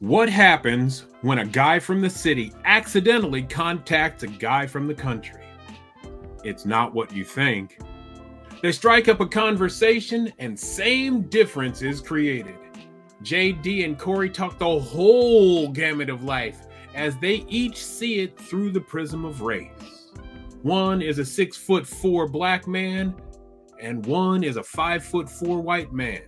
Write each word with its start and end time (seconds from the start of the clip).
What 0.00 0.28
happens 0.28 1.04
when 1.22 1.38
a 1.38 1.46
guy 1.46 1.78
from 1.78 2.00
the 2.00 2.10
city 2.10 2.52
accidentally 2.64 3.42
contacts 3.42 4.24
a 4.24 4.26
guy 4.26 4.66
from 4.66 4.88
the 4.88 4.94
country? 4.94 5.44
It's 6.42 6.66
not 6.66 6.92
what 6.92 7.14
you 7.14 7.24
think. 7.24 7.78
They 8.60 8.72
strike 8.72 9.08
up 9.08 9.20
a 9.20 9.26
conversation, 9.26 10.32
and 10.40 10.58
same 10.58 11.22
difference 11.22 11.80
is 11.80 12.00
created. 12.00 12.56
JD 13.22 13.84
and 13.84 13.96
Kory 13.96 14.30
talk 14.30 14.58
the 14.58 14.80
whole 14.80 15.68
gamut 15.68 16.10
of 16.10 16.24
life 16.24 16.66
as 16.94 17.16
they 17.18 17.44
each 17.48 17.82
see 17.82 18.18
it 18.18 18.36
through 18.36 18.72
the 18.72 18.80
prism 18.80 19.24
of 19.24 19.42
race. 19.42 20.10
One 20.62 21.02
is 21.02 21.18
a 21.20 21.24
six 21.24 21.56
foot 21.56 21.86
four 21.86 22.26
black 22.26 22.66
man, 22.66 23.14
and 23.80 24.04
one 24.06 24.42
is 24.42 24.56
a 24.56 24.62
five 24.62 25.04
foot 25.04 25.30
four 25.30 25.60
white 25.60 25.92
man. 25.92 26.22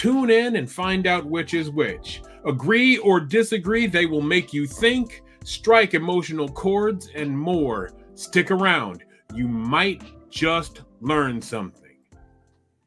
Tune 0.00 0.30
in 0.30 0.56
and 0.56 0.72
find 0.72 1.06
out 1.06 1.26
which 1.26 1.52
is 1.52 1.68
which. 1.68 2.22
Agree 2.46 2.96
or 2.96 3.20
disagree, 3.20 3.86
they 3.86 4.06
will 4.06 4.22
make 4.22 4.50
you 4.50 4.66
think, 4.66 5.22
strike 5.44 5.92
emotional 5.92 6.48
chords, 6.48 7.10
and 7.14 7.38
more. 7.38 7.90
Stick 8.14 8.50
around. 8.50 9.04
You 9.34 9.46
might 9.46 10.02
just 10.30 10.84
learn 11.02 11.42
something. 11.42 11.98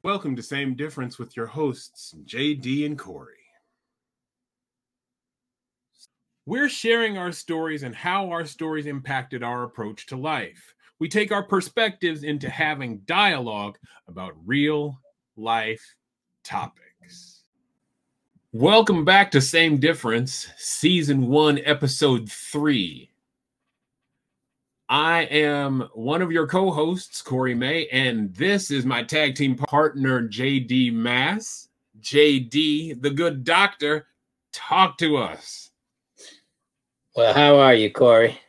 Welcome 0.02 0.36
to 0.36 0.42
Same 0.42 0.74
Difference 0.74 1.20
with 1.20 1.38
your 1.38 1.46
hosts, 1.46 2.16
JD 2.26 2.88
and 2.88 2.98
Kory. 2.98 3.36
We're 6.48 6.68
sharing 6.68 7.20
our 7.20 7.32
stories 7.32 7.84
and 7.84 7.94
how 7.94 8.32
our 8.32 8.44
stories 8.44 8.88
impacted 8.88 9.44
our 9.44 9.62
approach 9.62 10.08
to 10.08 10.16
life. 10.18 10.74
We 10.98 11.10
take 11.10 11.32
our 11.32 11.44
perspectives 11.44 12.24
into 12.24 12.50
having 12.50 13.02
dialogue 13.06 13.78
about 14.08 14.34
real 14.48 15.00
life 15.38 15.96
topics. 16.44 16.83
Welcome 18.56 19.04
back 19.04 19.32
to 19.32 19.42
Same 19.42 19.80
Difference, 19.80 20.48
Season 20.58 21.26
1, 21.26 21.62
Episode 21.66 22.30
3. 22.30 23.10
I 24.88 25.24
am 25.24 25.90
one 25.96 26.22
of 26.22 26.32
your 26.32 26.46
co 26.46 26.70
hosts, 26.70 27.24
Kory 27.24 27.56
May, 27.56 27.88
and 27.88 28.32
this 28.36 28.70
is 28.70 28.86
my 28.86 29.02
tag 29.02 29.34
team 29.34 29.56
partner, 29.56 30.22
JD 30.28 30.94
Mass. 30.94 31.70
JD, 32.00 33.02
the 33.02 33.10
good 33.10 33.44
doctor, 33.44 34.06
talk 34.52 35.00
to 35.00 35.18
us. 35.18 35.72
Well, 37.16 37.34
how 37.34 37.56
are 37.56 37.74
you, 37.74 37.92
Kory? 37.92 38.40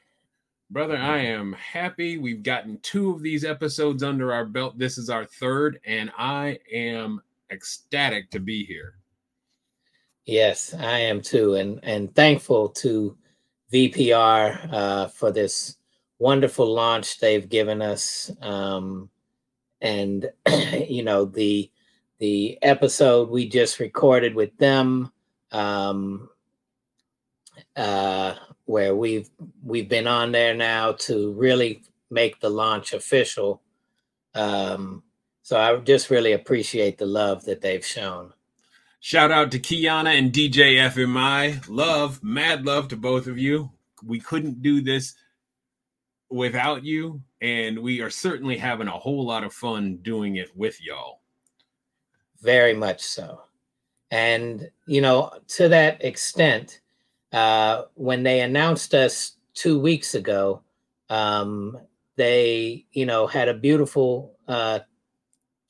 Brother, 0.69 0.99
I 0.99 1.21
am 1.21 1.55
happy. 1.55 2.19
We've 2.19 2.43
gotten 2.43 2.79
two 2.83 3.11
of 3.11 3.23
these 3.23 3.43
episodes 3.43 4.03
under 4.03 4.35
our 4.35 4.45
belt. 4.45 4.79
This 4.79 4.99
is 4.99 5.09
our 5.09 5.25
third, 5.25 5.81
and 5.87 6.13
I 6.19 6.59
am 6.71 7.23
ecstatic 7.51 8.31
to 8.33 8.39
be 8.39 8.67
here. 8.67 8.97
Yes, 10.27 10.73
I 10.75 11.01
am 11.01 11.21
too, 11.21 11.55
and 11.55 11.81
and 11.83 12.15
thankful 12.15 12.71
to 12.71 13.17
VPR 13.73 14.73
uh, 14.73 15.07
for 15.09 15.31
this 15.31 15.77
wonderful 16.19 16.73
launch 16.73 17.19
they've 17.19 17.49
given 17.49 17.83
us, 17.83 18.31
um, 18.41 19.11
and 19.83 20.31
you 20.89 21.03
know 21.03 21.27
the 21.27 21.71
the 22.19 22.59
episode 22.63 23.29
we 23.29 23.49
just 23.49 23.81
recorded 23.81 24.35
with 24.35 24.57
them, 24.57 25.13
um, 25.53 26.31
uh, 27.77 28.35
where 28.65 28.97
we've 28.97 29.29
we've 29.63 29.91
been 29.91 30.07
on 30.07 30.33
there 30.33 30.55
now 30.55 30.93
to 30.93 31.33
really 31.33 31.83
make 32.11 32.41
the 32.41 32.51
launch 32.51 32.95
official. 32.95 33.61
Um, 34.35 35.03
so 35.43 35.61
I 35.61 35.77
just 35.81 36.09
really 36.09 36.33
appreciate 36.33 36.97
the 36.97 37.07
love 37.07 37.45
that 37.45 37.61
they've 37.61 37.85
shown. 37.85 38.33
Shout 39.05 39.31
out 39.31 39.51
to 39.51 39.59
Kiana 39.59 40.19
and 40.19 40.33
DJ 40.33 40.77
FMI. 40.77 41.63
Love, 41.69 42.23
mad 42.23 42.65
love 42.65 42.89
to 42.89 42.97
both 42.97 43.27
of 43.27 43.37
you. 43.37 43.71
We 44.03 44.19
couldn't 44.19 44.63
do 44.63 44.81
this 44.81 45.13
without 46.31 46.85
you, 46.85 47.21
and 47.43 47.81
we 47.81 48.01
are 48.01 48.09
certainly 48.09 48.57
having 48.57 48.89
a 48.89 48.93
whole 48.93 49.27
lot 49.27 49.45
of 49.45 49.53
fun 49.53 49.99
doing 49.99 50.37
it 50.37 50.57
with 50.57 50.83
y'all. 50.83 51.21
Very 52.41 52.73
much 52.73 53.03
so. 53.03 53.43
And, 54.11 54.71
you 54.87 55.03
know, 55.03 55.33
to 55.49 55.69
that 55.69 56.03
extent, 56.03 56.81
uh, 57.31 57.83
when 57.97 58.23
they 58.23 58.41
announced 58.41 58.95
us 58.95 59.37
two 59.53 59.79
weeks 59.79 60.15
ago, 60.15 60.63
um, 61.11 61.79
they, 62.17 62.87
you 62.93 63.05
know, 63.05 63.27
had 63.27 63.49
a 63.51 63.55
beautiful 63.55 64.39
uh, 64.49 64.79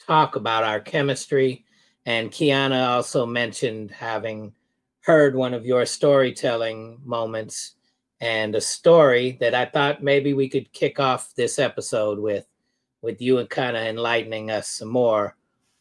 talk 0.07 0.37
about 0.37 0.63
our 0.63 0.79
chemistry 0.79 1.64
and 2.07 2.31
Kiana 2.31 2.89
also 2.89 3.25
mentioned 3.25 3.91
having 3.91 4.53
heard 5.01 5.35
one 5.35 5.55
of 5.55 5.67
your 5.67 5.87
storytelling 5.87 7.01
moments 7.05 7.75
and 8.21 8.55
a 8.55 8.61
story 8.61 9.37
that 9.41 9.55
I 9.55 9.67
thought 9.67 10.03
maybe 10.03 10.35
we 10.35 10.49
could 10.49 10.73
kick 10.73 11.01
off 11.01 11.35
this 11.35 11.59
episode 11.59 12.19
with, 12.19 12.47
with 13.03 13.21
you 13.21 13.39
and 13.39 13.49
kind 13.49 13.77
of 13.77 13.83
enlightening 13.85 14.51
us 14.51 14.69
some 14.69 14.89
more 14.89 15.37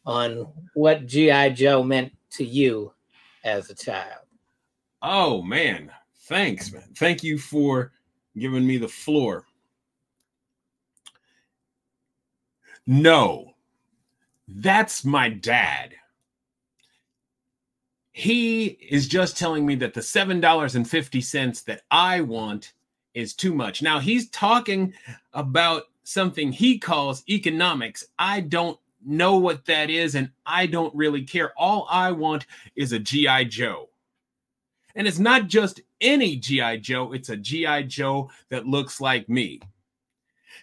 on 0.06 0.48
what 0.74 1.08
G.I. 1.08 1.50
Joe 1.50 1.84
meant 1.84 2.14
to 2.32 2.44
you 2.44 2.94
as 3.44 3.70
a 3.70 3.76
child. 3.76 4.26
Oh, 5.02 5.42
man. 5.42 5.92
Thanks, 6.24 6.72
man. 6.72 6.84
Thank 6.98 7.24
you 7.24 7.38
for 7.38 7.92
giving 8.38 8.66
me 8.66 8.78
the 8.78 8.88
floor. 8.88 9.46
No, 12.86 13.54
that's 14.48 15.06
my 15.06 15.30
dad 15.30 15.96
he 18.14 18.66
is 18.68 19.08
just 19.08 19.38
telling 19.38 19.66
me 19.66 19.76
that 19.76 19.96
the 19.96 20.02
$7.50 20.02 21.64
that 21.66 21.82
I 21.90 22.22
want 22.22 22.74
is 23.16 23.34
too 23.34 23.54
much. 23.54 23.82
Now 23.82 24.00
he's 24.00 24.30
talking 24.30 24.94
about 25.34 25.84
something 26.04 26.52
he 26.52 26.78
calls 26.78 27.24
economics. 27.28 28.06
I 28.20 28.42
don't 28.42 28.78
know 29.04 29.38
what 29.38 29.66
that 29.66 29.90
is 29.90 30.14
and 30.16 30.30
I 30.46 30.68
don't 30.68 30.96
really 30.96 31.24
care. 31.24 31.54
All 31.58 31.88
I 31.90 32.12
want 32.12 32.46
is 32.76 32.92
a 32.92 33.00
GI 33.00 33.46
Joe. 33.46 33.90
And 34.96 35.08
it's 35.08 35.20
not 35.20 35.48
just 35.48 35.82
any 36.00 36.36
GI 36.36 36.80
Joe, 36.80 37.14
it's 37.14 37.30
a 37.30 37.38
GI 37.38 37.86
Joe 37.86 38.30
that 38.50 38.68
looks 38.68 39.02
like 39.02 39.28
me. 39.28 39.60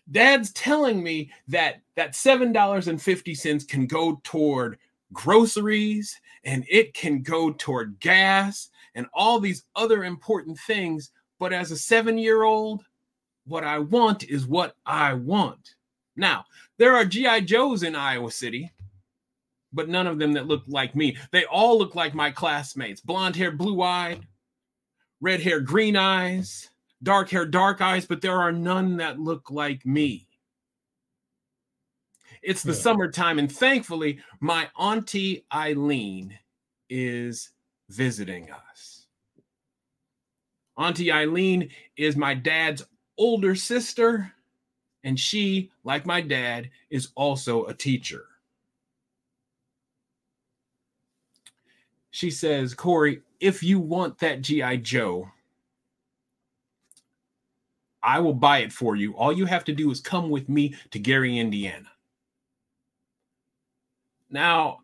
Dad's 0.08 0.52
telling 0.52 1.02
me 1.02 1.32
that 1.48 1.80
that 1.96 2.12
$7.50 2.12 3.68
can 3.68 3.86
go 3.86 4.20
toward 4.22 4.78
groceries 5.12 6.20
and 6.44 6.64
it 6.68 6.94
can 6.94 7.22
go 7.22 7.52
toward 7.52 8.00
gas 8.00 8.70
and 8.94 9.06
all 9.12 9.40
these 9.40 9.64
other 9.76 10.04
important 10.04 10.58
things. 10.58 11.10
But 11.38 11.52
as 11.52 11.70
a 11.70 11.76
seven 11.76 12.18
year 12.18 12.42
old, 12.42 12.82
what 13.46 13.64
I 13.64 13.78
want 13.78 14.24
is 14.24 14.46
what 14.46 14.74
I 14.86 15.14
want. 15.14 15.74
Now, 16.16 16.44
there 16.78 16.94
are 16.94 17.04
G.I. 17.04 17.40
Joes 17.40 17.82
in 17.82 17.94
Iowa 17.94 18.30
City, 18.30 18.70
but 19.72 19.88
none 19.88 20.06
of 20.06 20.18
them 20.18 20.32
that 20.34 20.46
look 20.46 20.62
like 20.66 20.94
me. 20.94 21.16
They 21.30 21.44
all 21.44 21.78
look 21.78 21.94
like 21.94 22.14
my 22.14 22.30
classmates 22.30 23.00
blonde 23.00 23.36
hair, 23.36 23.50
blue 23.50 23.82
eyed, 23.82 24.26
red 25.20 25.40
hair, 25.40 25.60
green 25.60 25.96
eyes, 25.96 26.70
dark 27.02 27.30
hair, 27.30 27.46
dark 27.46 27.80
eyes, 27.80 28.06
but 28.06 28.20
there 28.20 28.40
are 28.40 28.52
none 28.52 28.96
that 28.98 29.18
look 29.18 29.50
like 29.50 29.84
me. 29.86 30.26
It's 32.42 32.62
the 32.62 32.72
yeah. 32.72 32.78
summertime, 32.78 33.38
and 33.38 33.50
thankfully, 33.50 34.18
my 34.40 34.68
auntie 34.78 35.44
Eileen 35.52 36.38
is 36.88 37.50
visiting 37.88 38.50
us. 38.50 39.06
Auntie 40.78 41.12
Eileen 41.12 41.68
is 41.96 42.16
my 42.16 42.32
dad's 42.32 42.82
older 43.18 43.54
sister, 43.54 44.32
and 45.04 45.20
she, 45.20 45.70
like 45.84 46.06
my 46.06 46.20
dad, 46.20 46.70
is 46.88 47.08
also 47.14 47.66
a 47.66 47.74
teacher. 47.74 48.24
She 52.10 52.30
says, 52.30 52.74
Kory, 52.74 53.20
if 53.38 53.62
you 53.62 53.78
want 53.78 54.18
that 54.18 54.40
G.I. 54.40 54.76
Joe, 54.76 55.30
I 58.02 58.18
will 58.18 58.34
buy 58.34 58.58
it 58.58 58.72
for 58.72 58.96
you. 58.96 59.12
All 59.14 59.32
you 59.32 59.44
have 59.44 59.64
to 59.64 59.72
do 59.72 59.90
is 59.90 60.00
come 60.00 60.30
with 60.30 60.48
me 60.48 60.74
to 60.90 60.98
Gary, 60.98 61.38
Indiana. 61.38 61.88
Now, 64.30 64.80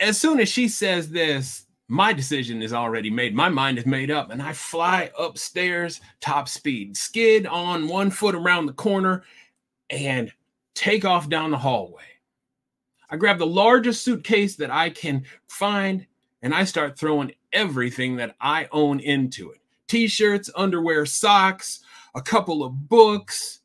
as 0.00 0.20
soon 0.20 0.40
as 0.40 0.48
she 0.48 0.68
says 0.68 1.10
this, 1.10 1.66
my 1.88 2.12
decision 2.12 2.62
is 2.62 2.72
already 2.72 3.10
made. 3.10 3.34
My 3.34 3.48
mind 3.48 3.78
is 3.78 3.86
made 3.86 4.10
up, 4.10 4.30
and 4.30 4.42
I 4.42 4.52
fly 4.52 5.10
upstairs, 5.18 6.00
top 6.20 6.48
speed, 6.48 6.96
skid 6.96 7.46
on 7.46 7.86
one 7.86 8.10
foot 8.10 8.34
around 8.34 8.66
the 8.66 8.72
corner, 8.72 9.24
and 9.90 10.32
take 10.74 11.04
off 11.04 11.28
down 11.28 11.50
the 11.50 11.58
hallway. 11.58 12.02
I 13.10 13.16
grab 13.16 13.38
the 13.38 13.46
largest 13.46 14.02
suitcase 14.02 14.56
that 14.56 14.70
I 14.70 14.88
can 14.88 15.24
find, 15.48 16.06
and 16.40 16.54
I 16.54 16.64
start 16.64 16.98
throwing 16.98 17.32
everything 17.52 18.16
that 18.16 18.36
I 18.40 18.68
own 18.72 19.00
into 19.00 19.50
it 19.50 19.58
t 19.92 20.08
shirts, 20.08 20.48
underwear, 20.56 21.04
socks, 21.04 21.80
a 22.14 22.22
couple 22.22 22.64
of 22.64 22.88
books, 22.88 23.60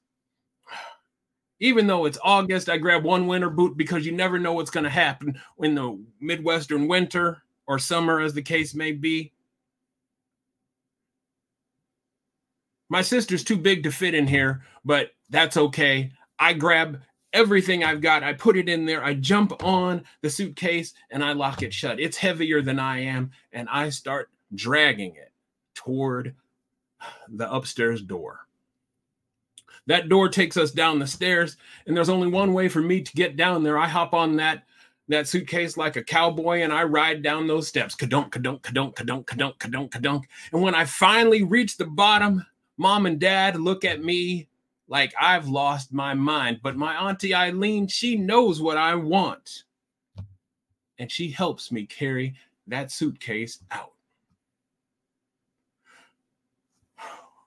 even 1.59 1.87
though 1.87 2.05
it's 2.05 2.19
August, 2.23 2.69
I 2.69 2.77
grab 2.77 3.03
one 3.03 3.27
winter 3.27 3.49
boot 3.49 3.77
because 3.77 4.05
you 4.05 4.11
never 4.11 4.39
know 4.39 4.53
what's 4.53 4.71
going 4.71 4.83
to 4.83 4.89
happen 4.89 5.39
in 5.59 5.75
the 5.75 5.99
Midwestern 6.19 6.87
winter 6.87 7.41
or 7.65 7.79
summer, 7.79 8.19
as 8.19 8.33
the 8.33 8.41
case 8.41 8.73
may 8.73 8.91
be. 8.91 9.33
My 12.89 13.01
sister's 13.01 13.43
too 13.43 13.57
big 13.57 13.83
to 13.83 13.91
fit 13.91 14.13
in 14.13 14.27
here, 14.27 14.63
but 14.85 15.11
that's 15.29 15.57
okay. 15.57 16.11
I 16.39 16.53
grab 16.53 17.01
everything 17.33 17.83
I've 17.83 18.01
got, 18.01 18.23
I 18.23 18.33
put 18.33 18.55
it 18.55 18.69
in 18.69 18.85
there, 18.85 19.03
I 19.03 19.13
jump 19.13 19.63
on 19.63 20.05
the 20.21 20.29
suitcase, 20.29 20.93
and 21.11 21.23
I 21.23 21.33
lock 21.33 21.61
it 21.61 21.73
shut. 21.73 21.99
It's 21.99 22.17
heavier 22.17 22.61
than 22.61 22.79
I 22.79 23.01
am, 23.01 23.31
and 23.51 23.67
I 23.69 23.89
start 23.89 24.29
dragging 24.55 25.15
it 25.15 25.33
toward 25.75 26.35
the 27.27 27.51
upstairs 27.51 28.01
door. 28.01 28.46
That 29.87 30.09
door 30.09 30.29
takes 30.29 30.57
us 30.57 30.71
down 30.71 30.99
the 30.99 31.07
stairs, 31.07 31.57
and 31.85 31.95
there's 31.95 32.09
only 32.09 32.27
one 32.27 32.53
way 32.53 32.67
for 32.67 32.81
me 32.81 33.01
to 33.01 33.13
get 33.13 33.35
down 33.35 33.63
there. 33.63 33.77
I 33.77 33.87
hop 33.87 34.13
on 34.13 34.35
that 34.35 34.63
that 35.09 35.27
suitcase 35.27 35.77
like 35.77 35.95
a 35.95 36.03
cowboy 36.03 36.61
and 36.61 36.73
I 36.73 36.83
ride 36.83 37.23
down 37.23 37.47
those 37.47 37.67
steps. 37.67 37.95
Kadunk, 37.95 38.31
kadunk, 38.31 38.61
kadunk, 38.61 38.95
kadunk, 38.95 39.25
kadunk, 39.25 39.57
kadunk, 39.57 39.89
kadunk. 39.89 40.23
And 40.51 40.61
when 40.61 40.75
I 40.75 40.85
finally 40.85 41.43
reach 41.43 41.77
the 41.77 41.85
bottom, 41.85 42.45
mom 42.77 43.05
and 43.05 43.19
dad 43.19 43.55
look 43.55 43.85
at 43.85 44.03
me 44.03 44.49
like 44.87 45.13
I've 45.19 45.47
lost 45.47 45.93
my 45.93 46.13
mind. 46.13 46.59
But 46.61 46.75
my 46.75 46.95
auntie 46.95 47.33
Eileen, 47.33 47.87
she 47.87 48.17
knows 48.17 48.61
what 48.61 48.77
I 48.77 48.95
want. 48.95 49.63
And 50.99 51.11
she 51.11 51.29
helps 51.29 51.71
me 51.71 51.85
carry 51.85 52.35
that 52.67 52.91
suitcase 52.91 53.59
out. 53.71 53.93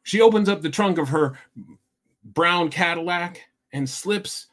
She 0.03 0.21
opens 0.21 0.49
up 0.49 0.63
the 0.63 0.71
trunk 0.71 0.99
of 0.99 1.09
her 1.11 1.39
brown 2.35 2.71
Cadillac 2.71 3.41
and 3.73 3.89
slips 3.89 4.47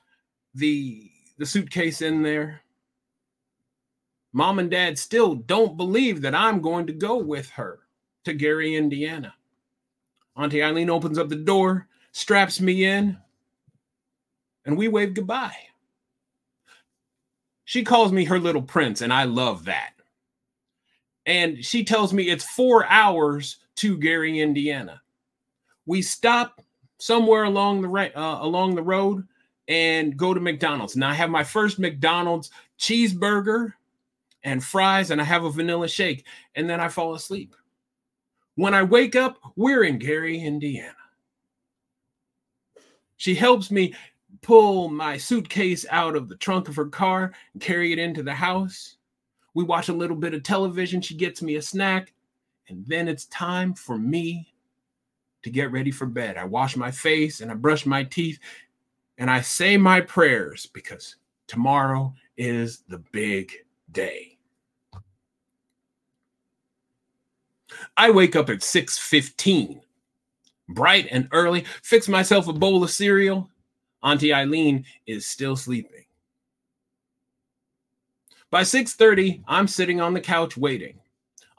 the 0.53 1.09
the 1.38 1.45
suitcase 1.45 2.01
in 2.01 2.24
there. 2.24 2.62
Mom 4.33 4.59
and 4.59 4.69
dad 4.69 4.97
still 4.97 5.35
don't 5.35 5.77
believe 5.77 6.21
that 6.21 6.35
I'm 6.35 6.62
going 6.62 6.88
to 6.88 6.94
go 6.94 7.18
with 7.18 7.50
her 7.51 7.79
to 8.25 8.33
Gary, 8.33 8.75
Indiana. 8.75 9.33
Auntie 10.35 10.63
Eileen 10.63 10.89
opens 10.89 11.18
up 11.18 11.29
the 11.29 11.35
door, 11.35 11.88
straps 12.12 12.59
me 12.59 12.85
in, 12.85 13.18
and 14.65 14.77
we 14.77 14.88
wave 14.88 15.13
goodbye. 15.13 15.56
She 17.65 17.83
calls 17.83 18.12
me 18.12 18.25
her 18.25 18.39
little 18.39 18.62
prince, 18.62 19.01
and 19.01 19.12
I 19.12 19.24
love 19.24 19.65
that. 19.65 19.94
And 21.25 21.63
she 21.63 21.83
tells 21.83 22.13
me 22.13 22.29
it's 22.29 22.45
four 22.45 22.85
hours 22.85 23.57
to 23.77 23.97
Gary, 23.97 24.39
Indiana. 24.39 25.01
We 25.85 26.01
stop 26.01 26.62
somewhere 26.98 27.44
along 27.44 27.82
the 27.82 27.88
right 27.88 28.16
uh, 28.16 28.40
along 28.42 28.76
the 28.76 28.84
road 28.84 29.28
and 29.68 30.18
go 30.18 30.34
to 30.34 30.40
McDonald's. 30.40 30.96
Now 30.96 31.10
I 31.10 31.14
have 31.14 31.30
my 31.30 31.44
first 31.44 31.80
McDonald's 31.80 32.52
cheeseburger 32.80 33.74
and 34.44 34.64
fries, 34.64 35.12
and 35.12 35.20
I 35.20 35.26
have 35.26 35.44
a 35.44 35.52
vanilla 35.52 35.88
shake, 35.88 36.26
and 36.56 36.70
then 36.70 36.80
I 36.80 36.88
fall 36.88 37.16
asleep. 37.16 37.56
When 38.56 38.74
I 38.74 38.84
wake 38.84 39.16
up, 39.16 39.38
we're 39.56 39.84
in 39.84 40.00
Gary, 40.00 40.40
Indiana. 40.40 40.94
She 43.18 43.36
helps 43.36 43.72
me 43.72 43.94
pull 44.42 44.90
my 44.90 45.18
suitcase 45.18 45.86
out 45.90 46.16
of 46.16 46.30
the 46.30 46.36
trunk 46.38 46.70
of 46.70 46.76
her 46.76 46.86
car 46.86 47.34
and 47.54 47.62
carry 47.62 47.92
it 47.92 48.00
into 48.00 48.24
the 48.24 48.34
house. 48.34 48.98
We 49.54 49.64
watch 49.64 49.90
a 49.90 49.94
little 49.94 50.16
bit 50.16 50.34
of 50.34 50.44
television. 50.44 51.02
She 51.02 51.16
gets 51.16 51.42
me 51.42 51.56
a 51.56 51.62
snack, 51.62 52.14
and 52.70 52.86
then 52.86 53.08
it's 53.08 53.26
time 53.26 53.74
for 53.74 53.98
me 53.98 54.54
to 55.48 55.54
get 55.54 55.72
ready 55.72 55.92
for 55.92 56.06
bed. 56.06 56.38
I 56.38 56.44
wash 56.44 56.76
my 56.76 56.92
face 56.92 57.40
and 57.40 57.50
I 57.50 57.54
brush 57.54 57.86
my 57.86 58.04
teeth 58.04 58.38
and 59.18 59.32
I 59.32 59.40
say 59.40 59.78
my 59.78 60.02
prayers 60.02 60.66
because 60.74 61.16
tomorrow 61.48 62.14
is 62.36 62.84
the 62.90 63.00
big 63.14 63.54
day. 63.94 64.38
I 67.96 68.12
wake 68.12 68.36
up 68.36 68.50
at 68.50 68.60
6:15, 68.60 69.82
bright 70.68 71.08
and 71.12 71.30
early, 71.32 71.64
fix 71.82 72.10
myself 72.10 72.48
a 72.50 72.54
bowl 72.54 72.84
of 72.84 72.92
cereal. 72.92 73.50
Auntie 74.04 74.34
Eileen 74.34 74.86
is 75.06 75.26
still 75.26 75.56
sleeping. 75.56 76.06
By 78.50 78.64
6:30, 78.64 79.44
I'm 79.48 79.70
sitting 79.70 80.02
on 80.02 80.14
the 80.14 80.22
couch 80.22 80.58
waiting. 80.58 81.00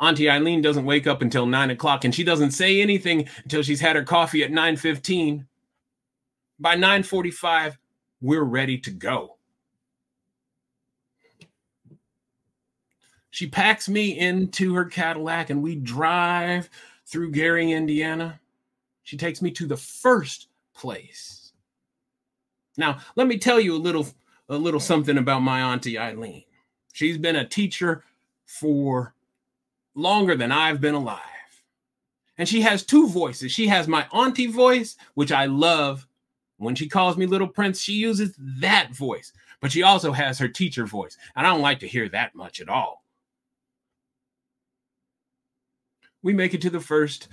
Auntie 0.00 0.30
Eileen 0.30 0.62
doesn't 0.62 0.84
wake 0.84 1.06
up 1.06 1.22
until 1.22 1.46
nine 1.46 1.70
o'clock, 1.70 2.04
and 2.04 2.14
she 2.14 2.22
doesn't 2.22 2.52
say 2.52 2.80
anything 2.80 3.28
until 3.42 3.62
she's 3.62 3.80
had 3.80 3.96
her 3.96 4.04
coffee 4.04 4.44
at 4.44 4.52
9:15. 4.52 5.46
By 6.60 6.76
9:45, 6.76 7.78
we're 8.20 8.44
ready 8.44 8.78
to 8.78 8.90
go. 8.90 9.38
She 13.30 13.46
packs 13.46 13.88
me 13.88 14.18
into 14.18 14.74
her 14.74 14.84
Cadillac 14.84 15.50
and 15.50 15.62
we 15.62 15.76
drive 15.76 16.68
through 17.06 17.30
Gary, 17.30 17.70
Indiana. 17.70 18.40
She 19.04 19.16
takes 19.16 19.40
me 19.40 19.50
to 19.52 19.66
the 19.66 19.76
first 19.76 20.48
place. 20.74 21.52
Now, 22.76 22.98
let 23.16 23.26
me 23.26 23.38
tell 23.38 23.60
you 23.60 23.74
a 23.74 23.78
little 23.78 24.08
a 24.48 24.56
little 24.56 24.80
something 24.80 25.18
about 25.18 25.40
my 25.40 25.60
auntie 25.60 25.98
Eileen. 25.98 26.44
She's 26.92 27.18
been 27.18 27.36
a 27.36 27.46
teacher 27.46 28.04
for 28.46 29.14
longer 29.94 30.36
than 30.36 30.52
I've 30.52 30.80
been 30.80 30.94
alive. 30.94 31.22
And 32.36 32.48
she 32.48 32.60
has 32.62 32.84
two 32.84 33.08
voices. 33.08 33.50
She 33.52 33.66
has 33.66 33.88
my 33.88 34.06
auntie 34.12 34.46
voice, 34.46 34.96
which 35.14 35.32
I 35.32 35.46
love. 35.46 36.06
When 36.56 36.74
she 36.74 36.88
calls 36.88 37.16
me 37.16 37.26
Little 37.26 37.48
Prince, 37.48 37.80
she 37.80 37.94
uses 37.94 38.34
that 38.60 38.90
voice. 38.92 39.32
But 39.60 39.72
she 39.72 39.82
also 39.82 40.12
has 40.12 40.38
her 40.38 40.48
teacher 40.48 40.86
voice. 40.86 41.16
And 41.34 41.46
I 41.46 41.50
don't 41.50 41.62
like 41.62 41.80
to 41.80 41.88
hear 41.88 42.08
that 42.10 42.34
much 42.34 42.60
at 42.60 42.68
all. 42.68 43.02
We 46.22 46.32
make 46.32 46.54
it 46.54 46.60
to 46.62 46.70
the 46.70 46.80
first 46.80 47.28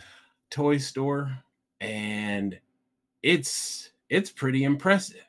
toy 0.49 0.77
store 0.77 1.39
and 1.81 2.59
it's 3.23 3.91
it's 4.09 4.31
pretty 4.31 4.63
impressive. 4.63 5.25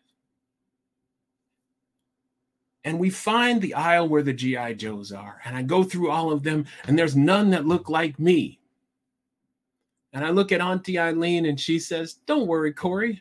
And 2.86 3.00
we 3.00 3.10
find 3.10 3.60
the 3.60 3.74
aisle 3.74 4.08
where 4.08 4.22
the 4.22 4.32
GI 4.32 4.76
Joes 4.76 5.10
are 5.10 5.40
and 5.44 5.56
I 5.56 5.62
go 5.62 5.82
through 5.82 6.08
all 6.08 6.30
of 6.30 6.44
them 6.44 6.64
and 6.86 6.96
there's 6.96 7.16
none 7.16 7.50
that 7.50 7.66
look 7.66 7.90
like 7.90 8.18
me. 8.20 8.60
And 10.12 10.24
I 10.24 10.30
look 10.30 10.52
at 10.52 10.60
Auntie 10.60 10.98
Eileen 10.98 11.46
and 11.46 11.60
she 11.60 11.80
says, 11.80 12.14
"Don't 12.26 12.46
worry, 12.46 12.72
Kory. 12.72 13.20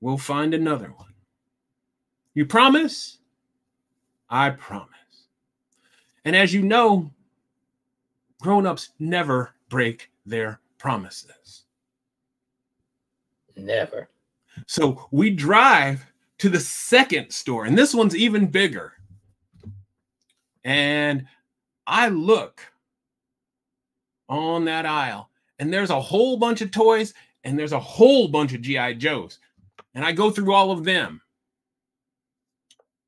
We'll 0.00 0.18
find 0.18 0.52
another 0.52 0.88
one. 0.88 1.14
You 2.34 2.46
promise?" 2.46 3.18
I 4.28 4.50
promise. 4.50 4.88
And 6.24 6.34
as 6.34 6.52
you 6.52 6.62
know, 6.62 7.12
grown-ups 8.42 8.90
never 8.98 9.54
break 9.68 10.10
their 10.26 10.60
promises. 10.78 11.62
Never. 13.56 14.10
So 14.66 15.06
we 15.12 15.30
drive 15.30 16.04
to 16.38 16.48
the 16.48 16.60
second 16.60 17.30
store, 17.30 17.64
and 17.64 17.76
this 17.76 17.94
one's 17.94 18.16
even 18.16 18.46
bigger. 18.46 18.92
And 20.64 21.26
I 21.86 22.08
look 22.08 22.60
on 24.28 24.64
that 24.64 24.86
aisle, 24.86 25.30
and 25.58 25.72
there's 25.72 25.90
a 25.90 26.00
whole 26.00 26.36
bunch 26.36 26.60
of 26.60 26.70
toys, 26.70 27.14
and 27.44 27.58
there's 27.58 27.72
a 27.72 27.80
whole 27.80 28.28
bunch 28.28 28.52
of 28.54 28.62
G.I. 28.62 28.94
Joes. 28.94 29.38
And 29.94 30.04
I 30.04 30.12
go 30.12 30.30
through 30.30 30.52
all 30.52 30.70
of 30.70 30.84
them. 30.84 31.20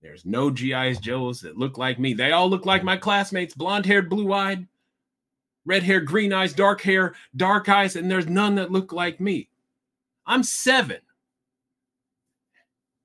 There's 0.03 0.25
no 0.25 0.51
G.I. 0.51 0.95
Joes 0.95 1.41
that 1.41 1.59
look 1.59 1.79
like 1.79 1.99
me. 1.99 2.15
They 2.15 2.33
all 2.33 2.49
look 2.49 2.67
like 2.67 2.85
my 2.85 2.97
classmates, 2.97 3.55
blonde 3.55 3.87
haired, 3.87 4.11
blue 4.11 4.33
eyed 4.33 4.67
red 5.67 5.83
hair, 5.83 6.01
green 6.01 6.33
eyes, 6.33 6.55
dark 6.55 6.81
hair, 6.81 7.15
dark 7.35 7.69
eyes, 7.69 7.97
and 7.97 8.11
there's 8.11 8.29
none 8.29 8.55
that 8.55 8.71
look 8.73 8.93
like 8.93 9.21
me. 9.21 9.51
I'm 10.25 10.43
seven. 10.43 10.99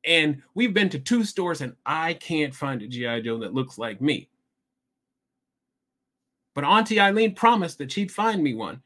And 0.06 0.42
we've 0.56 0.74
been 0.74 0.90
to 0.90 1.00
two 1.00 1.24
stores 1.24 1.62
and 1.62 1.76
I 1.86 2.14
can't 2.16 2.56
find 2.56 2.82
a 2.82 2.88
G.I. 2.88 3.22
Joe 3.22 3.38
that 3.40 3.54
looks 3.54 3.78
like 3.78 4.02
me. 4.02 4.30
But 6.54 6.64
Auntie 6.64 7.00
Eileen 7.00 7.36
promised 7.36 7.78
that 7.78 7.92
she'd 7.92 8.12
find 8.12 8.44
me 8.44 8.54
one. 8.54 8.82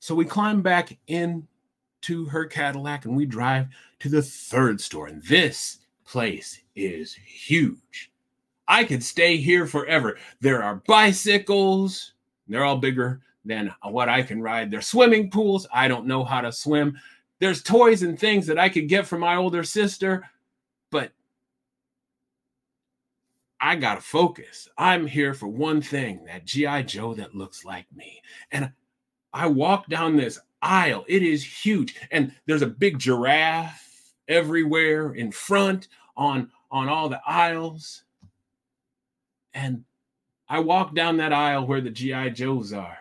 So 0.00 0.14
we 0.14 0.24
climb 0.24 0.62
back 0.62 0.96
into 1.06 2.24
her 2.30 2.46
Cadillac 2.46 3.04
and 3.04 3.16
we 3.16 3.26
drive 3.26 3.68
to 4.00 4.08
the 4.08 4.22
third 4.22 4.80
store. 4.80 5.08
And 5.08 5.22
this 5.24 5.78
place 6.04 6.60
is 6.74 7.14
huge. 7.14 8.10
I 8.66 8.84
could 8.84 9.02
stay 9.02 9.36
here 9.36 9.66
forever. 9.66 10.18
There 10.40 10.62
are 10.62 10.82
bicycles, 10.86 12.12
they're 12.48 12.64
all 12.64 12.76
bigger 12.76 13.20
than 13.44 13.74
what 13.82 14.08
I 14.08 14.22
can 14.22 14.42
ride. 14.42 14.70
There's 14.70 14.86
swimming 14.86 15.30
pools. 15.30 15.66
I 15.72 15.88
don't 15.88 16.06
know 16.06 16.22
how 16.22 16.40
to 16.40 16.52
swim. 16.52 16.98
There's 17.40 17.62
toys 17.62 18.02
and 18.02 18.18
things 18.18 18.46
that 18.46 18.58
I 18.58 18.68
could 18.68 18.88
get 18.88 19.06
from 19.06 19.20
my 19.20 19.36
older 19.36 19.62
sister, 19.62 20.28
but 20.90 21.12
I 23.60 23.76
got 23.76 23.96
to 23.96 24.00
focus. 24.00 24.68
I'm 24.76 25.06
here 25.06 25.34
for 25.34 25.48
one 25.48 25.80
thing 25.80 26.24
that 26.26 26.44
G.I. 26.44 26.82
Joe 26.82 27.14
that 27.14 27.34
looks 27.34 27.64
like 27.64 27.86
me. 27.94 28.22
And 28.50 28.72
I 29.32 29.46
walk 29.46 29.88
down 29.88 30.16
this 30.16 30.38
aisle. 30.62 31.04
It 31.08 31.22
is 31.22 31.44
huge. 31.44 31.94
And 32.10 32.32
there's 32.46 32.62
a 32.62 32.66
big 32.66 32.98
giraffe 32.98 34.12
everywhere 34.28 35.12
in 35.12 35.32
front 35.32 35.88
on, 36.16 36.50
on 36.70 36.88
all 36.88 37.08
the 37.08 37.20
aisles. 37.26 38.04
And 39.54 39.84
I 40.48 40.60
walk 40.60 40.94
down 40.94 41.16
that 41.18 41.32
aisle 41.32 41.66
where 41.66 41.80
the 41.80 41.90
GI 41.90 42.30
Joes 42.30 42.72
are, 42.72 42.98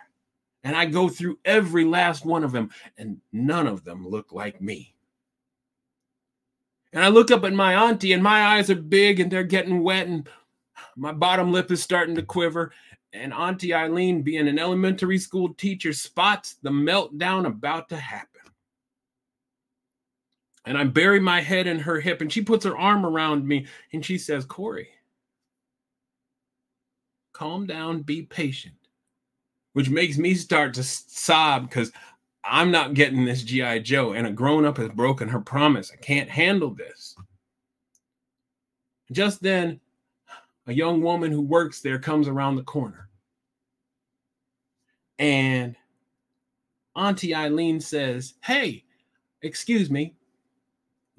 And 0.67 0.75
I 0.75 0.83
go 0.83 1.07
through 1.07 1.39
every 1.45 1.85
last 1.85 2.25
one 2.25 2.43
of 2.43 2.51
them, 2.51 2.71
and 2.97 3.21
none 3.31 3.67
of 3.67 3.85
them 3.85 4.05
look 4.05 4.33
like 4.33 4.59
me. 4.59 4.93
And 6.91 7.01
I 7.01 7.07
look 7.07 7.31
up 7.31 7.45
at 7.45 7.53
my 7.53 7.73
auntie, 7.73 8.11
and 8.11 8.21
my 8.21 8.41
eyes 8.41 8.69
are 8.69 8.75
big 8.75 9.21
and 9.21 9.31
they're 9.31 9.43
getting 9.43 9.81
wet, 9.81 10.07
and 10.07 10.27
my 10.97 11.13
bottom 11.13 11.53
lip 11.53 11.71
is 11.71 11.81
starting 11.81 12.15
to 12.15 12.21
quiver. 12.21 12.73
And 13.13 13.33
Auntie 13.33 13.73
Eileen, 13.73 14.23
being 14.23 14.49
an 14.49 14.59
elementary 14.59 15.17
school 15.19 15.53
teacher, 15.53 15.93
spots 15.93 16.55
the 16.61 16.69
meltdown 16.69 17.47
about 17.47 17.87
to 17.87 17.95
happen. 17.95 18.41
And 20.65 20.77
I 20.77 20.83
bury 20.83 21.21
my 21.21 21.39
head 21.39 21.65
in 21.65 21.79
her 21.79 22.01
hip, 22.01 22.19
and 22.19 22.29
she 22.29 22.41
puts 22.41 22.65
her 22.65 22.77
arm 22.77 23.05
around 23.05 23.47
me 23.47 23.67
and 23.93 24.05
she 24.05 24.17
says, 24.17 24.43
Kory, 24.43 24.89
calm 27.31 27.65
down, 27.65 28.01
be 28.01 28.23
patient, 28.23 28.86
which 29.77 29.91
makes 29.91 30.17
me 30.17 30.33
start 30.33 30.73
to 30.73 30.81
sob 30.81 31.69
because 31.69 31.91
I'm 32.43 32.71
not 32.71 32.95
getting 32.95 33.25
this 33.25 33.43
G.I. 33.43 33.77
Joe, 33.77 34.13
and 34.13 34.25
a 34.25 34.31
grown 34.31 34.65
up 34.65 34.77
has 34.77 34.89
broken 34.89 35.29
her 35.29 35.39
promise. 35.39 35.91
I 35.93 35.97
can't 35.97 36.27
handle 36.27 36.71
this. 36.71 37.15
Just 39.11 39.39
then, 39.39 39.79
a 40.65 40.73
young 40.73 41.03
woman 41.03 41.31
who 41.31 41.43
works 41.43 41.81
there 41.81 41.99
comes 41.99 42.27
around 42.27 42.55
the 42.55 42.63
corner. 42.63 43.07
And 45.19 45.75
Auntie 46.95 47.35
Eileen 47.35 47.79
says, 47.79 48.33
Hey, 48.41 48.83
excuse 49.43 49.91
me, 49.91 50.15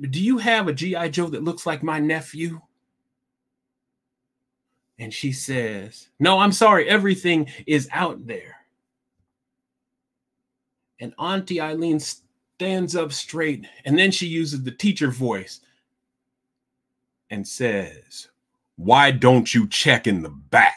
do 0.00 0.20
you 0.20 0.36
have 0.36 0.66
a 0.66 0.72
G.I. 0.72 1.10
Joe 1.10 1.28
that 1.28 1.44
looks 1.44 1.64
like 1.64 1.84
my 1.84 2.00
nephew? 2.00 2.60
And 4.98 5.12
she 5.12 5.32
says, 5.32 6.08
No, 6.18 6.38
I'm 6.38 6.52
sorry, 6.52 6.88
everything 6.88 7.48
is 7.66 7.88
out 7.92 8.26
there. 8.26 8.56
And 11.00 11.14
Auntie 11.18 11.60
Eileen 11.60 12.00
stands 12.00 12.96
up 12.96 13.12
straight, 13.12 13.66
and 13.84 13.96
then 13.96 14.10
she 14.10 14.26
uses 14.26 14.62
the 14.62 14.72
teacher 14.72 15.10
voice 15.10 15.60
and 17.30 17.46
says, 17.46 18.28
Why 18.76 19.12
don't 19.12 19.52
you 19.54 19.68
check 19.68 20.06
in 20.06 20.22
the 20.22 20.30
back? 20.30 20.74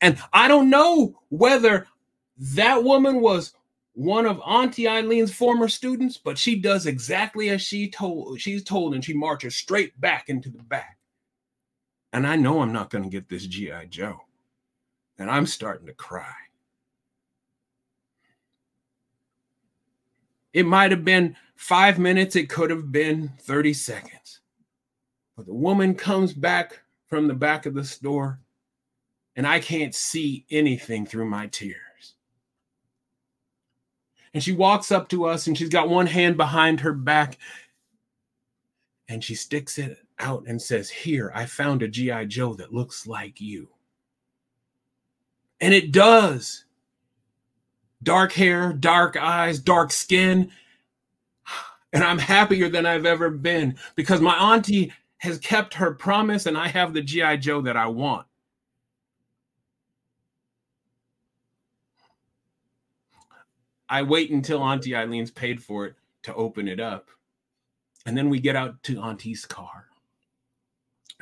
And 0.00 0.18
I 0.32 0.48
don't 0.48 0.68
know 0.68 1.18
whether 1.30 1.86
that 2.36 2.84
woman 2.84 3.20
was 3.20 3.54
one 3.94 4.26
of 4.26 4.40
Auntie 4.46 4.86
Eileen's 4.86 5.34
former 5.34 5.66
students, 5.66 6.18
but 6.18 6.38
she 6.38 6.54
does 6.54 6.86
exactly 6.86 7.48
as 7.48 7.62
she 7.62 7.90
told 7.90 8.40
she's 8.40 8.62
told, 8.62 8.94
and 8.94 9.04
she 9.04 9.14
marches 9.14 9.56
straight 9.56 9.98
back 10.00 10.28
into 10.28 10.50
the 10.50 10.62
back. 10.64 10.97
And 12.12 12.26
I 12.26 12.36
know 12.36 12.60
I'm 12.60 12.72
not 12.72 12.90
going 12.90 13.04
to 13.04 13.10
get 13.10 13.28
this 13.28 13.46
G.I. 13.46 13.86
Joe. 13.86 14.20
And 15.18 15.30
I'm 15.30 15.46
starting 15.46 15.86
to 15.86 15.92
cry. 15.92 16.32
It 20.52 20.64
might 20.64 20.90
have 20.90 21.04
been 21.04 21.36
five 21.56 21.98
minutes, 21.98 22.34
it 22.34 22.48
could 22.48 22.70
have 22.70 22.90
been 22.90 23.32
30 23.40 23.74
seconds. 23.74 24.40
But 25.36 25.46
the 25.46 25.54
woman 25.54 25.94
comes 25.94 26.32
back 26.32 26.80
from 27.06 27.28
the 27.28 27.34
back 27.34 27.66
of 27.66 27.74
the 27.74 27.84
store, 27.84 28.40
and 29.36 29.46
I 29.46 29.60
can't 29.60 29.94
see 29.94 30.46
anything 30.50 31.04
through 31.04 31.26
my 31.26 31.46
tears. 31.48 32.14
And 34.32 34.42
she 34.42 34.52
walks 34.52 34.90
up 34.90 35.08
to 35.10 35.26
us, 35.26 35.46
and 35.46 35.56
she's 35.56 35.68
got 35.68 35.88
one 35.88 36.06
hand 36.06 36.36
behind 36.36 36.80
her 36.80 36.92
back, 36.92 37.38
and 39.08 39.22
she 39.22 39.34
sticks 39.34 39.78
it 39.78 39.98
out 40.18 40.44
and 40.46 40.60
says, 40.60 40.90
Here, 40.90 41.32
I 41.34 41.46
found 41.46 41.82
a 41.82 41.88
G.I. 41.88 42.26
Joe 42.26 42.54
that 42.54 42.72
looks 42.72 43.06
like 43.06 43.40
you. 43.40 43.68
And 45.60 45.74
it 45.74 45.92
does 45.92 46.64
dark 48.02 48.32
hair, 48.32 48.72
dark 48.72 49.16
eyes, 49.16 49.58
dark 49.58 49.92
skin. 49.92 50.50
And 51.90 52.04
I'm 52.04 52.18
happier 52.18 52.68
than 52.68 52.84
I've 52.84 53.06
ever 53.06 53.30
been 53.30 53.78
because 53.94 54.20
my 54.20 54.34
auntie 54.34 54.92
has 55.16 55.38
kept 55.38 55.72
her 55.72 55.92
promise 55.92 56.44
and 56.44 56.58
I 56.58 56.68
have 56.68 56.92
the 56.92 57.00
G.I. 57.00 57.38
Joe 57.38 57.62
that 57.62 57.78
I 57.78 57.86
want. 57.86 58.26
I 63.88 64.02
wait 64.02 64.30
until 64.30 64.62
Auntie 64.62 64.94
Eileen's 64.94 65.30
paid 65.30 65.62
for 65.62 65.86
it 65.86 65.94
to 66.24 66.34
open 66.34 66.68
it 66.68 66.78
up. 66.78 67.08
And 68.04 68.16
then 68.16 68.28
we 68.28 68.38
get 68.38 68.56
out 68.56 68.82
to 68.84 69.00
Auntie's 69.00 69.46
car. 69.46 69.87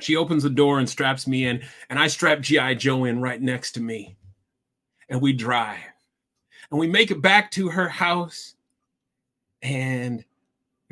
She 0.00 0.16
opens 0.16 0.42
the 0.42 0.50
door 0.50 0.78
and 0.78 0.88
straps 0.88 1.26
me 1.26 1.46
in, 1.46 1.62
and 1.88 1.98
I 1.98 2.08
strap 2.08 2.40
G.I. 2.40 2.74
Joe 2.74 3.04
in 3.04 3.20
right 3.20 3.40
next 3.40 3.72
to 3.72 3.80
me. 3.80 4.16
And 5.08 5.22
we 5.22 5.32
drive. 5.32 5.78
And 6.70 6.78
we 6.78 6.86
make 6.86 7.10
it 7.10 7.22
back 7.22 7.50
to 7.52 7.68
her 7.70 7.88
house. 7.88 8.54
And 9.62 10.24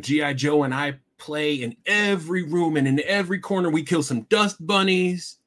gi 0.00 0.34
joe 0.34 0.64
and 0.64 0.74
i 0.74 0.98
play 1.18 1.54
in 1.54 1.76
every 1.86 2.42
room 2.42 2.76
and 2.76 2.88
in 2.88 3.00
every 3.04 3.38
corner. 3.38 3.70
We 3.70 3.82
kill 3.82 4.02
some 4.02 4.22
dust 4.22 4.64
bunnies. 4.64 5.38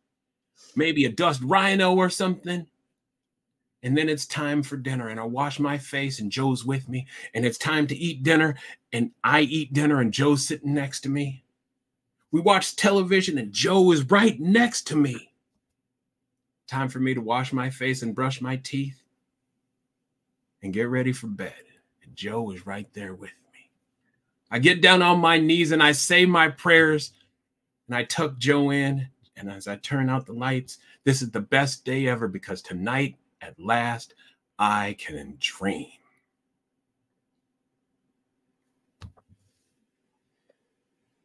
Maybe 0.75 1.05
a 1.05 1.09
dust 1.09 1.41
rhino 1.43 1.95
or 1.95 2.09
something. 2.09 2.67
And 3.83 3.97
then 3.97 4.09
it's 4.09 4.25
time 4.25 4.63
for 4.63 4.77
dinner. 4.77 5.09
And 5.09 5.19
i 5.19 5.23
wash 5.23 5.59
my 5.59 5.77
face 5.77 6.19
and 6.19 6.31
joe's 6.31 6.63
with 6.63 6.87
me. 6.87 7.07
And 7.33 7.45
it's 7.45 7.57
time 7.57 7.87
to 7.87 7.95
eat 7.95 8.23
dinner. 8.23 8.55
And 8.93 9.11
i 9.23 9.41
eat 9.41 9.73
dinner 9.73 9.99
and 9.99 10.13
joe's 10.13 10.47
sitting 10.47 10.73
next 10.73 11.01
to 11.01 11.09
me 11.09 11.43
we 12.31 12.41
watch 12.41 12.75
television 12.75 13.37
and 13.37 13.51
joe 13.51 13.91
is 13.91 14.03
right 14.09 14.39
next 14.39 14.87
to 14.87 14.95
me 14.95 15.31
time 16.67 16.89
for 16.89 16.99
me 16.99 17.13
to 17.13 17.21
wash 17.21 17.53
my 17.53 17.69
face 17.69 18.01
and 18.03 18.13
brush 18.13 18.41
my 18.41 18.57
teeth 18.57 19.01
and 20.61 20.73
get 20.73 20.89
ready 20.89 21.13
for 21.13 21.27
bed. 21.27 21.53
And 22.03 22.15
Joe 22.15 22.51
is 22.51 22.65
right 22.65 22.87
there 22.93 23.13
with 23.13 23.31
me. 23.53 23.69
I 24.51 24.59
get 24.59 24.81
down 24.81 25.01
on 25.01 25.19
my 25.19 25.37
knees 25.37 25.71
and 25.71 25.81
I 25.81 25.93
say 25.93 26.25
my 26.25 26.49
prayers 26.49 27.13
and 27.87 27.95
I 27.95 28.03
tuck 28.03 28.37
Joe 28.37 28.71
in. 28.71 29.07
And 29.37 29.49
as 29.49 29.67
I 29.67 29.77
turn 29.77 30.09
out 30.09 30.25
the 30.25 30.33
lights, 30.33 30.79
this 31.03 31.21
is 31.21 31.31
the 31.31 31.39
best 31.39 31.85
day 31.85 32.07
ever 32.07 32.27
because 32.27 32.61
tonight, 32.61 33.15
at 33.41 33.57
last, 33.59 34.15
I 34.57 34.95
can 34.97 35.37
dream. 35.39 35.91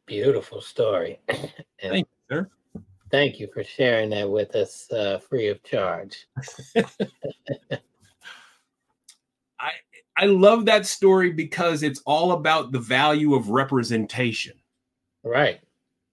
Beautiful 0.05 0.61
story. 0.61 1.19
Thank 1.81 2.07
you, 2.07 2.35
sir. 2.35 2.49
Thank 3.11 3.39
you 3.39 3.47
for 3.53 3.63
sharing 3.63 4.09
that 4.09 4.29
with 4.29 4.55
us 4.55 4.91
uh, 4.91 5.19
free 5.19 5.47
of 5.47 5.63
charge. 5.63 6.27
I 10.15 10.25
love 10.25 10.65
that 10.65 10.85
story 10.85 11.31
because 11.31 11.83
it's 11.83 12.01
all 12.05 12.33
about 12.33 12.71
the 12.71 12.79
value 12.79 13.33
of 13.33 13.49
representation. 13.49 14.53
Right. 15.23 15.59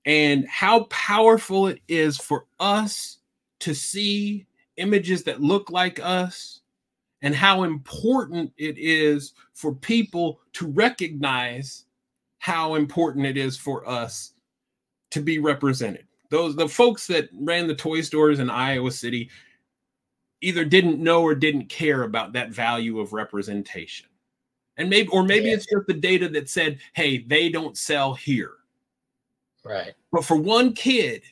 And 0.06 0.46
how 0.48 0.84
powerful 0.84 1.66
it 1.66 1.80
is 1.86 2.16
for 2.16 2.46
us 2.58 3.18
to 3.60 3.74
see 3.74 4.46
images 4.78 5.24
that 5.24 5.42
look 5.42 5.70
like 5.70 6.00
us 6.02 6.60
and 7.22 7.34
how 7.34 7.64
important 7.64 8.52
it 8.56 8.78
is 8.78 9.34
for 9.52 9.74
people 9.74 10.40
to 10.54 10.66
recognize 10.68 11.84
how 12.40 12.74
important 12.74 13.26
it 13.26 13.36
is 13.36 13.56
for 13.56 13.88
us 13.88 14.32
to 15.10 15.20
be 15.20 15.38
represented. 15.38 16.06
Those 16.30 16.56
the 16.56 16.68
folks 16.68 17.06
that 17.06 17.28
ran 17.32 17.68
the 17.68 17.74
toy 17.74 18.00
stores 18.00 18.38
in 18.38 18.50
Iowa 18.50 18.90
City 18.90 19.30
either 20.40 20.64
didn't 20.64 21.00
know 21.00 21.22
or 21.22 21.34
didn't 21.34 21.68
care 21.68 22.02
about 22.02 22.32
that 22.32 22.50
value 22.50 22.98
of 22.98 23.12
representation. 23.12 24.08
And 24.78 24.88
maybe 24.88 25.08
or 25.08 25.22
maybe 25.22 25.48
yeah. 25.48 25.54
it's 25.54 25.66
just 25.66 25.86
the 25.86 25.92
data 25.92 26.28
that 26.30 26.48
said, 26.48 26.78
"Hey, 26.94 27.18
they 27.18 27.50
don't 27.50 27.76
sell 27.76 28.14
here." 28.14 28.52
Right. 29.62 29.92
But 30.10 30.24
for 30.24 30.36
one 30.36 30.72
kid, 30.72 31.22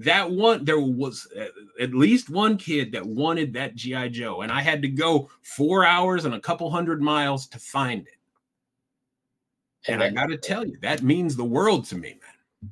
that 0.00 0.30
one 0.30 0.66
there 0.66 0.80
was 0.80 1.26
uh, 1.34 1.46
at 1.80 1.94
least 1.94 2.28
one 2.28 2.58
kid 2.58 2.92
that 2.92 3.06
wanted 3.06 3.54
that 3.54 3.74
GI 3.74 4.10
Joe 4.10 4.42
and 4.42 4.52
I 4.52 4.60
had 4.60 4.82
to 4.82 4.88
go 4.88 5.30
4 5.42 5.86
hours 5.86 6.26
and 6.26 6.34
a 6.34 6.40
couple 6.40 6.70
hundred 6.70 7.00
miles 7.00 7.46
to 7.48 7.58
find 7.58 8.06
it. 8.06 8.19
And, 9.86 10.02
and 10.02 10.18
I 10.18 10.22
got 10.22 10.28
to 10.30 10.36
tell 10.36 10.66
you, 10.66 10.76
that 10.82 11.02
means 11.02 11.36
the 11.36 11.44
world 11.44 11.86
to 11.86 11.96
me, 11.96 12.18
man. 12.20 12.70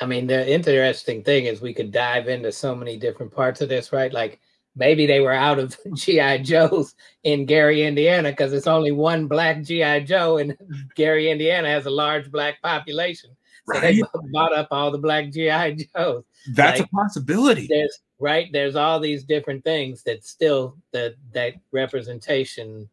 I 0.00 0.06
mean, 0.06 0.26
the 0.26 0.48
interesting 0.48 1.22
thing 1.22 1.46
is 1.46 1.60
we 1.60 1.72
could 1.72 1.90
dive 1.90 2.28
into 2.28 2.52
so 2.52 2.74
many 2.74 2.98
different 2.98 3.32
parts 3.32 3.62
of 3.62 3.68
this, 3.68 3.92
right? 3.92 4.12
Like 4.12 4.40
maybe 4.74 5.06
they 5.06 5.20
were 5.20 5.32
out 5.32 5.58
of 5.58 5.76
GI 5.94 6.40
Joes 6.40 6.94
in 7.24 7.46
Gary, 7.46 7.82
Indiana, 7.82 8.30
because 8.30 8.52
it's 8.52 8.66
only 8.66 8.92
one 8.92 9.26
black 9.26 9.62
GI 9.62 10.00
Joe, 10.00 10.36
and 10.38 10.56
Gary, 10.94 11.30
Indiana 11.30 11.68
has 11.68 11.86
a 11.86 11.90
large 11.90 12.30
black 12.30 12.60
population. 12.62 13.30
So 13.66 13.80
right. 13.80 13.96
they 13.96 14.02
bought 14.30 14.52
up 14.52 14.68
all 14.70 14.90
the 14.90 14.98
black 14.98 15.30
GI 15.32 15.88
Joes. 15.96 16.24
That's 16.52 16.80
like, 16.80 16.88
a 16.88 16.94
possibility. 16.94 17.66
There's 17.68 17.98
right. 18.20 18.48
There's 18.52 18.76
all 18.76 19.00
these 19.00 19.24
different 19.24 19.64
things 19.64 20.04
that 20.04 20.24
still 20.24 20.76
that 20.92 21.14
that 21.32 21.54
representation 21.72 22.88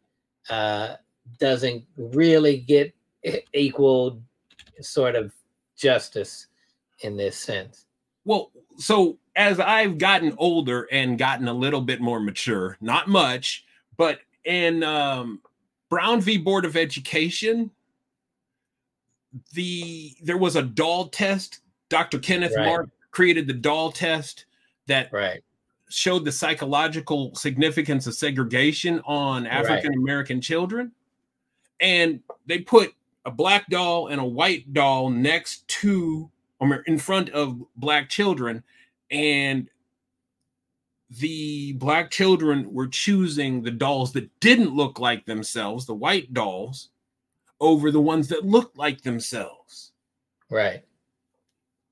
uh, 0.49 0.95
doesn't 1.37 1.85
really 1.95 2.57
get 2.57 2.95
equal 3.53 4.21
sort 4.81 5.15
of 5.15 5.33
justice 5.75 6.47
in 6.99 7.17
this 7.17 7.37
sense. 7.37 7.85
Well, 8.25 8.51
so 8.77 9.17
as 9.35 9.59
I've 9.59 9.97
gotten 9.97 10.33
older 10.37 10.87
and 10.91 11.17
gotten 11.17 11.47
a 11.47 11.53
little 11.53 11.81
bit 11.81 12.01
more 12.01 12.19
mature, 12.19 12.77
not 12.81 13.07
much, 13.07 13.65
but 13.97 14.19
in 14.45 14.83
um, 14.83 15.41
Brown 15.89 16.21
v. 16.21 16.37
Board 16.37 16.65
of 16.65 16.77
Education, 16.77 17.71
the 19.53 20.15
there 20.21 20.37
was 20.37 20.55
a 20.55 20.61
doll 20.61 21.07
test. 21.09 21.59
Dr. 21.89 22.19
Kenneth 22.19 22.53
right. 22.55 22.65
Clark 22.65 22.89
created 23.11 23.47
the 23.47 23.53
doll 23.53 23.91
test 23.91 24.45
that 24.87 25.11
right. 25.11 25.43
showed 25.89 26.25
the 26.25 26.31
psychological 26.31 27.33
significance 27.35 28.07
of 28.07 28.15
segregation 28.15 29.01
on 29.05 29.47
African 29.47 29.93
American 29.93 30.37
right. 30.37 30.43
children. 30.43 30.91
And 31.79 32.21
they 32.45 32.59
put 32.59 32.93
a 33.25 33.31
black 33.31 33.67
doll 33.69 34.07
and 34.07 34.19
a 34.19 34.25
white 34.25 34.73
doll 34.73 35.09
next 35.09 35.67
to 35.67 36.29
or 36.59 36.75
in 36.87 36.97
front 36.97 37.29
of 37.29 37.61
black 37.75 38.09
children 38.09 38.63
and 39.11 39.69
the 41.19 41.73
black 41.73 42.09
children 42.09 42.73
were 42.73 42.87
choosing 42.87 43.61
the 43.61 43.71
dolls 43.71 44.13
that 44.13 44.29
didn't 44.39 44.73
look 44.73 44.99
like 44.99 45.25
themselves, 45.25 45.85
the 45.85 45.93
white 45.93 46.33
dolls, 46.33 46.89
over 47.59 47.91
the 47.91 48.01
ones 48.01 48.27
that 48.29 48.45
looked 48.45 48.77
like 48.77 49.01
themselves. 49.01 49.91
Right. 50.49 50.83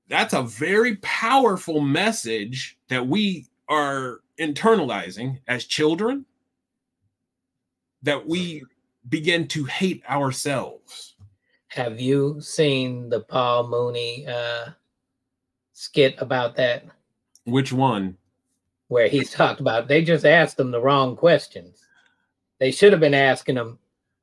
That's 0.08 0.34
a 0.34 0.42
very 0.42 0.96
powerful 0.96 1.80
message 1.80 2.78
that 2.88 3.06
we 3.06 3.46
are 3.68 4.20
internalizing 4.38 5.38
as 5.46 5.64
children 5.64 6.26
that 8.02 8.26
we 8.26 8.62
begin 9.08 9.46
to 9.48 9.64
hate 9.64 10.02
ourselves. 10.08 11.11
Have 11.74 11.98
you 11.98 12.38
seen 12.42 13.08
the 13.08 13.20
Paul 13.20 13.66
Mooney 13.66 14.26
uh, 14.26 14.72
skit 15.72 16.14
about 16.18 16.54
that? 16.56 16.84
Which 17.44 17.72
one? 17.72 18.18
Where 18.88 19.08
he's 19.08 19.30
talked 19.32 19.58
about 19.58 19.88
they 19.88 20.04
just 20.04 20.26
asked 20.26 20.58
them 20.58 20.70
the 20.70 20.82
wrong 20.82 21.16
questions. 21.16 21.86
They 22.60 22.72
should 22.72 22.92
have 22.92 23.00
been 23.00 23.14
asking 23.14 23.54
them, 23.54 23.78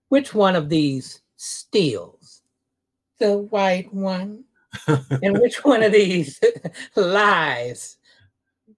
which 0.10 0.36
one 0.36 0.56
of 0.56 0.70
these 0.70 1.22
steals? 1.38 2.44
The 3.18 3.40
white 3.40 3.92
one. 3.92 4.44
and 4.88 5.40
which 5.40 5.66
one 5.66 5.82
of 5.82 5.92
these 5.92 6.40
lies? 6.96 7.98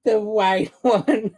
The 0.05 0.17
white 0.17 0.71
one. 0.81 1.35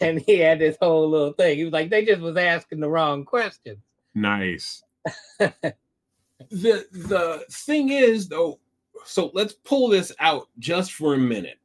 and 0.00 0.20
he 0.20 0.38
had 0.38 0.60
this 0.60 0.76
whole 0.80 1.10
little 1.10 1.32
thing. 1.32 1.58
He 1.58 1.64
was 1.64 1.72
like, 1.72 1.90
they 1.90 2.04
just 2.04 2.22
was 2.22 2.36
asking 2.36 2.78
the 2.78 2.88
wrong 2.88 3.24
questions. 3.24 3.82
Nice. 4.14 4.84
the 5.38 6.86
the 6.90 7.44
thing 7.50 7.90
is 7.90 8.28
though, 8.28 8.58
so 9.04 9.30
let's 9.34 9.52
pull 9.52 9.88
this 9.88 10.12
out 10.20 10.48
just 10.58 10.92
for 10.92 11.14
a 11.14 11.18
minute 11.18 11.58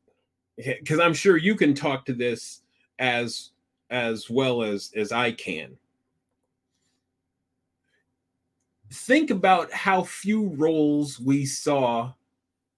because 0.58 1.00
i'm 1.00 1.14
sure 1.14 1.38
you 1.38 1.56
can 1.56 1.74
talk 1.74 2.06
to 2.06 2.14
this 2.14 2.62
as 3.00 3.52
as 3.90 4.30
well 4.30 4.64
as 4.64 4.92
as 4.96 5.12
i 5.12 5.32
can. 5.32 5.78
Think 8.94 9.30
about 9.30 9.72
how 9.72 10.04
few 10.04 10.50
roles 10.50 11.18
we 11.18 11.46
saw 11.46 12.12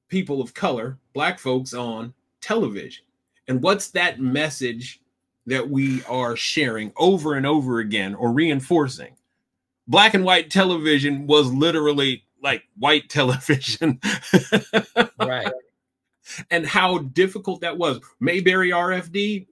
people 0.10 0.41
of 0.41 0.53
color 0.53 1.00
black 1.13 1.39
folks 1.39 1.74
on 1.74 2.13
television 2.39 3.03
and 3.48 3.62
what's 3.62 3.89
that 3.89 4.20
message 4.20 5.01
that 5.46 5.67
we 5.67 6.03
are 6.05 6.36
sharing 6.36 6.91
over 6.98 7.34
and 7.34 7.46
over 7.46 7.79
again 7.79 8.13
or 8.15 8.32
reinforcing 8.32 9.15
black 9.88 10.13
and 10.13 10.24
white 10.24 10.50
television 10.50 11.28
was 11.28 11.52
literally 11.52 12.24
like 12.42 12.63
white 12.78 13.10
television. 13.10 14.00
right. 15.20 15.52
And 16.52 16.66
how 16.66 17.00
difficult 17.00 17.62
that 17.62 17.78
was. 17.78 18.00
Mayberry 18.20 18.70
RFD, 18.72 19.48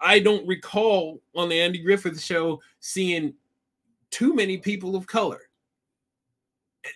I 0.00 0.18
don't 0.18 0.46
recall 0.46 1.20
on 1.34 1.48
the 1.48 1.60
Andy 1.60 1.78
Griffith 1.78 2.20
show 2.20 2.60
seeing 2.80 3.34
too 4.10 4.34
many 4.34 4.58
people 4.58 4.96
of 4.96 5.06
color. 5.06 5.42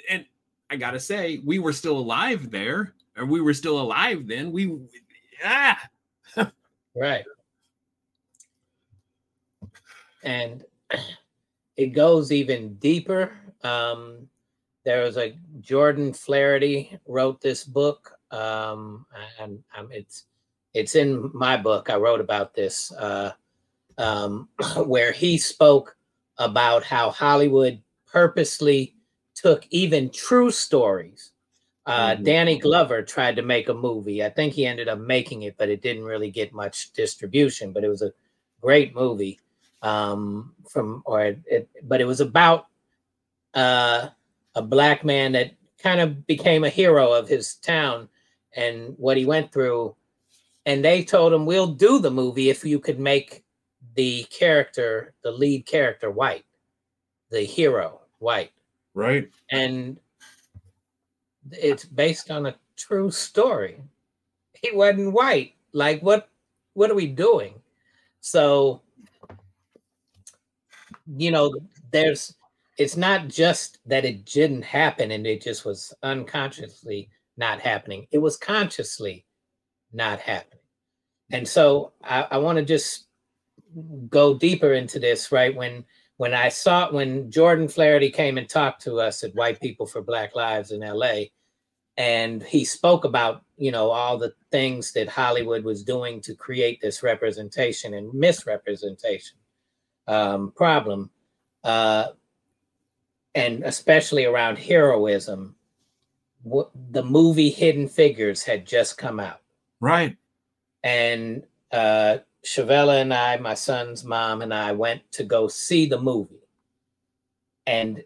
And 0.08 0.24
I 0.70 0.76
got 0.76 0.92
to 0.92 1.00
say, 1.00 1.40
we 1.44 1.58
were 1.58 1.72
still 1.72 1.98
alive 1.98 2.50
there, 2.50 2.94
and 3.16 3.28
we 3.28 3.40
were 3.40 3.54
still 3.54 3.80
alive 3.80 4.26
then. 4.26 4.52
We, 4.52 4.78
ah. 5.44 5.80
right. 6.94 7.24
And 10.22 10.64
it 11.80 11.94
goes 11.94 12.30
even 12.30 12.74
deeper. 12.74 13.32
Um, 13.64 14.28
there 14.84 15.02
was 15.02 15.16
a 15.16 15.34
Jordan 15.60 16.12
Flaherty 16.12 16.98
wrote 17.06 17.40
this 17.40 17.64
book, 17.64 18.12
um, 18.30 19.06
and 19.40 19.62
um, 19.76 19.88
it's 19.90 20.24
it's 20.74 20.94
in 20.94 21.30
my 21.32 21.56
book. 21.56 21.88
I 21.88 21.96
wrote 21.96 22.20
about 22.20 22.54
this, 22.54 22.92
uh, 22.92 23.32
um, 23.96 24.48
where 24.84 25.10
he 25.10 25.38
spoke 25.38 25.96
about 26.36 26.84
how 26.84 27.10
Hollywood 27.10 27.80
purposely 28.06 28.94
took 29.34 29.66
even 29.70 30.10
true 30.10 30.50
stories. 30.50 31.32
Uh, 31.86 32.10
mm-hmm. 32.10 32.24
Danny 32.24 32.58
Glover 32.58 33.02
tried 33.02 33.36
to 33.36 33.42
make 33.42 33.70
a 33.70 33.74
movie. 33.74 34.22
I 34.22 34.28
think 34.28 34.52
he 34.52 34.66
ended 34.66 34.88
up 34.88 34.98
making 34.98 35.42
it, 35.42 35.56
but 35.56 35.70
it 35.70 35.80
didn't 35.80 36.04
really 36.04 36.30
get 36.30 36.52
much 36.52 36.92
distribution. 36.92 37.72
But 37.72 37.84
it 37.84 37.88
was 37.88 38.02
a 38.02 38.12
great 38.60 38.94
movie 38.94 39.40
um, 39.82 40.54
from, 40.68 41.02
or 41.06 41.22
it, 41.22 41.40
it, 41.46 41.68
but 41.84 42.00
it 42.00 42.06
was 42.06 42.20
about 42.20 42.66
uh, 43.54 44.08
a 44.54 44.62
black 44.62 45.04
man 45.04 45.32
that 45.32 45.52
kind 45.82 46.00
of 46.00 46.26
became 46.26 46.64
a 46.64 46.68
hero 46.68 47.12
of 47.12 47.28
his 47.28 47.54
town 47.56 48.08
and 48.54 48.94
what 48.98 49.16
he 49.16 49.24
went 49.24 49.52
through. 49.52 49.94
And 50.66 50.84
they 50.84 51.04
told 51.04 51.32
him, 51.32 51.46
We'll 51.46 51.66
do 51.66 51.98
the 51.98 52.10
movie 52.10 52.50
if 52.50 52.64
you 52.64 52.78
could 52.78 53.00
make 53.00 53.44
the 53.94 54.24
character, 54.24 55.14
the 55.22 55.32
lead 55.32 55.66
character, 55.66 56.10
white, 56.10 56.44
the 57.30 57.40
hero, 57.40 58.00
white. 58.18 58.52
Right. 58.94 59.30
And 59.50 59.98
it's 61.52 61.84
based 61.84 62.30
on 62.30 62.46
a 62.46 62.54
true 62.76 63.10
story. 63.10 63.82
He 64.52 64.72
wasn't 64.72 65.12
white. 65.12 65.54
Like 65.72 66.00
what 66.02 66.28
what 66.74 66.90
are 66.90 66.94
we 66.94 67.06
doing? 67.06 67.54
So 68.20 68.82
you 71.16 71.30
know, 71.30 71.54
there's 71.92 72.34
it's 72.78 72.96
not 72.96 73.28
just 73.28 73.78
that 73.86 74.04
it 74.04 74.24
didn't 74.24 74.62
happen 74.62 75.10
and 75.10 75.26
it 75.26 75.42
just 75.42 75.64
was 75.64 75.92
unconsciously 76.02 77.10
not 77.36 77.60
happening. 77.60 78.06
It 78.10 78.18
was 78.18 78.36
consciously 78.36 79.26
not 79.92 80.20
happening. 80.20 80.60
And 81.30 81.46
so 81.46 81.92
I, 82.02 82.26
I 82.30 82.38
want 82.38 82.58
to 82.58 82.64
just 82.64 83.06
go 84.08 84.34
deeper 84.34 84.72
into 84.72 84.98
this, 84.98 85.30
right? 85.32 85.54
When 85.54 85.84
when 86.16 86.34
I 86.34 86.48
saw 86.48 86.90
when 86.90 87.30
Jordan 87.30 87.68
Flaherty 87.68 88.10
came 88.10 88.38
and 88.38 88.48
talked 88.48 88.82
to 88.82 89.00
us 89.00 89.24
at 89.24 89.34
White 89.34 89.60
People 89.60 89.86
for 89.86 90.02
Black 90.02 90.34
Lives 90.34 90.70
in 90.70 90.80
LA, 90.80 91.24
and 91.96 92.42
he 92.42 92.64
spoke 92.64 93.04
about 93.04 93.42
you 93.56 93.70
know 93.70 93.90
all 93.90 94.18
the 94.18 94.32
things 94.50 94.92
that 94.92 95.08
Hollywood 95.08 95.64
was 95.64 95.82
doing 95.82 96.20
to 96.22 96.34
create 96.34 96.80
this 96.80 97.02
representation 97.02 97.94
and 97.94 98.12
misrepresentation 98.12 99.39
um, 100.10 100.52
problem. 100.52 101.08
Uh, 101.62 102.08
and 103.34 103.62
especially 103.62 104.24
around 104.24 104.58
heroism, 104.58 105.54
the 106.44 107.04
movie 107.04 107.50
Hidden 107.50 107.88
Figures 107.88 108.42
had 108.42 108.66
just 108.66 108.98
come 108.98 109.20
out. 109.20 109.40
Right. 109.78 110.16
And 110.82 111.44
uh, 111.70 112.18
Shavella 112.44 113.00
and 113.00 113.14
I, 113.14 113.36
my 113.36 113.54
son's 113.54 114.04
mom 114.04 114.42
and 114.42 114.52
I 114.52 114.72
went 114.72 115.02
to 115.12 115.24
go 115.24 115.46
see 115.46 115.86
the 115.86 116.00
movie. 116.00 116.42
And 117.66 118.02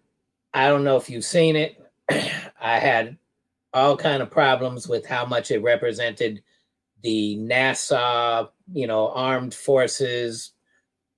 I 0.52 0.68
don't 0.68 0.84
know 0.84 0.96
if 0.96 1.08
you've 1.08 1.24
seen 1.24 1.56
it. 1.56 1.80
I 2.60 2.78
had 2.78 3.16
all 3.72 3.96
kind 3.96 4.22
of 4.22 4.30
problems 4.30 4.86
with 4.86 5.06
how 5.06 5.24
much 5.24 5.50
it 5.50 5.62
represented 5.62 6.42
the 7.02 7.38
NASA, 7.38 8.50
you 8.72 8.86
know, 8.86 9.08
armed 9.08 9.54
forces 9.54 10.53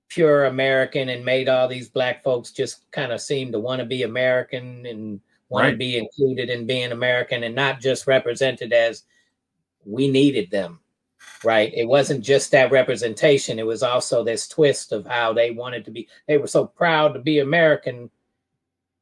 pure 0.09 0.45
American 0.45 1.09
and 1.09 1.25
made 1.25 1.49
all 1.49 1.67
these 1.67 1.89
black 1.89 2.23
folks 2.23 2.51
just 2.51 2.89
kind 2.91 3.11
of 3.11 3.21
seem 3.21 3.51
to 3.51 3.59
want 3.59 3.79
to 3.79 3.85
be 3.85 4.03
American 4.03 4.85
and 4.85 5.19
want 5.49 5.63
right. 5.63 5.71
to 5.71 5.77
be 5.77 5.97
included 5.97 6.49
in 6.49 6.65
being 6.65 6.91
American 6.91 7.43
and 7.43 7.55
not 7.55 7.79
just 7.79 8.07
represented 8.07 8.73
as 8.73 9.03
we 9.85 10.09
needed 10.09 10.51
them. 10.51 10.79
Right. 11.43 11.71
It 11.73 11.87
wasn't 11.87 12.23
just 12.23 12.51
that 12.51 12.71
representation. 12.71 13.59
It 13.59 13.65
was 13.65 13.83
also 13.83 14.23
this 14.23 14.47
twist 14.47 14.91
of 14.91 15.05
how 15.05 15.33
they 15.33 15.51
wanted 15.51 15.85
to 15.85 15.91
be. 15.91 16.07
They 16.27 16.37
were 16.37 16.47
so 16.47 16.65
proud 16.65 17.13
to 17.13 17.19
be 17.19 17.39
American. 17.39 18.09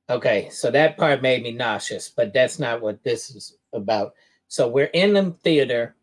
Okay. 0.10 0.50
So 0.50 0.70
that 0.72 0.98
part 0.98 1.22
made 1.22 1.44
me 1.44 1.52
nauseous, 1.52 2.10
but 2.10 2.34
that's 2.34 2.60
not 2.60 2.82
what 2.82 3.04
this 3.04 3.30
is 3.30 3.58
about. 3.74 4.15
So 4.48 4.68
we're 4.68 4.86
in 4.86 5.13
the 5.13 5.32
theater 5.44 5.96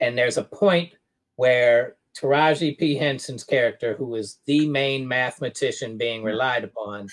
and 0.00 0.16
there's 0.16 0.38
a 0.38 0.44
point 0.44 0.92
where 1.36 1.96
Taraji 2.20 2.78
P. 2.78 2.96
Henson's 2.96 3.44
character, 3.44 3.94
who 3.94 4.14
is 4.14 4.38
the 4.46 4.68
main 4.68 5.06
mathematician 5.06 5.96
being 5.96 6.18
mm-hmm. 6.18 6.26
relied 6.26 6.64
upon, 6.64 7.08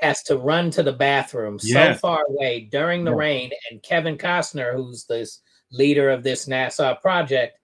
has 0.00 0.22
to 0.24 0.36
run 0.36 0.70
to 0.72 0.82
the 0.82 0.92
bathroom 0.92 1.58
yeah. 1.62 1.94
so 1.94 1.98
far 1.98 2.24
away 2.28 2.68
during 2.70 3.04
the 3.04 3.14
rain. 3.14 3.50
And 3.70 3.82
Kevin 3.82 4.18
Costner, 4.18 4.74
who's 4.74 5.04
this 5.04 5.40
leader 5.70 6.10
of 6.10 6.22
this 6.22 6.46
NASA 6.46 7.00
project, 7.00 7.58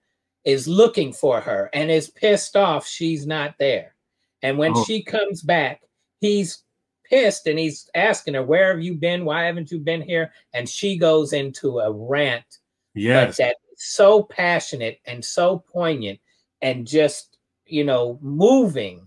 is 0.45 0.67
looking 0.67 1.11
for 1.11 1.41
her 1.41 1.69
and 1.73 1.91
is 1.91 2.09
pissed 2.09 2.55
off 2.55 2.87
she's 2.87 3.27
not 3.27 3.55
there. 3.59 3.95
And 4.41 4.57
when 4.57 4.71
oh. 4.75 4.83
she 4.85 5.03
comes 5.03 5.41
back, 5.41 5.81
he's 6.21 6.63
pissed 7.03 7.47
and 7.47 7.59
he's 7.59 7.89
asking 7.93 8.35
her, 8.35 8.43
Where 8.43 8.73
have 8.73 8.81
you 8.81 8.95
been? 8.95 9.25
Why 9.25 9.43
haven't 9.43 9.71
you 9.71 9.79
been 9.79 10.01
here? 10.01 10.31
And 10.53 10.69
she 10.69 10.97
goes 10.97 11.33
into 11.33 11.79
a 11.79 11.91
rant. 11.91 12.45
Yes. 12.95 13.37
That 13.37 13.57
so 13.75 14.23
passionate 14.23 14.99
and 15.05 15.23
so 15.23 15.63
poignant 15.71 16.19
and 16.61 16.85
just, 16.85 17.37
you 17.65 17.83
know, 17.83 18.19
moving. 18.21 19.05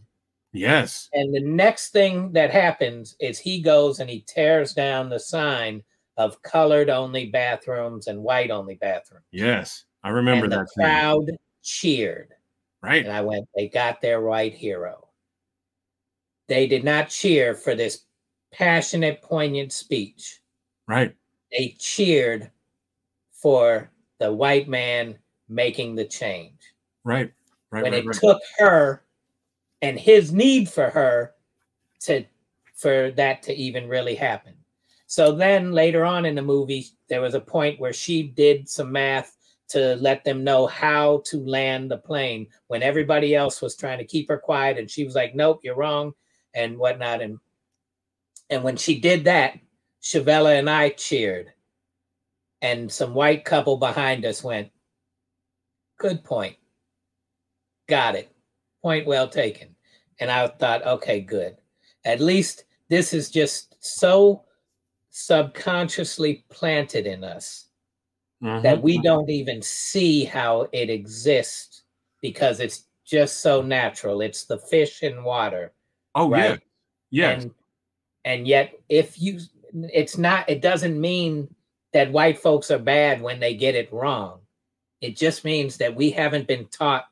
Yes. 0.52 1.08
And 1.12 1.34
the 1.34 1.40
next 1.40 1.90
thing 1.90 2.32
that 2.32 2.50
happens 2.50 3.16
is 3.20 3.38
he 3.38 3.60
goes 3.60 4.00
and 4.00 4.10
he 4.10 4.20
tears 4.26 4.74
down 4.74 5.08
the 5.08 5.20
sign 5.20 5.82
of 6.16 6.42
colored 6.42 6.90
only 6.90 7.26
bathrooms 7.26 8.06
and 8.06 8.22
white 8.22 8.50
only 8.50 8.74
bathrooms. 8.74 9.24
Yes. 9.30 9.84
I 10.02 10.10
remember 10.10 10.44
and 10.44 10.52
that. 10.52 10.66
The 10.76 10.82
crowd 10.82 11.30
cheered. 11.62 12.34
Right. 12.82 13.04
And 13.04 13.14
I 13.14 13.20
went, 13.22 13.48
they 13.56 13.68
got 13.68 14.00
their 14.00 14.20
right 14.20 14.52
hero. 14.52 15.08
They 16.48 16.66
did 16.66 16.84
not 16.84 17.08
cheer 17.08 17.54
for 17.54 17.74
this 17.74 18.04
passionate, 18.52 19.22
poignant 19.22 19.72
speech. 19.72 20.40
Right. 20.86 21.14
They 21.50 21.76
cheered 21.78 22.50
for 23.32 23.90
the 24.18 24.32
white 24.32 24.68
man 24.68 25.18
making 25.48 25.94
the 25.94 26.04
change. 26.04 26.74
Right. 27.04 27.32
Right. 27.72 27.82
When 27.82 27.92
right, 27.92 28.04
it 28.04 28.06
right. 28.06 28.16
took 28.16 28.40
her 28.58 29.02
and 29.80 29.98
his 29.98 30.32
need 30.32 30.68
for 30.68 30.90
her 30.90 31.34
to 32.02 32.24
for 32.74 33.10
that 33.12 33.42
to 33.44 33.54
even 33.54 33.88
really 33.88 34.14
happen. 34.14 34.54
So 35.06 35.32
then 35.32 35.72
later 35.72 36.04
on 36.04 36.24
in 36.24 36.34
the 36.34 36.42
movie, 36.42 36.86
there 37.08 37.20
was 37.20 37.34
a 37.34 37.40
point 37.40 37.80
where 37.80 37.92
she 37.92 38.22
did 38.22 38.68
some 38.68 38.92
math 38.92 39.36
to 39.68 39.96
let 39.96 40.24
them 40.24 40.44
know 40.44 40.66
how 40.66 41.22
to 41.26 41.38
land 41.38 41.90
the 41.90 41.96
plane 41.96 42.46
when 42.66 42.82
everybody 42.82 43.34
else 43.34 43.62
was 43.62 43.76
trying 43.76 43.98
to 43.98 44.04
keep 44.04 44.28
her 44.28 44.38
quiet 44.38 44.78
and 44.78 44.90
she 44.90 45.04
was 45.04 45.14
like, 45.14 45.34
Nope, 45.34 45.60
you're 45.62 45.76
wrong, 45.76 46.12
and 46.54 46.78
whatnot. 46.78 47.22
And 47.22 47.38
and 48.50 48.62
when 48.62 48.76
she 48.76 49.00
did 49.00 49.24
that, 49.24 49.58
Shavella 50.02 50.58
and 50.58 50.68
I 50.68 50.90
cheered. 50.90 51.52
And 52.60 52.92
some 52.92 53.14
white 53.14 53.44
couple 53.44 53.78
behind 53.78 54.26
us 54.26 54.44
went, 54.44 54.70
Good 55.98 56.22
point. 56.22 56.56
Got 57.88 58.14
it. 58.14 58.32
Point 58.82 59.06
well 59.06 59.28
taken. 59.28 59.74
And 60.20 60.30
I 60.30 60.46
thought, 60.48 60.86
okay, 60.86 61.20
good. 61.20 61.56
At 62.04 62.20
least 62.20 62.64
this 62.88 63.12
is 63.12 63.30
just 63.30 63.76
so 63.80 64.44
subconsciously 65.10 66.44
planted 66.48 67.06
in 67.06 67.22
us 67.24 67.68
mm-hmm. 68.42 68.62
that 68.62 68.82
we 68.82 68.98
don't 68.98 69.30
even 69.30 69.62
see 69.62 70.24
how 70.24 70.68
it 70.72 70.90
exists 70.90 71.82
because 72.20 72.60
it's 72.60 72.84
just 73.04 73.40
so 73.40 73.62
natural. 73.62 74.20
It's 74.20 74.44
the 74.44 74.58
fish 74.58 75.02
in 75.02 75.24
water. 75.24 75.72
Oh 76.14 76.30
right? 76.30 76.60
yeah, 77.10 77.28
yeah. 77.28 77.30
And, 77.30 77.50
and 78.24 78.46
yet, 78.46 78.74
if 78.88 79.20
you, 79.20 79.40
it's 79.72 80.16
not. 80.16 80.48
It 80.48 80.62
doesn't 80.62 81.00
mean 81.00 81.52
that 81.92 82.12
white 82.12 82.38
folks 82.38 82.70
are 82.70 82.78
bad 82.78 83.20
when 83.20 83.40
they 83.40 83.54
get 83.54 83.74
it 83.74 83.92
wrong. 83.92 84.40
It 85.00 85.16
just 85.16 85.44
means 85.44 85.76
that 85.78 85.94
we 85.94 86.10
haven't 86.10 86.46
been 86.46 86.66
taught 86.66 87.06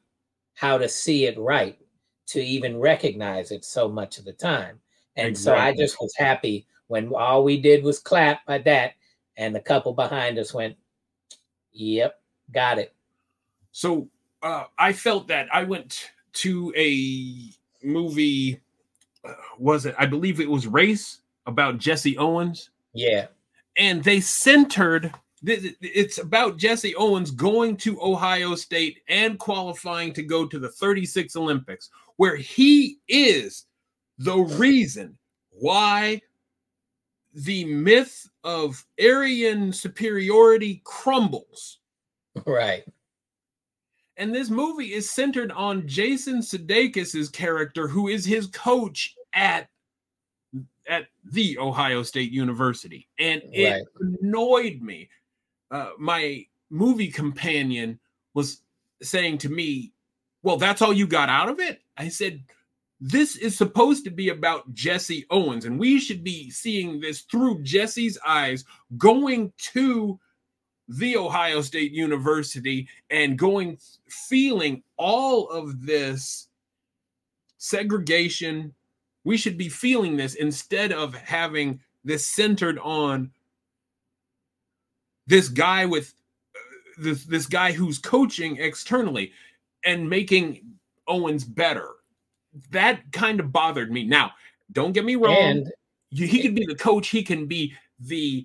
how 0.61 0.77
to 0.77 0.87
see 0.87 1.25
it 1.25 1.39
right 1.39 1.79
to 2.27 2.39
even 2.39 2.79
recognize 2.79 3.51
it 3.51 3.65
so 3.65 3.89
much 3.89 4.19
of 4.19 4.27
the 4.27 4.33
time. 4.35 4.79
And 5.17 5.29
exactly. 5.29 5.59
so 5.59 5.67
I 5.67 5.75
just 5.75 5.97
was 5.99 6.15
happy 6.19 6.67
when 6.89 7.09
all 7.15 7.43
we 7.43 7.59
did 7.59 7.83
was 7.83 7.99
clap 7.99 8.43
at 8.47 8.67
that, 8.67 8.93
and 9.39 9.55
the 9.55 9.61
couple 9.61 9.95
behind 9.95 10.39
us 10.39 10.53
went, 10.53 10.77
Yep, 11.73 12.21
got 12.53 12.79
it. 12.79 12.95
So 13.73 14.07
uh, 14.43 14.65
I 14.79 14.93
felt 14.93 15.29
that 15.29 15.49
I 15.51 15.65
went 15.65 16.11
to 16.35 16.75
a 16.77 17.55
movie. 17.83 18.61
Uh, 19.25 19.33
was 19.59 19.87
it? 19.87 19.95
I 19.99 20.05
believe 20.05 20.41
it 20.41 20.51
was 20.51 20.67
Race 20.67 21.21
about 21.47 21.79
Jesse 21.79 22.19
Owens. 22.19 22.69
Yeah, 22.93 23.29
and 23.79 24.05
they 24.05 24.21
centered. 24.21 25.11
It's 25.43 26.19
about 26.19 26.59
Jesse 26.59 26.95
Owens 26.97 27.31
going 27.31 27.77
to 27.79 28.01
Ohio 28.01 28.55
State 28.55 29.01
and 29.09 29.39
qualifying 29.39 30.13
to 30.13 30.23
go 30.23 30.47
to 30.47 30.59
the 30.59 30.69
36 30.69 31.35
Olympics, 31.37 31.91
where 32.17 32.37
he 32.37 32.99
is 33.09 33.67
the 34.19 34.37
reason 34.37 35.17
why 35.51 36.21
the 37.33 37.65
myth 37.65 38.29
of 38.45 38.85
Aryan 39.03 39.73
superiority 39.73 40.83
crumbles. 40.85 41.79
Right. 42.47 42.85
And 44.17 44.35
this 44.35 44.51
movie 44.51 44.93
is 44.93 45.11
centered 45.11 45.51
on 45.53 45.89
Jason 45.89 46.41
Sudeikis's 46.41 47.31
character, 47.31 47.89
who 47.89 48.09
is 48.09 48.25
his 48.25 48.47
coach 48.49 49.17
at 49.33 49.69
at 50.89 51.07
the 51.25 51.57
Ohio 51.59 52.03
State 52.03 52.33
University, 52.33 53.09
and 53.19 53.41
it 53.53 53.71
right. 53.71 53.83
annoyed 54.21 54.83
me. 54.83 55.09
Uh, 55.71 55.91
my 55.99 56.45
movie 56.71 57.11
companion 57.11 57.99
was 58.35 58.63
saying 59.03 59.39
to 59.39 59.49
me, 59.49 59.93
"Well, 60.43 60.57
that's 60.57 60.83
all 60.83 60.93
you 60.93 61.07
got 61.07 61.29
out 61.29 61.49
of 61.49 61.61
it." 61.61 61.81
I 61.97 62.09
said, 62.09 62.43
this 63.01 63.37
is 63.37 63.57
supposed 63.57 64.05
to 64.05 64.11
be 64.11 64.29
about 64.29 64.75
Jesse 64.75 65.25
Owens, 65.31 65.65
and 65.65 65.79
we 65.79 65.99
should 65.99 66.23
be 66.23 66.51
seeing 66.51 67.01
this 67.01 67.23
through 67.23 67.63
Jesse's 67.63 68.19
eyes, 68.27 68.65
going 68.99 69.53
to 69.73 70.21
the 70.87 71.17
Ohio 71.17 71.63
State 71.63 71.93
University 71.93 72.89
and 73.09 73.39
going, 73.39 73.79
feeling 74.09 74.83
all 74.99 75.49
of 75.49 75.87
this 75.87 76.49
segregation. 77.57 78.75
We 79.25 79.39
should 79.39 79.57
be 79.57 79.69
feeling 79.69 80.17
this 80.17 80.35
instead 80.35 80.93
of 80.93 81.15
having 81.15 81.81
this 82.05 82.27
centered 82.27 82.79
on 82.81 83.31
this 85.31 85.49
guy 85.49 85.87
with 85.87 86.13
uh, 86.55 86.59
this 86.99 87.25
this 87.25 87.47
guy 87.47 87.73
who's 87.73 87.99
coaching 87.99 88.59
externally 88.59 89.33
and 89.85 90.11
making 90.11 90.61
Owens 91.09 91.45
better 91.45 91.95
that 92.71 93.13
kind 93.13 93.41
of 93.41 93.53
bothered 93.53 93.91
me. 93.91 94.05
Now, 94.05 94.33
don't 94.73 94.93
get 94.93 95.05
me 95.05 95.17
wrong. 95.17 95.37
And, 95.37 95.73
he 96.13 96.43
could 96.43 96.57
be 96.57 96.67
the 96.67 96.75
coach. 96.75 97.09
He 97.09 97.23
can 97.23 97.47
be 97.47 97.75
the. 98.01 98.45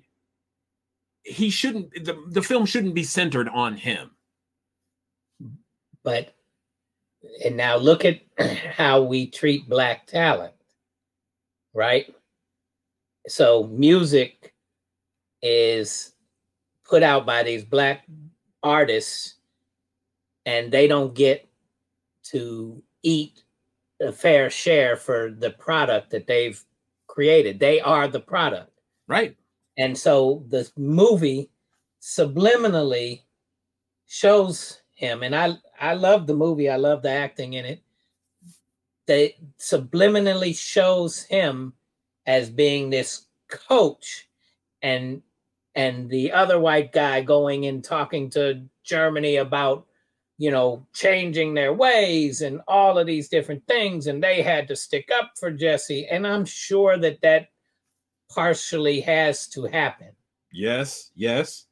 He 1.24 1.50
shouldn't. 1.50 1.92
The, 2.04 2.16
the 2.28 2.42
film 2.42 2.64
shouldn't 2.64 2.94
be 2.94 3.02
centered 3.02 3.48
on 3.48 3.76
him. 3.76 4.12
But, 6.04 6.32
and 7.44 7.56
now 7.56 7.76
look 7.76 8.04
at 8.04 8.20
how 8.38 9.02
we 9.02 9.26
treat 9.26 9.68
black 9.68 10.06
talent, 10.06 10.54
right? 11.74 12.14
So 13.26 13.64
music 13.64 14.54
is 15.42 16.12
put 16.88 17.02
out 17.02 17.26
by 17.26 17.42
these 17.42 17.64
black 17.64 18.06
artists, 18.62 19.34
and 20.44 20.70
they 20.70 20.86
don't 20.86 21.14
get 21.14 21.48
to 22.24 22.82
eat 23.02 23.42
a 24.00 24.12
fair 24.12 24.50
share 24.50 24.96
for 24.96 25.30
the 25.30 25.50
product 25.50 26.10
that 26.10 26.26
they've 26.26 26.62
created. 27.06 27.58
They 27.58 27.80
are 27.80 28.08
the 28.08 28.20
product. 28.20 28.70
Right. 29.08 29.36
And 29.78 29.96
so 29.96 30.44
the 30.48 30.70
movie 30.76 31.50
subliminally 32.00 33.22
shows 34.06 34.80
him 34.94 35.22
and 35.22 35.34
I 35.34 35.56
I 35.80 35.94
love 35.94 36.26
the 36.26 36.34
movie. 36.34 36.70
I 36.70 36.76
love 36.76 37.02
the 37.02 37.10
acting 37.10 37.54
in 37.54 37.64
it. 37.64 37.82
They 39.06 39.36
subliminally 39.58 40.56
shows 40.56 41.22
him 41.22 41.74
as 42.26 42.50
being 42.50 42.90
this 42.90 43.26
coach 43.48 44.28
and 44.82 45.22
and 45.76 46.10
the 46.10 46.32
other 46.32 46.58
white 46.58 46.90
guy 46.90 47.20
going 47.20 47.66
and 47.66 47.84
talking 47.84 48.28
to 48.30 48.64
Germany 48.82 49.36
about 49.36 49.86
you 50.38 50.50
know, 50.50 50.86
changing 50.92 51.54
their 51.54 51.72
ways 51.72 52.42
and 52.42 52.60
all 52.68 52.98
of 52.98 53.06
these 53.06 53.28
different 53.28 53.66
things. 53.66 54.06
And 54.06 54.22
they 54.22 54.42
had 54.42 54.68
to 54.68 54.76
stick 54.76 55.10
up 55.12 55.32
for 55.38 55.50
Jesse. 55.50 56.06
And 56.06 56.26
I'm 56.26 56.44
sure 56.44 56.98
that 56.98 57.20
that 57.22 57.48
partially 58.30 59.00
has 59.00 59.46
to 59.48 59.64
happen. 59.64 60.10
Yes, 60.52 61.10
yes. 61.14 61.66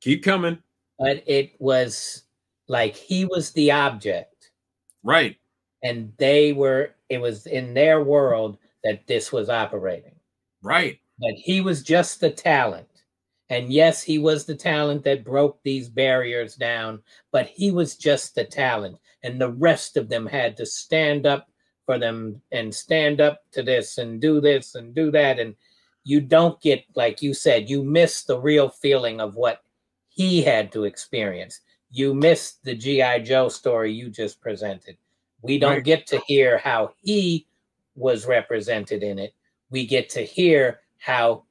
Keep 0.00 0.24
coming. 0.24 0.58
But 0.98 1.22
it 1.26 1.52
was 1.58 2.24
like 2.68 2.96
he 2.96 3.24
was 3.26 3.50
the 3.50 3.72
object. 3.72 4.50
Right. 5.02 5.36
And 5.82 6.12
they 6.16 6.52
were, 6.52 6.94
it 7.08 7.20
was 7.20 7.46
in 7.46 7.74
their 7.74 8.02
world 8.02 8.56
that 8.84 9.06
this 9.06 9.32
was 9.32 9.50
operating. 9.50 10.14
Right. 10.62 10.98
But 11.18 11.34
he 11.34 11.60
was 11.60 11.82
just 11.82 12.20
the 12.20 12.30
talent. 12.30 12.86
And 13.52 13.70
yes, 13.70 14.02
he 14.02 14.16
was 14.16 14.46
the 14.46 14.54
talent 14.54 15.04
that 15.04 15.26
broke 15.26 15.62
these 15.62 15.90
barriers 15.90 16.56
down, 16.56 17.02
but 17.32 17.48
he 17.48 17.70
was 17.70 17.96
just 17.96 18.34
the 18.34 18.44
talent. 18.44 18.96
And 19.22 19.38
the 19.38 19.50
rest 19.50 19.98
of 19.98 20.08
them 20.08 20.24
had 20.24 20.56
to 20.56 20.64
stand 20.64 21.26
up 21.26 21.50
for 21.84 21.98
them 21.98 22.40
and 22.50 22.74
stand 22.74 23.20
up 23.20 23.42
to 23.52 23.62
this 23.62 23.98
and 23.98 24.22
do 24.22 24.40
this 24.40 24.74
and 24.74 24.94
do 24.94 25.10
that. 25.10 25.38
And 25.38 25.54
you 26.02 26.22
don't 26.22 26.58
get, 26.62 26.86
like 26.94 27.20
you 27.20 27.34
said, 27.34 27.68
you 27.68 27.84
miss 27.84 28.22
the 28.22 28.40
real 28.40 28.70
feeling 28.70 29.20
of 29.20 29.34
what 29.34 29.62
he 30.08 30.40
had 30.40 30.72
to 30.72 30.84
experience. 30.84 31.60
You 31.90 32.14
miss 32.14 32.52
the 32.64 32.74
G.I. 32.74 33.18
Joe 33.18 33.50
story 33.50 33.92
you 33.92 34.08
just 34.08 34.40
presented. 34.40 34.96
We 35.42 35.58
don't 35.58 35.72
right. 35.72 35.84
get 35.84 36.06
to 36.06 36.22
hear 36.26 36.56
how 36.56 36.94
he 37.02 37.46
was 37.96 38.24
represented 38.24 39.02
in 39.02 39.18
it. 39.18 39.34
We 39.68 39.84
get 39.84 40.08
to 40.10 40.24
hear 40.24 40.80
how 40.96 41.44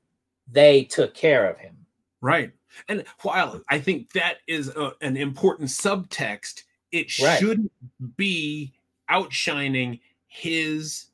they 0.52 0.86
took 0.86 1.14
care 1.14 1.48
of 1.48 1.60
him. 1.60 1.78
Right. 2.22 2.52
And 2.88 3.04
while 3.22 3.62
I 3.70 3.80
think 3.80 4.14
that 4.14 4.38
is 4.48 4.70
a, 4.70 4.94
an 5.02 5.18
important 5.18 5.70
subtext, 5.70 6.64
it 6.92 7.18
right. 7.20 7.40
shouldn't 7.40 7.72
be 8.16 8.74
outshining 9.10 10.00
his 10.28 11.08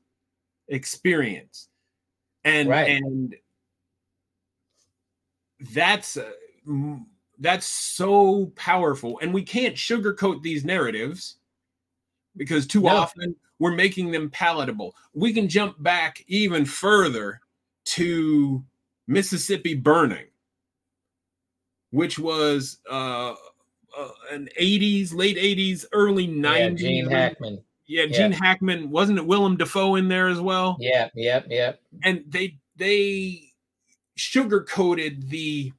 experience. 0.68 1.70
And 2.44 2.70
right. 2.70 2.90
and 2.90 3.36
that's 5.74 6.18
uh, 6.18 6.32
that's 7.40 7.68
so 7.68 8.52
powerful 8.56 9.20
and 9.22 9.34
we 9.34 9.42
can't 9.44 9.76
sugarcoat 9.76 10.42
these 10.42 10.64
narratives 10.64 11.38
because 12.36 12.68
too 12.68 12.82
no. 12.82 12.90
often 12.90 13.36
we're 13.60 13.74
making 13.74 14.12
them 14.12 14.30
palatable. 14.30 14.96
We 15.14 15.34
can 15.34 15.50
jump 15.50 15.82
back 15.82 16.24
even 16.28 16.66
further 16.66 17.42
to 17.86 18.64
Mississippi 19.08 19.74
Burning, 19.74 20.26
which 21.92 22.20
was 22.20 22.80
uh, 22.90 23.34
uh, 23.98 24.10
an 24.32 24.50
80s, 24.60 25.14
late 25.14 25.38
80s, 25.38 25.86
early 25.92 26.28
90s. 26.28 26.58
Yeah, 26.58 26.70
Gene 26.70 27.10
Hackman. 27.10 27.64
Yeah, 27.88 28.06
Gene. 28.08 28.32
Hackman. 28.32 28.90
Wasn't 28.90 29.18
it 29.18 29.26
Willem 29.26 29.58
Dafoe 29.58 29.96
in 29.96 30.10
there 30.10 30.28
as 30.28 30.42
well? 30.42 30.78
Yeah, 30.80 31.10
yep, 31.16 31.46
yep. 31.50 31.80
And 32.04 32.24
they 32.28 32.58
they 32.76 33.54
sugarcoated 34.18 35.30
the 35.30 35.72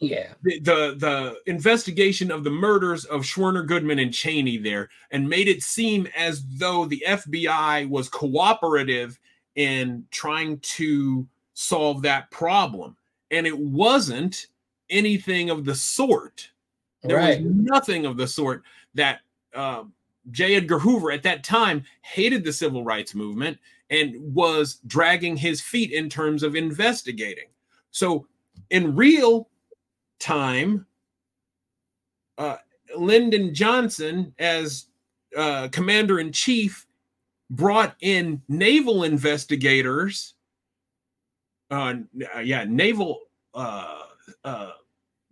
yeah 0.00 0.32
the, 0.42 0.58
the, 0.58 0.96
the 0.98 1.36
investigation 1.46 2.30
of 2.30 2.44
the 2.44 2.50
murders 2.50 3.04
of 3.04 3.22
Schwerner 3.22 3.66
Goodman 3.66 3.98
and 3.98 4.12
Chaney 4.12 4.58
there 4.58 4.90
and 5.10 5.28
made 5.28 5.48
it 5.48 5.62
seem 5.62 6.08
as 6.16 6.44
though 6.58 6.84
the 6.84 7.02
FBI 7.06 7.88
was 7.88 8.08
cooperative 8.08 9.18
in 9.54 10.04
trying 10.10 10.58
to 10.58 11.26
solve 11.54 12.02
that 12.02 12.30
problem 12.30 12.96
and 13.30 13.46
it 13.46 13.58
wasn't 13.58 14.46
anything 14.88 15.50
of 15.50 15.64
the 15.64 15.74
sort 15.74 16.50
there 17.06 17.16
right. 17.16 17.42
was 17.42 17.52
nothing 17.52 18.06
of 18.06 18.16
the 18.16 18.26
sort 18.26 18.62
that 18.94 19.20
uh, 19.54 19.84
J. 20.30 20.56
Edgar 20.56 20.78
Hoover 20.78 21.10
at 21.10 21.22
that 21.22 21.44
time 21.44 21.84
hated 22.02 22.44
the 22.44 22.52
civil 22.52 22.84
rights 22.84 23.14
movement 23.14 23.58
and 23.90 24.16
was 24.34 24.80
dragging 24.86 25.36
his 25.36 25.60
feet 25.60 25.92
in 25.92 26.08
terms 26.08 26.42
of 26.42 26.56
investigating. 26.56 27.46
So, 27.90 28.26
in 28.70 28.96
real 28.96 29.48
time, 30.18 30.86
uh, 32.38 32.56
Lyndon 32.96 33.54
Johnson, 33.54 34.34
as 34.38 34.86
uh, 35.36 35.68
commander 35.68 36.18
in 36.18 36.32
chief, 36.32 36.86
brought 37.50 37.94
in 38.00 38.42
naval 38.48 39.04
investigators. 39.04 40.34
Uh, 41.70 41.94
yeah, 42.42 42.64
naval 42.68 43.22
uh, 43.54 44.02
uh, 44.44 44.72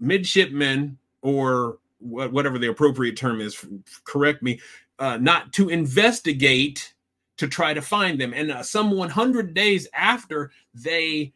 midshipmen, 0.01 0.99
or 1.23 1.79
whatever 1.99 2.59
the 2.59 2.68
appropriate 2.68 3.16
term 3.16 3.40
is, 3.40 3.64
correct 4.05 4.42
me, 4.42 4.61
uh, 4.99 5.16
not 5.16 5.53
to 5.53 5.68
investigate 5.68 6.94
to 7.37 7.49
try 7.49 7.75
to 7.75 7.83
find 7.83 8.20
them. 8.20 8.33
And 8.35 8.51
uh, 8.51 8.62
some 8.62 8.90
100 8.90 9.55
days 9.55 9.88
after 9.94 10.51
they 10.75 11.33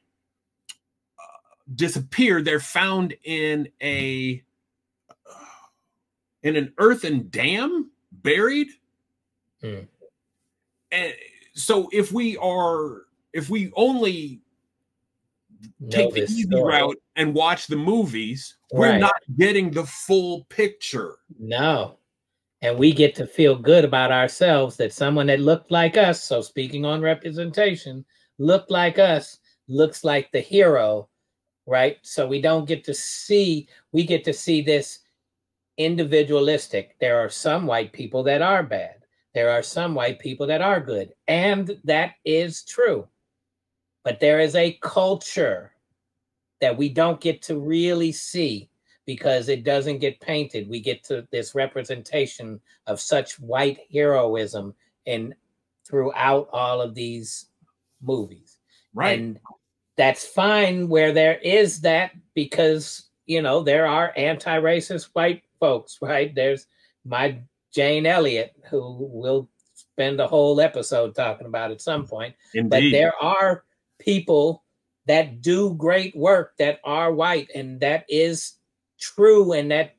uh, 1.19 1.65
disappear, 1.75 2.43
they're 2.43 2.61
found 2.61 3.15
in 3.25 3.69
a 3.83 4.43
uh, 5.11 5.45
in 6.43 6.57
an 6.57 6.73
earthen 6.79 7.29
dam, 7.31 7.91
buried. 8.13 8.69
Hmm. 9.61 9.81
And 10.93 11.13
so, 11.55 11.89
if 11.93 12.13
we 12.13 12.37
are, 12.37 13.03
if 13.33 13.51
we 13.51 13.73
only 13.75 14.41
take 15.91 16.15
the 16.15 16.23
easy 16.23 16.43
story. 16.43 16.75
route 16.75 16.97
and 17.17 17.35
watch 17.35 17.67
the 17.67 17.77
movies, 17.77 18.57
we're 18.73 18.99
not 18.99 19.21
getting 19.39 19.71
the 19.71 19.85
full 19.85 20.45
picture. 20.45 21.17
No, 21.39 21.99
and 22.63 22.79
we 22.79 22.93
get 22.93 23.15
to 23.17 23.27
feel 23.27 23.57
good 23.57 23.85
about 23.85 24.13
ourselves 24.13 24.77
that 24.77 24.93
someone 24.93 25.27
that 25.27 25.41
looked 25.41 25.71
like 25.71 25.97
us 25.97 26.23
so 26.23 26.41
speaking 26.41 26.85
on 26.85 27.01
representation 27.01 28.05
looked 28.39 28.71
like 28.71 28.99
us 28.99 29.39
looks 29.69 30.05
like 30.05 30.31
the 30.33 30.41
hero 30.41 31.09
right? 31.69 31.99
So 32.03 32.27
we 32.27 32.41
don't 32.41 32.67
get 32.67 32.83
to 32.85 32.95
see 32.95 33.69
we 33.93 34.05
get 34.05 34.25
to 34.25 34.33
see 34.33 34.63
this 34.63 35.01
individualistic. 35.77 36.97
There 36.99 37.21
are 37.21 37.29
some 37.29 37.67
white 37.67 37.93
people 37.93 38.23
that 38.25 38.43
are 38.43 38.63
bad. 38.63 38.97
There 39.35 39.51
are 39.51 39.63
some 39.63 39.95
white 39.95 40.19
people 40.19 40.47
that 40.47 40.63
are 40.63 40.81
good. 40.81 41.13
And 41.29 41.79
that 41.85 42.15
is 42.25 42.65
true 42.65 43.07
but 44.09 44.21
there 44.21 44.41
is 44.41 44.55
a 44.55 44.79
culture 44.81 45.71
that 46.63 46.79
we 46.79 46.89
don't 46.89 47.21
get 47.21 47.43
to 47.43 47.59
really 47.59 48.11
see 48.11 48.71
because 49.05 49.51
it 49.51 49.65
doesn't 49.65 49.99
get 49.99 50.19
painted. 50.19 50.67
We 50.67 50.81
get 50.81 51.05
to 51.05 51.29
this 51.31 51.55
representation 51.55 52.59
of 52.87 53.03
such 53.03 53.39
white 53.39 53.81
heroism 53.93 54.73
and 55.07 55.35
throughout 55.87 56.49
all 56.55 56.81
of 56.81 56.95
these 56.95 57.51
movies. 58.01 58.57
Right. 58.95 59.19
And 59.19 59.41
that's 59.99 60.27
fine 60.27 60.89
where 60.89 61.13
there 61.13 61.37
is 61.37 61.83
that 61.83 62.13
because 62.33 63.11
you 63.27 63.43
know 63.43 63.63
there 63.63 63.87
are 63.87 64.15
anti-racist 64.17 65.11
white 65.13 65.43
folks, 65.61 65.99
right? 66.01 66.35
There's 66.35 66.67
my 67.05 67.41
Jane 67.75 68.07
Elliott, 68.07 68.55
who 68.71 68.97
we'll 68.99 69.51
spend 69.75 70.19
a 70.19 70.27
whole 70.27 70.63
episode 70.63 71.15
talking 71.15 71.47
about 71.47 71.73
at 71.73 71.83
some 71.83 72.07
point. 72.07 72.35
Indeed. 72.55 72.71
But 72.71 72.91
there 72.91 73.13
are 73.23 73.65
people 73.99 74.65
that 75.07 75.41
do 75.41 75.75
great 75.75 76.15
work 76.17 76.55
that 76.59 76.81
are 76.85 77.13
white, 77.13 77.51
and 77.55 77.81
that 77.81 78.05
is 78.09 78.55
true 78.99 79.53
and 79.53 79.71
that 79.71 79.95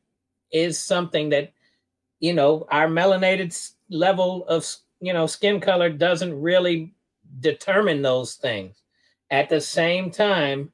is 0.52 0.78
something 0.78 1.30
that 1.30 1.54
you 2.20 2.34
know 2.34 2.68
our 2.70 2.88
melanated 2.88 3.56
level 3.90 4.46
of 4.48 4.66
you 5.00 5.14
know 5.14 5.26
skin 5.26 5.60
color 5.60 5.90
doesn't 5.90 6.40
really 6.40 6.94
determine 7.40 8.02
those 8.02 8.36
things. 8.36 8.82
At 9.32 9.50
the 9.50 9.62
same 9.62 10.12
time 10.12 10.72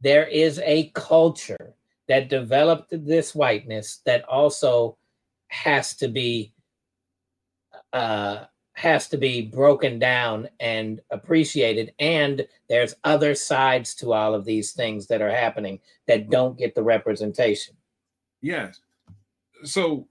there 0.00 0.26
is 0.26 0.60
a 0.64 0.90
culture 0.94 1.74
that 2.08 2.28
developed 2.28 2.88
this 2.90 3.34
whiteness 3.34 4.02
that 4.04 4.24
also 4.28 4.98
has 5.48 5.94
to 5.96 6.08
be 6.08 6.52
uh 7.92 8.44
has 8.74 9.08
to 9.08 9.16
be 9.16 9.40
broken 9.40 9.98
down 9.98 10.48
and 10.58 11.00
appreciated 11.10 11.92
and 12.00 12.46
there's 12.68 12.94
other 13.04 13.34
sides 13.34 13.94
to 13.94 14.12
all 14.12 14.34
of 14.34 14.44
these 14.44 14.72
things 14.72 15.06
that 15.06 15.22
are 15.22 15.30
happening 15.30 15.78
that 16.06 16.28
don't 16.28 16.58
get 16.58 16.74
the 16.74 16.82
representation 16.82 17.74
yes 18.42 18.80
so 19.62 20.06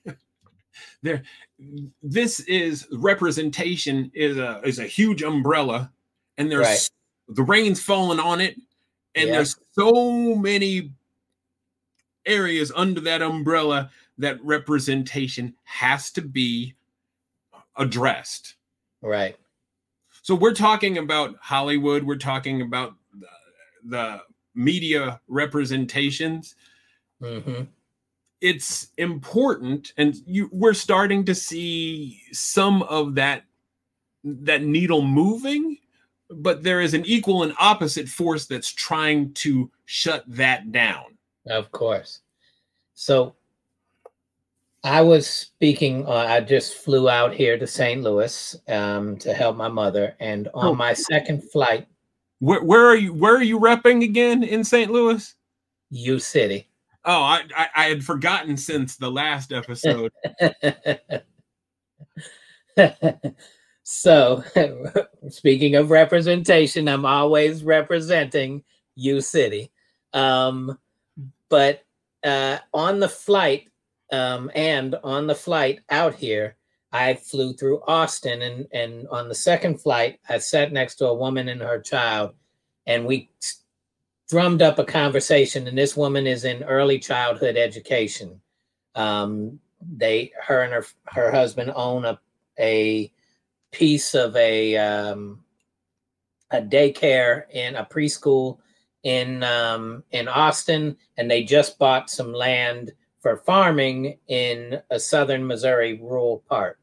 there 1.02 1.22
this 2.02 2.40
is 2.40 2.86
representation 2.92 4.10
is 4.14 4.36
a 4.36 4.60
is 4.62 4.78
a 4.78 4.84
huge 4.84 5.22
umbrella 5.22 5.90
and 6.36 6.50
there's 6.50 6.66
right. 6.66 6.90
the 7.28 7.42
rain's 7.42 7.82
falling 7.82 8.20
on 8.20 8.42
it 8.42 8.56
and 9.14 9.28
yeah. 9.28 9.36
there's 9.36 9.56
so 9.72 10.34
many 10.34 10.92
areas 12.26 12.70
under 12.76 13.00
that 13.00 13.22
umbrella 13.22 13.90
that 14.18 14.42
representation 14.44 15.54
has 15.64 16.10
to 16.10 16.20
be 16.20 16.74
addressed. 17.76 18.54
Right. 19.02 19.36
So 20.22 20.34
we're 20.34 20.54
talking 20.54 20.98
about 20.98 21.36
Hollywood, 21.40 22.04
we're 22.04 22.16
talking 22.16 22.62
about 22.62 22.94
the, 23.18 23.26
the 23.84 24.22
media 24.54 25.20
representations. 25.28 26.54
Mm-hmm. 27.22 27.64
It's 28.40 28.88
important, 28.96 29.92
and 29.98 30.16
you 30.26 30.48
we're 30.50 30.72
starting 30.72 31.24
to 31.26 31.34
see 31.34 32.22
some 32.32 32.82
of 32.82 33.14
that 33.16 33.44
that 34.24 34.62
needle 34.62 35.02
moving, 35.02 35.76
but 36.30 36.62
there 36.62 36.80
is 36.80 36.94
an 36.94 37.04
equal 37.04 37.42
and 37.42 37.52
opposite 37.58 38.08
force 38.08 38.46
that's 38.46 38.72
trying 38.72 39.34
to 39.34 39.70
shut 39.84 40.24
that 40.26 40.72
down. 40.72 41.18
Of 41.46 41.70
course. 41.70 42.20
So 42.94 43.34
I 44.82 45.02
was 45.02 45.28
speaking. 45.28 46.06
Uh, 46.06 46.26
I 46.28 46.40
just 46.40 46.74
flew 46.74 47.08
out 47.08 47.34
here 47.34 47.58
to 47.58 47.66
St. 47.66 48.02
Louis 48.02 48.56
um, 48.68 49.16
to 49.18 49.34
help 49.34 49.56
my 49.56 49.68
mother, 49.68 50.16
and 50.20 50.48
on 50.54 50.68
oh. 50.68 50.74
my 50.74 50.94
second 50.94 51.42
flight. 51.50 51.86
Where, 52.38 52.62
where 52.62 52.86
are 52.86 52.96
you? 52.96 53.12
Where 53.12 53.36
are 53.36 53.42
you 53.42 53.60
repping 53.60 54.02
again 54.02 54.42
in 54.42 54.64
St. 54.64 54.90
Louis? 54.90 55.34
U 55.90 56.18
City. 56.18 56.68
Oh, 57.04 57.22
I, 57.22 57.42
I, 57.56 57.68
I 57.74 57.84
had 57.86 58.04
forgotten 58.04 58.56
since 58.56 58.96
the 58.96 59.10
last 59.10 59.52
episode. 59.52 60.12
so, 63.82 64.44
speaking 65.28 65.76
of 65.76 65.90
representation, 65.90 66.88
I'm 66.88 67.06
always 67.06 67.64
representing 67.64 68.62
U 68.96 69.20
City. 69.20 69.72
Um, 70.12 70.78
but 71.48 71.82
uh, 72.22 72.58
on 72.74 73.00
the 73.00 73.08
flight, 73.08 73.69
um, 74.12 74.50
and 74.54 74.96
on 75.04 75.26
the 75.26 75.34
flight 75.34 75.80
out 75.90 76.14
here, 76.14 76.56
I 76.92 77.14
flew 77.14 77.52
through 77.52 77.82
Austin, 77.86 78.42
and 78.42 78.66
and 78.72 79.06
on 79.08 79.28
the 79.28 79.34
second 79.34 79.80
flight, 79.80 80.18
I 80.28 80.38
sat 80.38 80.72
next 80.72 80.96
to 80.96 81.06
a 81.06 81.14
woman 81.14 81.48
and 81.48 81.60
her 81.62 81.80
child, 81.80 82.34
and 82.86 83.06
we 83.06 83.30
drummed 84.28 84.62
up 84.62 84.78
a 84.78 84.84
conversation. 84.84 85.66
And 85.66 85.78
this 85.78 85.96
woman 85.96 86.26
is 86.26 86.44
in 86.44 86.62
early 86.64 86.98
childhood 86.98 87.56
education. 87.56 88.40
Um, 88.94 89.60
they, 89.80 90.32
her 90.42 90.62
and 90.62 90.72
her 90.72 90.86
her 91.06 91.30
husband 91.30 91.72
own 91.74 92.04
a 92.04 92.18
a 92.58 93.12
piece 93.70 94.14
of 94.14 94.34
a 94.36 94.76
um, 94.76 95.44
a 96.50 96.60
daycare 96.60 97.44
in 97.50 97.76
a 97.76 97.84
preschool 97.84 98.58
in 99.04 99.42
um, 99.44 100.02
in 100.10 100.28
Austin, 100.28 100.96
and 101.16 101.30
they 101.30 101.44
just 101.44 101.78
bought 101.78 102.10
some 102.10 102.32
land 102.32 102.92
for 103.20 103.36
farming 103.36 104.18
in 104.28 104.80
a 104.90 104.98
southern 104.98 105.46
Missouri 105.46 106.00
rural 106.02 106.42
part. 106.48 106.78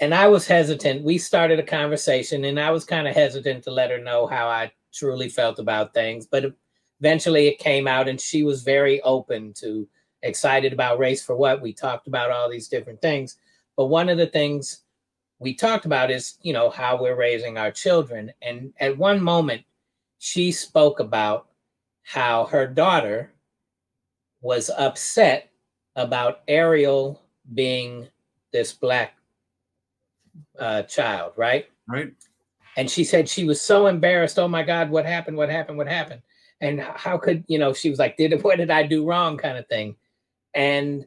And 0.00 0.14
I 0.14 0.26
was 0.26 0.46
hesitant. 0.46 1.04
We 1.04 1.18
started 1.18 1.58
a 1.58 1.64
conversation, 1.64 2.44
and 2.44 2.58
I 2.58 2.70
was 2.70 2.84
kind 2.84 3.06
of 3.06 3.14
hesitant 3.14 3.62
to 3.64 3.70
let 3.70 3.90
her 3.90 3.98
know 3.98 4.26
how 4.26 4.48
I 4.48 4.72
truly 4.92 5.28
felt 5.28 5.58
about 5.58 5.94
things. 5.94 6.26
But 6.26 6.52
eventually, 7.00 7.46
it 7.46 7.58
came 7.58 7.86
out, 7.86 8.08
and 8.08 8.20
she 8.20 8.42
was 8.42 8.62
very 8.62 9.00
open 9.02 9.52
to 9.54 9.88
excited 10.22 10.72
about 10.72 10.98
race 10.98 11.22
for 11.22 11.36
what. 11.36 11.60
We 11.60 11.72
talked 11.72 12.06
about 12.06 12.30
all 12.30 12.50
these 12.50 12.68
different 12.68 13.00
things. 13.00 13.36
But 13.76 13.86
one 13.86 14.08
of 14.08 14.18
the 14.18 14.26
things 14.26 14.82
we 15.38 15.54
talked 15.54 15.84
about 15.84 16.10
is, 16.10 16.38
you 16.42 16.52
know, 16.52 16.70
how 16.70 17.00
we're 17.00 17.16
raising 17.16 17.58
our 17.58 17.70
children. 17.70 18.32
And 18.42 18.72
at 18.80 18.96
one 18.96 19.20
moment, 19.20 19.62
she 20.18 20.52
spoke 20.52 21.00
about 21.00 21.48
how 22.02 22.46
her 22.46 22.66
daughter 22.66 23.32
was 24.40 24.70
upset 24.70 25.51
about 25.96 26.40
Ariel 26.48 27.22
being 27.54 28.08
this 28.52 28.72
black 28.72 29.14
uh, 30.58 30.82
child, 30.82 31.32
right? 31.36 31.66
Right. 31.88 32.12
And 32.76 32.90
she 32.90 33.04
said 33.04 33.28
she 33.28 33.44
was 33.44 33.60
so 33.60 33.86
embarrassed. 33.86 34.38
Oh 34.38 34.48
my 34.48 34.62
God, 34.62 34.90
what 34.90 35.04
happened? 35.04 35.36
What 35.36 35.50
happened? 35.50 35.78
What 35.78 35.88
happened? 35.88 36.22
And 36.60 36.80
how 36.80 37.18
could 37.18 37.44
you 37.48 37.58
know? 37.58 37.72
She 37.72 37.90
was 37.90 37.98
like, 37.98 38.16
"Did 38.16 38.42
what 38.42 38.58
did 38.58 38.70
I 38.70 38.82
do 38.84 39.04
wrong?" 39.04 39.36
kind 39.36 39.58
of 39.58 39.66
thing. 39.66 39.96
And 40.54 41.06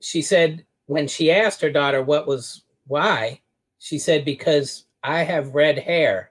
she 0.00 0.22
said 0.22 0.64
when 0.86 1.08
she 1.08 1.30
asked 1.30 1.60
her 1.60 1.70
daughter 1.70 2.02
what 2.02 2.26
was 2.26 2.62
why, 2.86 3.40
she 3.78 3.98
said 3.98 4.24
because 4.24 4.86
I 5.02 5.22
have 5.22 5.54
red 5.54 5.78
hair, 5.78 6.30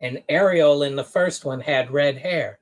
and 0.00 0.22
Ariel 0.28 0.82
in 0.82 0.96
the 0.96 1.04
first 1.04 1.44
one 1.44 1.60
had 1.60 1.90
red 1.90 2.18
hair 2.18 2.60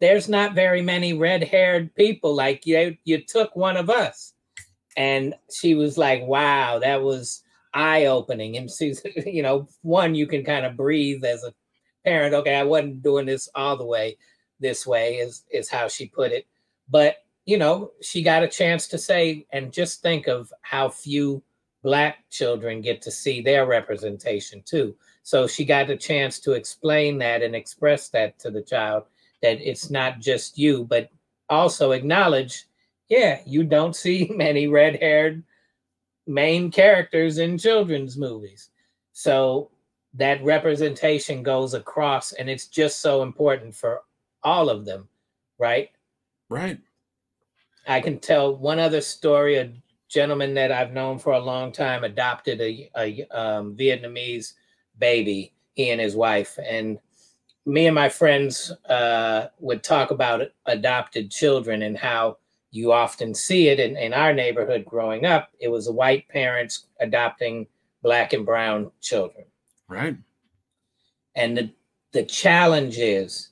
there's 0.00 0.28
not 0.28 0.54
very 0.54 0.82
many 0.82 1.14
red-haired 1.14 1.94
people 1.94 2.34
like 2.34 2.66
you 2.66 2.96
you 3.04 3.22
took 3.22 3.54
one 3.56 3.76
of 3.76 3.90
us. 3.90 4.34
And 4.96 5.34
she 5.52 5.74
was 5.74 5.98
like 5.98 6.22
wow 6.22 6.78
that 6.78 7.02
was 7.02 7.42
eye-opening. 7.74 8.56
And 8.56 8.70
she's 8.70 9.02
you 9.26 9.42
know 9.42 9.68
one 9.82 10.14
you 10.14 10.26
can 10.26 10.44
kind 10.44 10.66
of 10.66 10.76
breathe 10.76 11.24
as 11.24 11.42
a 11.44 11.54
parent 12.04 12.34
okay 12.34 12.54
i 12.54 12.62
wasn't 12.62 13.02
doing 13.02 13.26
this 13.26 13.48
all 13.56 13.76
the 13.76 13.84
way 13.84 14.16
this 14.60 14.86
way 14.86 15.16
is 15.16 15.44
is 15.50 15.68
how 15.68 15.88
she 15.88 16.06
put 16.06 16.32
it. 16.32 16.46
But 16.88 17.16
you 17.44 17.58
know 17.58 17.92
she 18.02 18.22
got 18.22 18.42
a 18.42 18.48
chance 18.48 18.88
to 18.88 18.98
say 18.98 19.46
and 19.52 19.72
just 19.72 20.02
think 20.02 20.26
of 20.26 20.52
how 20.62 20.88
few 20.88 21.42
black 21.82 22.28
children 22.30 22.80
get 22.80 23.00
to 23.02 23.10
see 23.10 23.40
their 23.40 23.66
representation 23.66 24.62
too. 24.64 24.96
So 25.22 25.46
she 25.46 25.64
got 25.64 25.90
a 25.90 25.96
chance 25.96 26.38
to 26.40 26.52
explain 26.52 27.18
that 27.18 27.42
and 27.42 27.54
express 27.54 28.08
that 28.10 28.38
to 28.40 28.50
the 28.50 28.62
child 28.62 29.04
that 29.42 29.60
it's 29.60 29.90
not 29.90 30.20
just 30.20 30.58
you, 30.58 30.84
but 30.84 31.10
also 31.48 31.92
acknowledge, 31.92 32.64
yeah, 33.08 33.40
you 33.46 33.64
don't 33.64 33.96
see 34.04 34.30
many 34.34 34.66
red 34.66 34.96
haired 34.96 35.42
main 36.26 36.70
characters 36.70 37.38
in 37.38 37.56
children's 37.56 38.16
movies. 38.16 38.70
So 39.12 39.70
that 40.14 40.42
representation 40.42 41.42
goes 41.42 41.74
across, 41.74 42.32
and 42.32 42.50
it's 42.50 42.66
just 42.66 43.00
so 43.00 43.22
important 43.22 43.74
for 43.74 44.02
all 44.42 44.68
of 44.68 44.84
them, 44.84 45.08
right? 45.58 45.90
Right. 46.48 46.78
I 47.86 48.00
can 48.00 48.18
tell 48.18 48.56
one 48.56 48.78
other 48.78 49.00
story. 49.00 49.56
A 49.56 49.72
gentleman 50.08 50.54
that 50.54 50.72
I've 50.72 50.92
known 50.92 51.18
for 51.18 51.32
a 51.32 51.38
long 51.38 51.72
time 51.72 52.04
adopted 52.04 52.60
a, 52.60 52.90
a 52.96 53.26
um, 53.30 53.76
Vietnamese 53.76 54.54
baby, 54.98 55.52
he 55.74 55.90
and 55.90 56.00
his 56.00 56.16
wife, 56.16 56.58
and 56.64 56.98
me 57.66 57.86
and 57.86 57.94
my 57.94 58.08
friends 58.08 58.70
uh, 58.88 59.48
would 59.58 59.82
talk 59.82 60.12
about 60.12 60.48
adopted 60.66 61.30
children 61.30 61.82
and 61.82 61.98
how 61.98 62.38
you 62.70 62.92
often 62.92 63.34
see 63.34 63.68
it 63.68 63.80
in, 63.80 63.96
in 63.96 64.14
our 64.14 64.32
neighborhood 64.32 64.84
growing 64.84 65.26
up. 65.26 65.50
It 65.58 65.68
was 65.68 65.90
white 65.90 66.28
parents 66.28 66.86
adopting 67.00 67.66
black 68.02 68.32
and 68.32 68.46
brown 68.46 68.92
children. 69.00 69.44
Right. 69.88 70.16
And 71.34 71.56
the, 71.56 71.70
the 72.12 72.22
challenge 72.22 72.98
is 72.98 73.50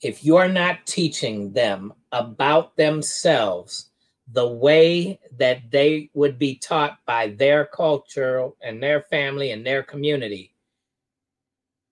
if 0.00 0.24
you're 0.24 0.48
not 0.48 0.84
teaching 0.86 1.52
them 1.52 1.92
about 2.10 2.76
themselves 2.76 3.90
the 4.32 4.48
way 4.48 5.20
that 5.38 5.70
they 5.70 6.10
would 6.14 6.38
be 6.38 6.56
taught 6.56 6.98
by 7.06 7.28
their 7.28 7.66
culture 7.66 8.48
and 8.60 8.82
their 8.82 9.02
family 9.02 9.52
and 9.52 9.64
their 9.64 9.82
community, 9.82 10.51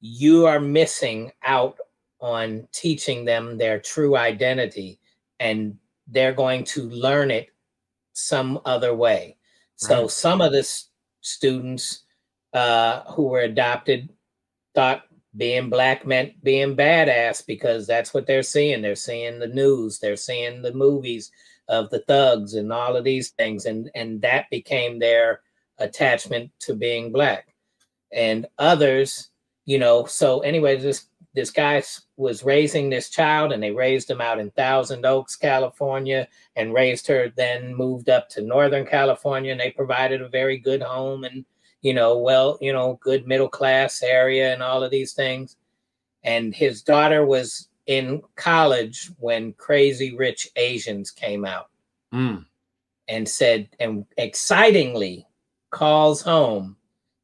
you 0.01 0.47
are 0.47 0.61
missing 0.61 1.31
out 1.45 1.79
on 2.21 2.67
teaching 2.73 3.25
them 3.25 3.57
their 3.57 3.79
true 3.79 4.17
identity 4.17 5.01
and 5.39 5.77
they're 6.09 6.33
going 6.33 6.65
to 6.65 6.89
learn 6.91 7.31
it 7.31 7.49
some 8.13 8.61
other 8.65 8.95
way. 8.95 9.37
So 9.77 10.03
right. 10.03 10.11
some 10.11 10.41
of 10.41 10.53
the 10.53 10.69
students 11.23 12.05
uh, 12.53 13.03
who 13.13 13.29
were 13.29 13.41
adopted 13.41 14.11
thought 14.75 15.05
being 15.37 15.71
black 15.71 16.07
meant 16.07 16.43
being 16.43 16.77
badass 16.77 17.47
because 17.47 17.87
that's 17.87 18.13
what 18.13 18.27
they're 18.27 18.43
seeing. 18.43 18.83
They're 18.83 18.97
seeing 18.97 19.39
the 19.39 19.47
news, 19.47 19.99
they're 19.99 20.17
seeing 20.17 20.61
the 20.63 20.75
movies 20.75 21.31
of 21.69 21.89
the 21.91 22.01
thugs 22.01 22.55
and 22.55 22.73
all 22.73 22.97
of 22.97 23.05
these 23.05 23.31
things, 23.31 23.67
and 23.67 23.91
and 23.95 24.21
that 24.23 24.51
became 24.51 24.99
their 24.99 25.41
attachment 25.79 26.51
to 26.61 26.75
being 26.75 27.13
black. 27.13 27.55
And 28.13 28.47
others 28.59 29.30
you 29.71 29.79
know 29.79 30.05
so 30.05 30.41
anyway 30.41 30.77
this 30.77 31.07
this 31.33 31.53
guy 31.53 31.81
was 32.17 32.43
raising 32.43 32.91
this 32.91 33.09
child 33.09 33.53
and 33.53 33.63
they 33.63 33.71
raised 33.71 34.11
him 34.11 34.21
out 34.21 34.41
in 34.41 34.51
thousand 34.51 35.07
oaks 35.07 35.37
california 35.37 36.27
and 36.57 36.75
raised 36.75 37.07
her 37.07 37.33
then 37.37 37.73
moved 37.73 38.09
up 38.09 38.29
to 38.29 38.43
northern 38.43 38.85
california 38.85 39.53
and 39.53 39.61
they 39.61 39.71
provided 39.71 40.21
a 40.21 40.29
very 40.29 40.59
good 40.59 40.83
home 40.83 41.23
and 41.23 41.45
you 41.83 41.95
know 41.95 42.19
well 42.19 42.59
you 42.61 42.73
know 42.73 42.99
good 43.01 43.29
middle 43.29 43.49
class 43.49 44.03
area 44.03 44.53
and 44.53 44.61
all 44.61 44.83
of 44.83 44.91
these 44.91 45.13
things 45.13 45.57
and 46.25 46.53
his 46.53 46.83
daughter 46.83 47.25
was 47.25 47.69
in 47.87 48.21
college 48.35 49.09
when 49.19 49.53
crazy 49.53 50.17
rich 50.17 50.49
asians 50.57 51.13
came 51.13 51.45
out 51.45 51.69
mm. 52.13 52.45
and 53.07 53.29
said 53.29 53.69
and 53.79 54.05
excitingly 54.17 55.25
calls 55.71 56.21
home 56.21 56.77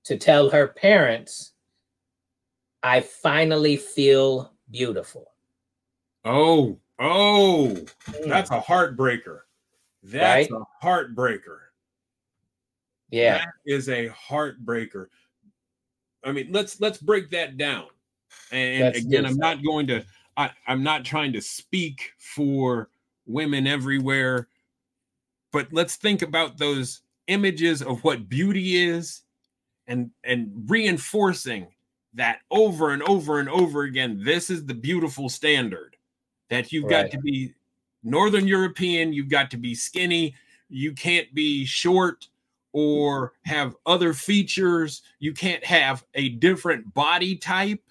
to 0.05 0.17
tell 0.17 0.49
her 0.49 0.69
parents 0.69 1.55
I 2.87 3.01
finally 3.01 3.77
feel 3.77 4.53
beautiful. 4.71 5.33
Oh, 6.25 6.79
oh, 7.01 7.77
mm. 7.77 8.29
that's 8.29 8.53
a 8.53 8.61
heartbreaker. 8.61 9.41
That's 10.05 10.49
right? 10.53 10.61
a 10.61 10.87
heartbreaker. 10.87 11.59
Yeah. 13.11 13.39
That 13.39 13.49
is 13.67 13.89
a 13.89 14.09
heartbreaker. 14.11 15.09
I 16.23 16.31
mean, 16.31 16.51
let's 16.53 16.81
let's 16.81 16.99
break 16.99 17.29
that 17.31 17.57
down. 17.57 17.87
And 18.53 18.85
that's 18.85 18.99
again, 18.99 19.27
I'm 19.27 19.37
not 19.37 19.65
going 19.65 19.89
to 19.89 20.05
I, 20.37 20.53
I'm 20.69 20.85
not 20.85 21.05
trying 21.05 21.33
to 21.33 21.41
speak 21.41 22.13
for 22.19 22.89
women 23.27 23.67
everywhere, 23.67 24.47
but 25.51 25.73
let's 25.73 25.97
think 25.97 26.23
about 26.23 26.57
those 26.57 27.03
images 27.27 27.83
of 27.83 28.05
what 28.05 28.29
beauty 28.29 28.77
is 28.77 29.23
and 29.89 30.13
and 30.23 30.53
reinforcing 30.69 31.67
that 32.17 32.41
over 32.51 32.91
and 32.91 33.03
over 33.05 33.39
and 33.41 33.49
over 33.49 33.83
again. 33.83 34.21
This 34.23 34.51
is 34.51 34.67
the 34.67 34.75
beautiful 34.75 35.29
standard 35.29 35.97
that 36.51 36.73
you've 36.73 36.85
right. 36.85 37.05
got 37.05 37.11
to 37.13 37.19
be 37.19 37.55
Northern 38.03 38.47
European, 38.47 39.13
you've 39.13 39.29
got 39.29 39.51
to 39.51 39.57
be 39.57 39.75
skinny, 39.75 40.35
you 40.69 40.93
can't 40.93 41.33
be 41.35 41.65
short 41.65 42.29
or 42.73 43.33
have 43.45 43.75
other 43.87 44.13
features, 44.13 45.03
you 45.19 45.33
can't 45.33 45.65
have 45.65 46.05
a 46.15 46.31
different 46.31 46.93
body 46.95 47.37
type. 47.37 47.83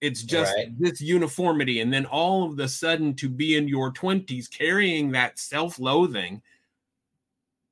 It's 0.00 0.22
just 0.22 0.54
right. 0.56 0.78
this 0.78 1.00
uniformity. 1.00 1.80
And 1.80 1.92
then 1.92 2.06
all 2.06 2.44
of 2.44 2.56
the 2.56 2.68
sudden 2.68 3.14
to 3.14 3.28
be 3.28 3.56
in 3.56 3.66
your 3.66 3.92
20s 3.92 4.50
carrying 4.50 5.10
that 5.12 5.38
self 5.38 5.78
loathing 5.78 6.40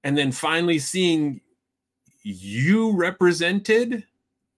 and 0.03 0.17
then 0.17 0.33
finally 0.33 0.79
seeing 0.79 1.41
you 2.23 2.93
represented 2.97 4.05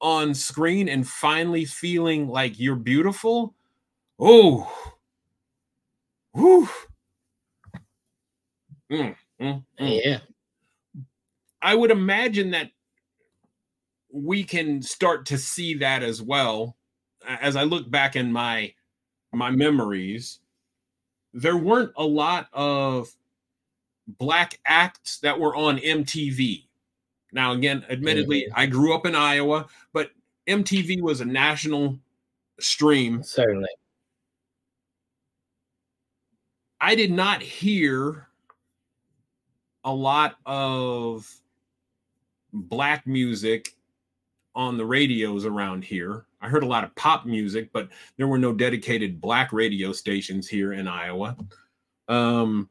on 0.00 0.34
screen 0.34 0.88
and 0.88 1.06
finally 1.06 1.64
feeling 1.64 2.28
like 2.28 2.58
you're 2.58 2.76
beautiful, 2.76 3.54
oh, 4.18 4.70
Whew. 6.38 6.68
Mm, 8.92 9.16
mm, 9.40 9.64
mm. 9.80 10.00
Yeah. 10.04 10.18
I 11.60 11.74
would 11.74 11.90
imagine 11.90 12.52
that 12.52 12.70
we 14.12 14.44
can 14.44 14.80
start 14.80 15.26
to 15.26 15.38
see 15.38 15.74
that 15.74 16.04
as 16.04 16.22
well. 16.22 16.76
As 17.26 17.56
I 17.56 17.64
look 17.64 17.90
back 17.90 18.14
in 18.14 18.30
my 18.30 18.72
my 19.32 19.50
memories, 19.50 20.38
there 21.34 21.56
weren't 21.56 21.92
a 21.96 22.04
lot 22.04 22.48
of 22.52 23.10
black 24.06 24.60
acts 24.64 25.18
that 25.20 25.40
were 25.40 25.56
on 25.56 25.78
MTV. 25.78 26.67
Now, 27.32 27.52
again, 27.52 27.84
admittedly, 27.90 28.42
Mhm. 28.42 28.52
I 28.54 28.66
grew 28.66 28.94
up 28.94 29.06
in 29.06 29.14
Iowa, 29.14 29.68
but 29.92 30.12
MTV 30.46 31.00
was 31.02 31.20
a 31.20 31.24
national 31.24 31.98
stream. 32.58 33.22
Certainly. 33.22 33.68
I 36.80 36.94
did 36.94 37.10
not 37.10 37.42
hear 37.42 38.28
a 39.84 39.92
lot 39.92 40.38
of 40.46 41.28
black 42.52 43.06
music 43.06 43.74
on 44.54 44.76
the 44.76 44.84
radios 44.84 45.44
around 45.44 45.84
here. 45.84 46.26
I 46.40 46.48
heard 46.48 46.62
a 46.62 46.66
lot 46.66 46.84
of 46.84 46.94
pop 46.94 47.26
music, 47.26 47.70
but 47.72 47.88
there 48.16 48.28
were 48.28 48.38
no 48.38 48.52
dedicated 48.52 49.20
black 49.20 49.52
radio 49.52 49.92
stations 49.92 50.48
here 50.48 50.72
in 50.72 50.86
Iowa. 50.86 51.36
Um, 52.08 52.70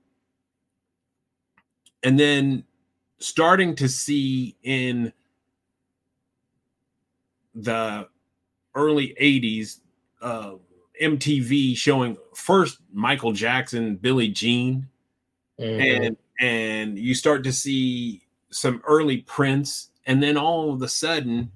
and 2.04 2.20
then 2.20 2.64
starting 3.20 3.76
to 3.76 3.88
see 3.90 4.56
in 4.64 5.12
the 7.56 8.08
early 8.76 9.16
80s 9.20 9.80
uh, 10.22 10.54
MTV 11.02 11.76
showing 11.76 12.18
first 12.34 12.80
Michael 12.92 13.32
Jackson, 13.32 13.96
Billie 13.96 14.30
Jean, 14.30 14.88
Mhm. 15.60 16.06
and 16.08 16.18
and 16.40 17.00
you 17.00 17.16
start 17.16 17.44
to 17.44 17.52
see 17.52 18.22
some 18.52 18.82
early 18.88 19.18
Prince, 19.24 19.90
and 20.06 20.22
then 20.22 20.38
all 20.38 20.72
of 20.74 20.82
a 20.82 20.88
sudden 20.88 21.52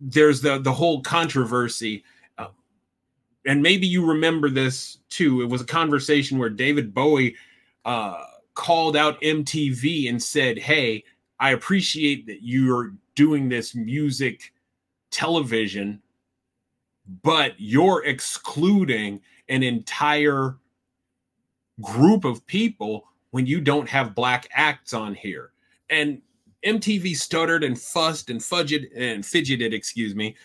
there's 0.00 0.40
the 0.40 0.58
the 0.58 0.72
whole 0.72 1.00
controversy. 1.02 2.04
uh, 2.38 2.48
and 3.46 3.62
maybe 3.62 3.86
you 3.86 4.04
remember 4.04 4.50
this 4.50 4.98
too. 5.08 5.42
It 5.42 5.46
was 5.48 5.60
a 5.60 5.66
conversation 5.66 6.38
where 6.38 6.50
David 6.50 6.92
Bowie 6.94 7.36
uh, 7.84 8.24
called 8.54 8.96
out 8.96 9.20
MTV 9.20 10.08
and 10.08 10.22
said, 10.22 10.58
"Hey, 10.58 11.04
I 11.40 11.50
appreciate 11.50 12.26
that 12.26 12.42
you're 12.42 12.94
doing 13.14 13.48
this 13.48 13.74
music 13.74 14.52
television, 15.10 16.02
but 17.22 17.54
you're 17.58 18.04
excluding 18.04 19.20
an 19.48 19.62
entire 19.62 20.56
group 21.80 22.24
of 22.24 22.46
people 22.46 23.08
when 23.30 23.46
you 23.46 23.60
don't 23.60 23.88
have 23.88 24.14
black 24.14 24.48
acts 24.52 24.92
on 24.92 25.14
here." 25.14 25.52
And 25.90 26.22
MTV 26.64 27.14
stuttered 27.14 27.62
and 27.62 27.78
fussed 27.78 28.30
and 28.30 28.40
fudged 28.40 28.86
and 28.96 29.24
fidgeted, 29.24 29.74
excuse 29.74 30.14
me, 30.14 30.36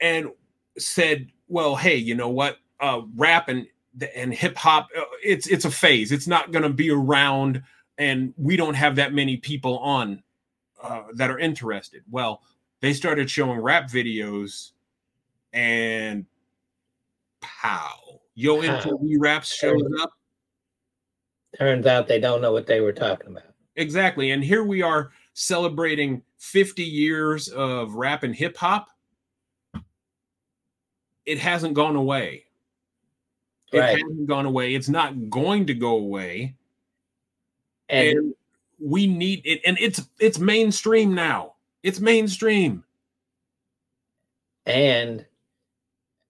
and 0.00 0.30
said, 0.78 1.30
"Well, 1.48 1.76
hey, 1.76 1.96
you 1.96 2.14
know 2.14 2.28
what? 2.30 2.58
Uh, 2.80 3.02
rap 3.16 3.48
and 3.48 3.66
and 4.14 4.32
hip 4.32 4.56
hop, 4.56 4.88
uh, 4.96 5.02
it's 5.22 5.46
it's 5.46 5.64
a 5.64 5.70
phase. 5.70 6.12
It's 6.12 6.26
not 6.26 6.52
going 6.52 6.62
to 6.62 6.72
be 6.72 6.90
around, 6.90 7.62
and 7.96 8.34
we 8.36 8.56
don't 8.56 8.74
have 8.74 8.96
that 8.96 9.12
many 9.12 9.36
people 9.36 9.78
on 9.78 10.22
uh, 10.82 11.02
that 11.14 11.30
are 11.30 11.38
interested." 11.38 12.02
Well, 12.10 12.42
they 12.80 12.92
started 12.92 13.30
showing 13.30 13.58
rap 13.60 13.90
videos, 13.90 14.72
and 15.52 16.26
pow, 17.40 18.20
Yo. 18.34 18.62
MTV 18.62 19.16
Raps 19.18 19.52
shows 19.54 19.82
up. 20.00 20.12
Turns 21.58 21.86
out 21.86 22.06
they 22.06 22.20
don't 22.20 22.40
know 22.40 22.52
what 22.52 22.66
they 22.66 22.80
were 22.80 22.92
talking 22.92 23.28
about. 23.28 23.42
Exactly. 23.74 24.30
And 24.32 24.44
here 24.44 24.64
we 24.64 24.82
are 24.82 25.10
celebrating 25.34 26.22
50 26.38 26.82
years 26.82 27.48
of 27.48 27.94
rap 27.94 28.22
and 28.22 28.34
hip 28.34 28.56
hop. 28.56 28.88
It 31.26 31.38
hasn't 31.38 31.74
gone 31.74 31.96
away. 31.96 32.44
It 33.72 33.78
Right. 33.78 33.98
hasn't 33.98 34.26
gone 34.26 34.46
away. 34.46 34.74
It's 34.74 34.88
not 34.88 35.28
going 35.30 35.66
to 35.66 35.74
go 35.74 35.96
away. 35.96 36.54
And 37.88 38.18
And 38.18 38.34
we 38.78 39.06
need 39.06 39.42
it. 39.44 39.60
And 39.66 39.76
it's 39.80 40.08
it's 40.20 40.38
mainstream 40.38 41.14
now. 41.14 41.54
It's 41.82 42.00
mainstream. 42.00 42.84
and 44.66 45.24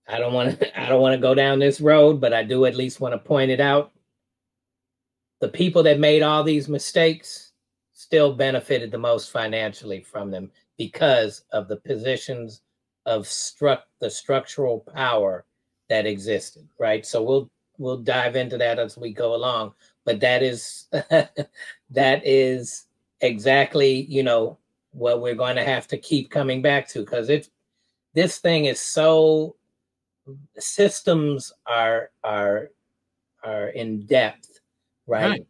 I 0.09 0.19
don't 0.19 0.33
want 0.33 0.59
to 0.61 0.81
I 0.81 0.89
don't 0.89 1.01
want 1.03 1.15
to 1.15 1.19
go 1.21 1.35
down 1.35 1.59
this 1.59 1.81
road, 1.81 2.21
but 2.21 2.33
I 2.33 2.43
do 2.43 2.65
at 2.67 2.77
least 2.77 3.01
want 3.01 3.15
to 3.15 3.19
point 3.19 3.51
it 3.51 3.61
out. 3.61 3.93
The 5.41 5.49
people 5.49 5.83
that 5.85 6.01
made 6.01 6.23
all 6.23 6.43
these 6.43 6.69
mistakes 6.69 7.53
still 7.93 8.33
benefited 8.35 8.91
the 8.91 8.99
most 8.99 9.31
financially 9.31 10.01
from 10.01 10.31
them 10.31 10.51
because 10.77 11.43
of 11.53 11.69
the 11.69 11.77
positions 11.77 12.63
of 13.07 13.27
struck 13.27 13.87
the 14.01 14.11
structural 14.11 14.81
power 14.95 15.45
that 15.89 16.07
existed, 16.07 16.67
right? 16.79 17.05
So 17.07 17.23
we'll 17.23 17.51
we'll 17.79 17.99
dive 17.99 18.37
into 18.37 18.59
that 18.59 18.79
as 18.79 18.97
we 18.99 19.13
go 19.13 19.35
along, 19.35 19.75
but 20.05 20.21
that 20.21 20.43
is 20.43 20.87
that 21.91 22.23
is 22.27 22.87
exactly, 23.21 24.03
you 24.07 24.23
know, 24.23 24.59
what 24.93 25.21
we're 25.21 25.35
going 25.35 25.57
to 25.57 25.65
have 25.65 25.87
to 25.89 25.99
keep 25.99 26.31
coming 26.31 26.63
back 26.63 26.89
to 26.89 27.01
because 27.01 27.29
it's 27.29 27.51
this 28.15 28.39
thing 28.39 28.65
is 28.67 28.81
so 28.81 29.55
systems 30.59 31.53
are 31.67 32.11
are 32.25 32.71
are 33.43 33.69
in 33.69 34.05
depth 34.07 34.61
right, 35.07 35.31
Right. 35.31 35.47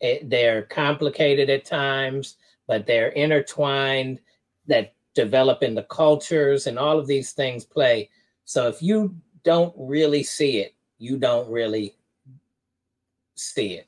It- 0.00 0.28
they're 0.30 0.62
complicated 0.62 1.48
at 1.50 1.64
times 1.64 2.36
but 2.66 2.86
they're 2.86 3.10
intertwined 3.10 4.20
that 4.66 4.94
develop 5.14 5.62
in 5.62 5.74
the 5.74 5.84
cultures 5.84 6.66
and 6.66 6.78
all 6.78 6.98
of 6.98 7.06
these 7.06 7.32
things 7.32 7.64
play 7.64 8.10
so 8.44 8.68
if 8.68 8.82
you 8.82 9.14
don't 9.44 9.74
really 9.76 10.22
see 10.22 10.58
it 10.58 10.74
you 10.98 11.16
don't 11.16 11.50
really 11.50 11.94
see 13.34 13.74
it 13.74 13.86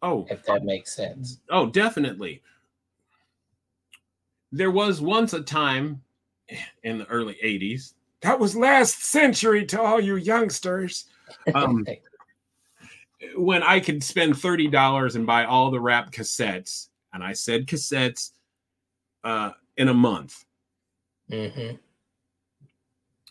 Oh, 0.00 0.26
if 0.30 0.44
that 0.44 0.64
makes 0.64 0.94
sense 0.94 1.40
oh, 1.50 1.66
definitely. 1.66 2.42
There 4.52 4.70
was 4.70 5.00
once 5.00 5.32
a 5.32 5.42
time 5.42 6.02
in 6.82 6.98
the 6.98 7.06
early 7.06 7.36
80s. 7.44 7.94
That 8.22 8.38
was 8.38 8.56
last 8.56 9.04
century 9.04 9.64
to 9.66 9.80
all 9.80 10.00
you 10.00 10.16
youngsters. 10.16 11.06
Um, 11.54 11.84
when 13.36 13.62
I 13.62 13.80
could 13.80 14.02
spend 14.02 14.32
$30 14.32 15.14
and 15.14 15.26
buy 15.26 15.44
all 15.44 15.70
the 15.70 15.78
rap 15.78 16.10
cassettes, 16.10 16.88
and 17.12 17.22
I 17.22 17.34
said 17.34 17.66
cassettes 17.66 18.30
uh, 19.24 19.50
in 19.76 19.88
a 19.88 19.94
month. 19.94 20.46
hmm 21.30 21.72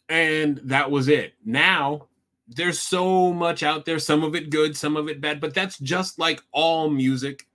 And 0.10 0.58
that 0.64 0.90
was 0.90 1.08
it. 1.08 1.34
Now 1.46 2.08
there's 2.48 2.80
so 2.80 3.34
much 3.34 3.62
out 3.62 3.86
there, 3.86 4.00
some 4.00 4.24
of 4.24 4.36
it 4.36 4.50
good, 4.50 4.76
some 4.78 4.96
of 4.96 5.10
it 5.10 5.20
bad, 5.20 5.42
but 5.42 5.54
that's 5.54 5.78
just 5.80 6.18
like 6.18 6.42
all 6.54 6.90
music. 6.90 7.46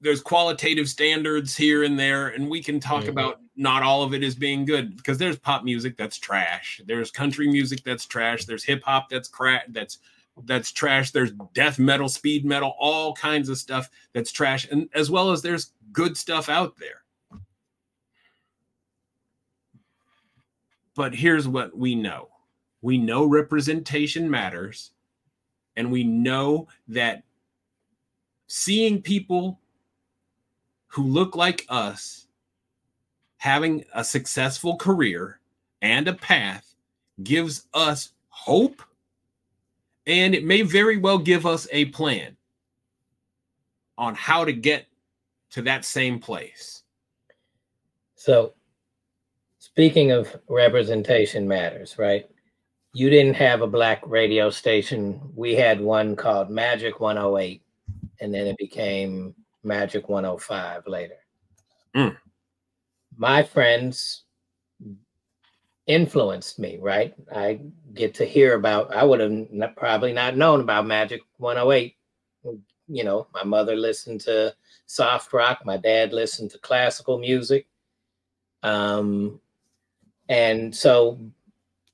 There's 0.00 0.22
qualitative 0.22 0.88
standards 0.88 1.54
here 1.54 1.84
and 1.84 1.98
there, 1.98 2.28
and 2.28 2.48
we 2.48 2.62
can 2.62 2.80
talk 2.80 3.04
Mhm. 3.04 3.08
about 3.08 3.40
not 3.56 3.82
all 3.82 4.02
of 4.02 4.14
it 4.14 4.22
as 4.22 4.34
being 4.34 4.64
good 4.64 4.96
because 4.96 5.18
there's 5.18 5.38
pop 5.38 5.62
music 5.64 5.98
that's 5.98 6.16
trash. 6.16 6.80
There's 6.86 7.10
country 7.10 7.46
music 7.46 7.84
that's 7.84 8.06
trash. 8.06 8.46
There's 8.46 8.64
hip 8.64 8.82
hop 8.84 9.10
that's 9.10 9.28
crap. 9.28 9.64
That's 9.68 9.98
that's 10.44 10.72
trash. 10.72 11.10
There's 11.10 11.32
death 11.52 11.78
metal, 11.78 12.08
speed 12.08 12.46
metal, 12.46 12.74
all 12.78 13.12
kinds 13.12 13.50
of 13.50 13.58
stuff 13.58 13.90
that's 14.14 14.32
trash, 14.32 14.66
and 14.70 14.88
as 14.94 15.10
well 15.10 15.30
as 15.32 15.42
there's 15.42 15.72
good 15.92 16.16
stuff 16.16 16.48
out 16.48 16.78
there. 16.78 17.02
But 21.00 21.14
here's 21.14 21.48
what 21.48 21.74
we 21.74 21.94
know 21.94 22.28
we 22.82 22.98
know 22.98 23.24
representation 23.24 24.30
matters, 24.30 24.90
and 25.74 25.90
we 25.90 26.04
know 26.04 26.68
that 26.88 27.22
seeing 28.48 29.00
people 29.00 29.58
who 30.88 31.04
look 31.04 31.34
like 31.34 31.64
us 31.70 32.26
having 33.38 33.82
a 33.94 34.04
successful 34.04 34.76
career 34.76 35.40
and 35.80 36.06
a 36.06 36.12
path 36.12 36.74
gives 37.22 37.66
us 37.72 38.12
hope, 38.28 38.82
and 40.06 40.34
it 40.34 40.44
may 40.44 40.60
very 40.60 40.98
well 40.98 41.16
give 41.16 41.46
us 41.46 41.66
a 41.72 41.86
plan 41.86 42.36
on 43.96 44.14
how 44.14 44.44
to 44.44 44.52
get 44.52 44.86
to 45.52 45.62
that 45.62 45.86
same 45.86 46.18
place. 46.18 46.82
So, 48.16 48.52
speaking 49.72 50.10
of 50.10 50.36
representation 50.48 51.46
matters, 51.46 51.96
right? 51.98 52.28
You 52.92 53.08
didn't 53.08 53.34
have 53.34 53.62
a 53.62 53.66
black 53.66 54.02
radio 54.04 54.50
station. 54.50 55.20
We 55.34 55.54
had 55.54 55.80
one 55.80 56.16
called 56.16 56.50
Magic 56.50 56.98
108, 57.00 57.62
and 58.20 58.34
then 58.34 58.46
it 58.46 58.56
became 58.58 59.34
Magic 59.62 60.08
105 60.08 60.86
later. 60.86 61.14
Mm. 61.94 62.16
My 63.16 63.42
friends 63.42 64.24
influenced 65.86 66.58
me, 66.58 66.78
right? 66.80 67.14
I 67.34 67.60
get 67.94 68.14
to 68.14 68.24
hear 68.24 68.54
about, 68.54 68.94
I 68.94 69.04
would 69.04 69.20
have 69.20 69.76
probably 69.76 70.12
not 70.12 70.36
known 70.36 70.60
about 70.60 70.86
Magic 70.86 71.20
108. 71.38 71.96
You 72.88 73.04
know, 73.04 73.28
my 73.32 73.44
mother 73.44 73.76
listened 73.76 74.20
to 74.22 74.52
soft 74.86 75.32
rock, 75.32 75.60
my 75.64 75.76
dad 75.76 76.12
listened 76.12 76.50
to 76.50 76.58
classical 76.58 77.18
music. 77.18 77.66
Um, 78.64 79.40
and 80.30 80.74
so 80.74 81.18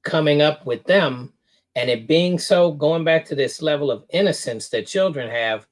coming 0.05 0.43
up 0.43 0.65
with 0.67 0.85
them 0.85 1.33
and 1.75 1.91
it 1.91 2.07
being 2.07 2.39
so 2.39 2.71
going 2.71 3.03
back 3.03 3.25
to 3.25 3.35
this 3.35 3.61
level 3.61 3.91
of 3.91 4.05
innocence 4.11 4.69
that 4.69 4.87
children 4.87 5.29
have, 5.29 5.67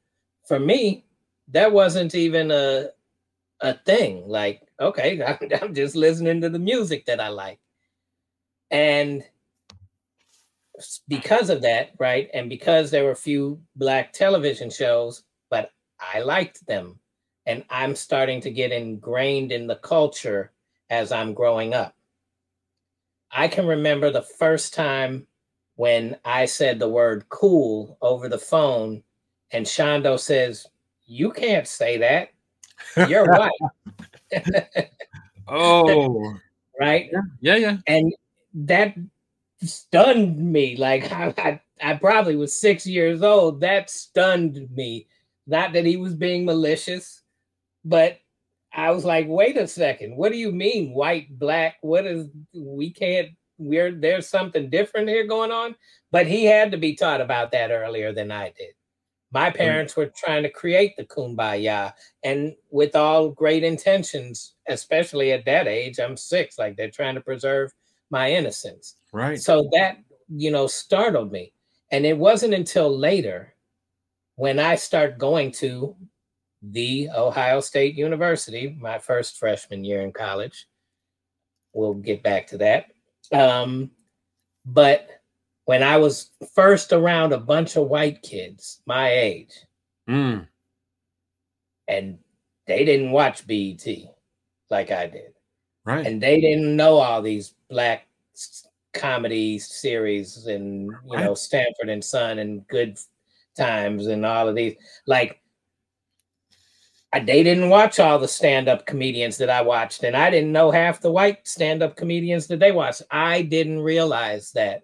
for 0.48 0.58
me, 0.58 1.04
that 1.48 1.70
wasn't 1.70 2.14
even 2.14 2.50
a 2.50 2.88
a 3.60 3.74
thing. 3.74 4.26
Like, 4.26 4.62
okay, 4.80 5.22
I'm 5.62 5.74
just 5.74 5.94
listening 5.94 6.40
to 6.40 6.48
the 6.48 6.58
music 6.58 7.06
that 7.06 7.20
I 7.20 7.28
like. 7.28 7.60
And 8.70 9.22
because 11.06 11.50
of 11.50 11.62
that, 11.62 11.90
right? 11.98 12.28
And 12.34 12.48
because 12.48 12.90
there 12.90 13.04
were 13.04 13.14
few 13.14 13.60
black 13.76 14.12
television 14.12 14.70
shows, 14.70 15.22
but 15.50 15.70
I 16.00 16.20
liked 16.20 16.66
them. 16.66 16.98
And 17.46 17.64
I'm 17.70 17.94
starting 17.94 18.40
to 18.40 18.50
get 18.50 18.72
ingrained 18.72 19.52
in 19.52 19.66
the 19.66 19.76
culture 19.76 20.52
as 20.90 21.12
I'm 21.12 21.34
growing 21.34 21.74
up. 21.74 21.94
I 23.34 23.48
can 23.48 23.66
remember 23.66 24.10
the 24.10 24.22
first 24.22 24.74
time 24.74 25.26
when 25.74 26.16
I 26.24 26.46
said 26.46 26.78
the 26.78 26.88
word 26.88 27.28
cool 27.28 27.98
over 28.00 28.28
the 28.28 28.38
phone, 28.38 29.02
and 29.50 29.66
Shondo 29.66 30.18
says, 30.18 30.66
You 31.04 31.32
can't 31.32 31.66
say 31.66 31.98
that. 31.98 32.28
You're 33.08 33.26
white. 33.36 33.50
oh. 35.48 36.34
right? 36.80 37.10
Yeah, 37.40 37.56
yeah. 37.56 37.76
And 37.88 38.14
that 38.54 38.94
stunned 39.62 40.38
me. 40.38 40.76
Like 40.76 41.10
I, 41.10 41.34
I, 41.36 41.60
I 41.82 41.94
probably 41.94 42.36
was 42.36 42.58
six 42.58 42.86
years 42.86 43.22
old. 43.22 43.60
That 43.60 43.90
stunned 43.90 44.68
me. 44.70 45.08
Not 45.46 45.72
that 45.72 45.84
he 45.84 45.96
was 45.96 46.14
being 46.14 46.44
malicious, 46.44 47.22
but 47.84 48.18
I 48.74 48.90
was 48.90 49.04
like, 49.04 49.26
wait 49.28 49.56
a 49.56 49.66
second. 49.66 50.16
What 50.16 50.32
do 50.32 50.38
you 50.38 50.50
mean 50.50 50.92
white, 50.92 51.38
black? 51.38 51.76
What 51.80 52.06
is 52.06 52.28
we 52.52 52.90
can't 52.90 53.28
we're 53.56 53.92
there's 53.92 54.28
something 54.28 54.68
different 54.68 55.08
here 55.08 55.26
going 55.26 55.52
on? 55.52 55.76
But 56.10 56.26
he 56.26 56.44
had 56.44 56.72
to 56.72 56.76
be 56.76 56.94
taught 56.94 57.20
about 57.20 57.52
that 57.52 57.70
earlier 57.70 58.12
than 58.12 58.30
I 58.30 58.52
did. 58.56 58.74
My 59.32 59.50
parents 59.50 59.96
were 59.96 60.12
trying 60.16 60.44
to 60.44 60.50
create 60.50 60.96
the 60.96 61.04
kumbaya 61.04 61.92
and 62.22 62.54
with 62.70 62.94
all 62.94 63.30
great 63.30 63.64
intentions, 63.64 64.54
especially 64.68 65.32
at 65.32 65.44
that 65.44 65.66
age, 65.66 65.98
I'm 65.98 66.16
six, 66.16 66.56
like 66.56 66.76
they're 66.76 66.90
trying 66.90 67.16
to 67.16 67.20
preserve 67.20 67.72
my 68.10 68.30
innocence. 68.30 68.96
Right. 69.12 69.40
So 69.40 69.68
that, 69.72 69.98
you 70.28 70.52
know, 70.52 70.68
startled 70.68 71.32
me. 71.32 71.52
And 71.90 72.06
it 72.06 72.16
wasn't 72.16 72.54
until 72.54 72.96
later 72.96 73.54
when 74.36 74.60
I 74.60 74.76
start 74.76 75.18
going 75.18 75.50
to 75.52 75.96
the 76.70 77.08
Ohio 77.14 77.60
State 77.60 77.94
University, 77.94 78.76
my 78.80 78.98
first 78.98 79.38
freshman 79.38 79.84
year 79.84 80.02
in 80.02 80.12
college. 80.12 80.66
We'll 81.72 81.94
get 81.94 82.22
back 82.22 82.46
to 82.48 82.58
that. 82.58 82.86
Um, 83.32 83.90
but 84.64 85.08
when 85.64 85.82
I 85.82 85.96
was 85.96 86.30
first 86.54 86.92
around 86.92 87.32
a 87.32 87.38
bunch 87.38 87.76
of 87.76 87.88
white 87.88 88.22
kids 88.22 88.80
my 88.86 89.10
age, 89.10 89.52
mm. 90.08 90.46
and 91.88 92.18
they 92.66 92.84
didn't 92.84 93.10
watch 93.10 93.46
BET 93.46 93.86
like 94.70 94.90
I 94.90 95.06
did. 95.06 95.34
Right. 95.84 96.06
And 96.06 96.22
they 96.22 96.40
didn't 96.40 96.76
know 96.76 96.96
all 96.96 97.20
these 97.20 97.54
black 97.68 98.06
comedy 98.94 99.58
series 99.58 100.46
and 100.46 100.86
you 100.86 101.14
right. 101.14 101.24
know 101.24 101.34
Sanford 101.34 101.88
and 101.88 102.02
Son 102.02 102.38
and 102.38 102.66
Good 102.68 102.98
Times 103.56 104.06
and 104.06 104.24
all 104.24 104.48
of 104.48 104.54
these. 104.54 104.76
Like 105.06 105.40
they 107.20 107.42
didn't 107.42 107.68
watch 107.68 108.00
all 108.00 108.18
the 108.18 108.28
stand-up 108.28 108.86
comedians 108.86 109.36
that 109.38 109.50
I 109.50 109.62
watched, 109.62 110.02
and 110.02 110.16
I 110.16 110.30
didn't 110.30 110.52
know 110.52 110.70
half 110.70 111.00
the 111.00 111.12
white 111.12 111.46
stand-up 111.46 111.96
comedians 111.96 112.46
that 112.48 112.58
they 112.58 112.72
watched. 112.72 113.02
I 113.10 113.42
didn't 113.42 113.80
realize 113.80 114.52
that 114.52 114.82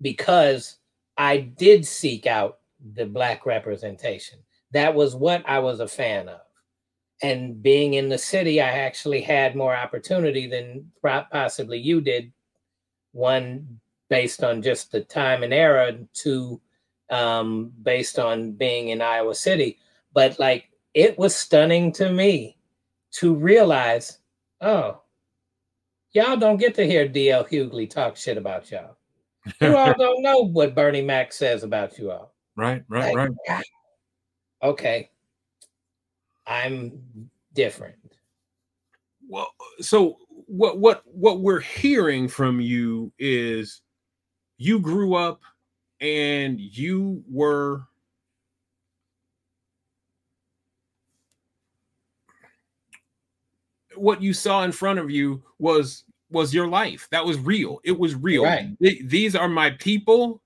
because 0.00 0.78
I 1.16 1.38
did 1.38 1.86
seek 1.86 2.26
out 2.26 2.58
the 2.94 3.06
black 3.06 3.46
representation. 3.46 4.38
That 4.72 4.94
was 4.94 5.14
what 5.14 5.42
I 5.46 5.60
was 5.60 5.80
a 5.80 5.88
fan 5.88 6.28
of 6.28 6.40
and 7.22 7.62
being 7.62 7.94
in 7.94 8.08
the 8.08 8.18
city, 8.18 8.60
I 8.60 8.68
actually 8.68 9.20
had 9.22 9.56
more 9.56 9.74
opportunity 9.74 10.46
than 10.46 10.90
possibly 11.02 11.78
you 11.78 12.00
did. 12.00 12.32
One 13.12 13.80
based 14.10 14.42
on 14.42 14.60
just 14.60 14.92
the 14.92 15.00
time 15.00 15.42
and 15.42 15.54
era, 15.54 15.96
two 16.12 16.60
um, 17.10 17.72
based 17.82 18.18
on 18.18 18.52
being 18.52 18.88
in 18.88 19.00
Iowa 19.00 19.34
City. 19.34 19.78
But 20.14 20.38
like 20.38 20.70
it 20.94 21.18
was 21.18 21.34
stunning 21.34 21.92
to 21.92 22.10
me 22.10 22.56
to 23.12 23.34
realize, 23.34 24.18
oh, 24.60 25.00
y'all 26.12 26.36
don't 26.36 26.56
get 26.56 26.74
to 26.76 26.86
hear 26.86 27.08
DL 27.08 27.48
Hughley 27.48 27.90
talk 27.90 28.16
shit 28.16 28.38
about 28.38 28.70
y'all. 28.70 28.96
You 29.60 29.76
all 29.76 29.94
don't 29.98 30.22
know 30.22 30.38
what 30.40 30.74
Bernie 30.74 31.02
Mac 31.02 31.32
says 31.32 31.64
about 31.64 31.98
you 31.98 32.10
all. 32.10 32.32
Right, 32.56 32.84
right, 32.88 33.14
like, 33.14 33.30
right. 33.48 33.64
Okay. 34.62 35.10
I'm 36.46 37.00
different. 37.52 37.96
Well, 39.28 39.50
so 39.80 40.18
what 40.46 40.78
what 40.78 41.02
what 41.06 41.40
we're 41.40 41.60
hearing 41.60 42.28
from 42.28 42.60
you 42.60 43.12
is 43.18 43.80
you 44.58 44.78
grew 44.78 45.14
up 45.14 45.40
and 46.00 46.60
you 46.60 47.24
were 47.30 47.86
what 53.96 54.22
you 54.22 54.32
saw 54.32 54.62
in 54.62 54.72
front 54.72 54.98
of 54.98 55.10
you 55.10 55.42
was 55.58 56.04
was 56.30 56.52
your 56.52 56.66
life 56.66 57.06
that 57.10 57.24
was 57.24 57.38
real 57.38 57.80
it 57.84 57.96
was 57.96 58.14
real 58.14 58.44
right. 58.44 58.68
these 58.80 59.36
are 59.36 59.48
my 59.48 59.70
people 59.70 60.42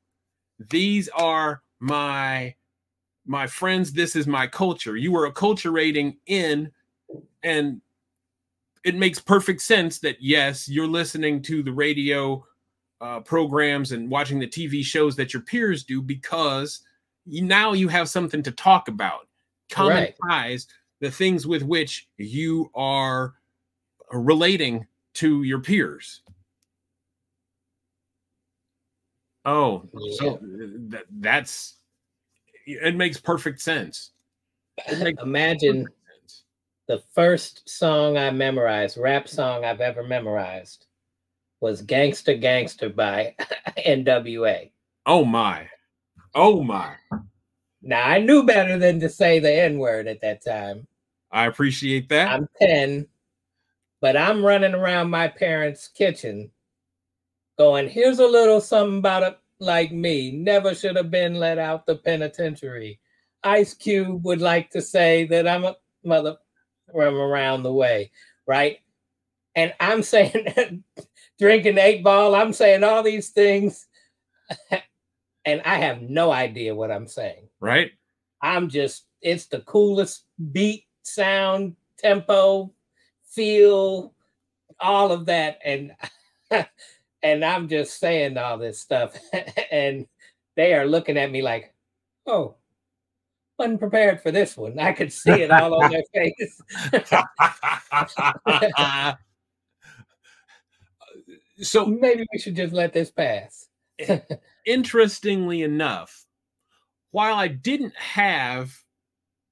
these 0.70 1.08
are 1.10 1.62
my 1.80 2.54
my 3.28 3.46
friends, 3.46 3.92
this 3.92 4.16
is 4.16 4.26
my 4.26 4.46
culture. 4.46 4.96
You 4.96 5.12
were 5.12 5.30
acculturating 5.30 6.16
in, 6.26 6.72
and 7.42 7.80
it 8.84 8.96
makes 8.96 9.20
perfect 9.20 9.60
sense 9.60 9.98
that 10.00 10.16
yes, 10.18 10.68
you're 10.68 10.88
listening 10.88 11.42
to 11.42 11.62
the 11.62 11.72
radio 11.72 12.44
uh, 13.02 13.20
programs 13.20 13.92
and 13.92 14.10
watching 14.10 14.38
the 14.38 14.46
TV 14.46 14.82
shows 14.82 15.14
that 15.16 15.34
your 15.34 15.42
peers 15.42 15.84
do 15.84 16.00
because 16.00 16.80
you, 17.26 17.42
now 17.42 17.74
you 17.74 17.86
have 17.86 18.08
something 18.08 18.42
to 18.42 18.50
talk 18.50 18.88
about. 18.88 19.28
Common 19.70 20.08
ties, 20.26 20.66
the 21.00 21.10
things 21.10 21.46
with 21.46 21.62
which 21.62 22.08
you 22.16 22.70
are 22.74 23.34
relating 24.12 24.86
to 25.14 25.42
your 25.42 25.60
peers. 25.60 26.22
Oh, 29.44 29.88
so 30.18 30.38
that, 30.88 31.04
that's 31.20 31.76
it 32.66 32.94
makes 32.96 33.18
perfect 33.18 33.60
sense. 33.62 34.10
Makes 35.00 35.22
Imagine 35.22 35.84
perfect 35.84 35.98
sense. 36.20 36.44
the 36.86 37.02
first 37.14 37.68
song 37.68 38.18
I 38.18 38.30
memorized, 38.30 38.98
rap 38.98 39.26
song 39.26 39.64
I've 39.64 39.80
ever 39.80 40.02
memorized, 40.02 40.86
was 41.60 41.82
"Gangsta 41.82 42.40
Gangsta" 42.40 42.94
by 42.94 43.34
N.W.A. 43.76 44.70
Oh 45.06 45.24
my, 45.24 45.66
oh 46.34 46.62
my! 46.62 46.94
Now 47.80 48.06
I 48.06 48.18
knew 48.18 48.44
better 48.44 48.78
than 48.78 49.00
to 49.00 49.08
say 49.08 49.38
the 49.38 49.52
N 49.52 49.78
word 49.78 50.08
at 50.08 50.20
that 50.20 50.44
time. 50.44 50.86
I 51.32 51.46
appreciate 51.46 52.08
that. 52.10 52.30
I'm 52.30 52.48
ten, 52.60 53.06
but 54.00 54.16
I'm 54.16 54.44
running 54.44 54.74
around 54.74 55.10
my 55.10 55.28
parents' 55.28 55.88
kitchen, 55.88 56.50
going, 57.58 57.88
"Here's 57.88 58.18
a 58.18 58.26
little 58.26 58.60
something 58.60 58.98
about 58.98 59.22
a 59.22 59.36
like 59.60 59.92
me 59.92 60.30
never 60.30 60.74
should 60.74 60.96
have 60.96 61.10
been 61.10 61.34
let 61.34 61.58
out 61.58 61.86
the 61.86 61.96
penitentiary. 61.96 63.00
Ice 63.42 63.74
Cube 63.74 64.24
would 64.24 64.40
like 64.40 64.70
to 64.70 64.82
say 64.82 65.24
that 65.26 65.48
I'm 65.48 65.64
a 65.64 65.76
mother 66.04 66.36
from 66.92 67.14
around 67.16 67.62
the 67.62 67.72
way, 67.72 68.10
right? 68.46 68.78
And 69.54 69.72
I'm 69.80 70.02
saying 70.04 70.84
drinking 71.38 71.78
eight 71.78 72.02
ball, 72.02 72.34
I'm 72.34 72.52
saying 72.52 72.84
all 72.84 73.02
these 73.02 73.30
things, 73.30 73.86
and 75.44 75.62
I 75.64 75.76
have 75.76 76.02
no 76.02 76.30
idea 76.30 76.74
what 76.74 76.90
I'm 76.90 77.06
saying. 77.06 77.48
Right. 77.60 77.92
I'm 78.40 78.68
just, 78.68 79.06
it's 79.20 79.46
the 79.46 79.60
coolest 79.60 80.24
beat, 80.52 80.84
sound, 81.02 81.74
tempo, 81.98 82.72
feel, 83.30 84.14
all 84.80 85.12
of 85.12 85.26
that. 85.26 85.58
And 85.64 85.92
and 87.22 87.44
I'm 87.44 87.68
just 87.68 87.98
saying 87.98 88.36
all 88.36 88.58
this 88.58 88.80
stuff, 88.80 89.16
and 89.72 90.06
they 90.56 90.74
are 90.74 90.86
looking 90.86 91.16
at 91.16 91.30
me 91.30 91.42
like, 91.42 91.74
"Oh, 92.26 92.56
wasn't 93.58 93.80
prepared 93.80 94.20
for 94.20 94.30
this 94.30 94.56
one." 94.56 94.78
I 94.78 94.92
could 94.92 95.12
see 95.12 95.42
it 95.42 95.50
all 95.50 95.82
on 95.82 95.90
their 95.90 96.02
face. 96.14 96.62
so 101.60 101.86
maybe 101.86 102.26
we 102.32 102.38
should 102.38 102.56
just 102.56 102.72
let 102.72 102.92
this 102.92 103.10
pass. 103.10 103.68
interestingly 104.64 105.62
enough, 105.62 106.24
while 107.10 107.34
I 107.34 107.48
didn't 107.48 107.96
have 107.96 108.72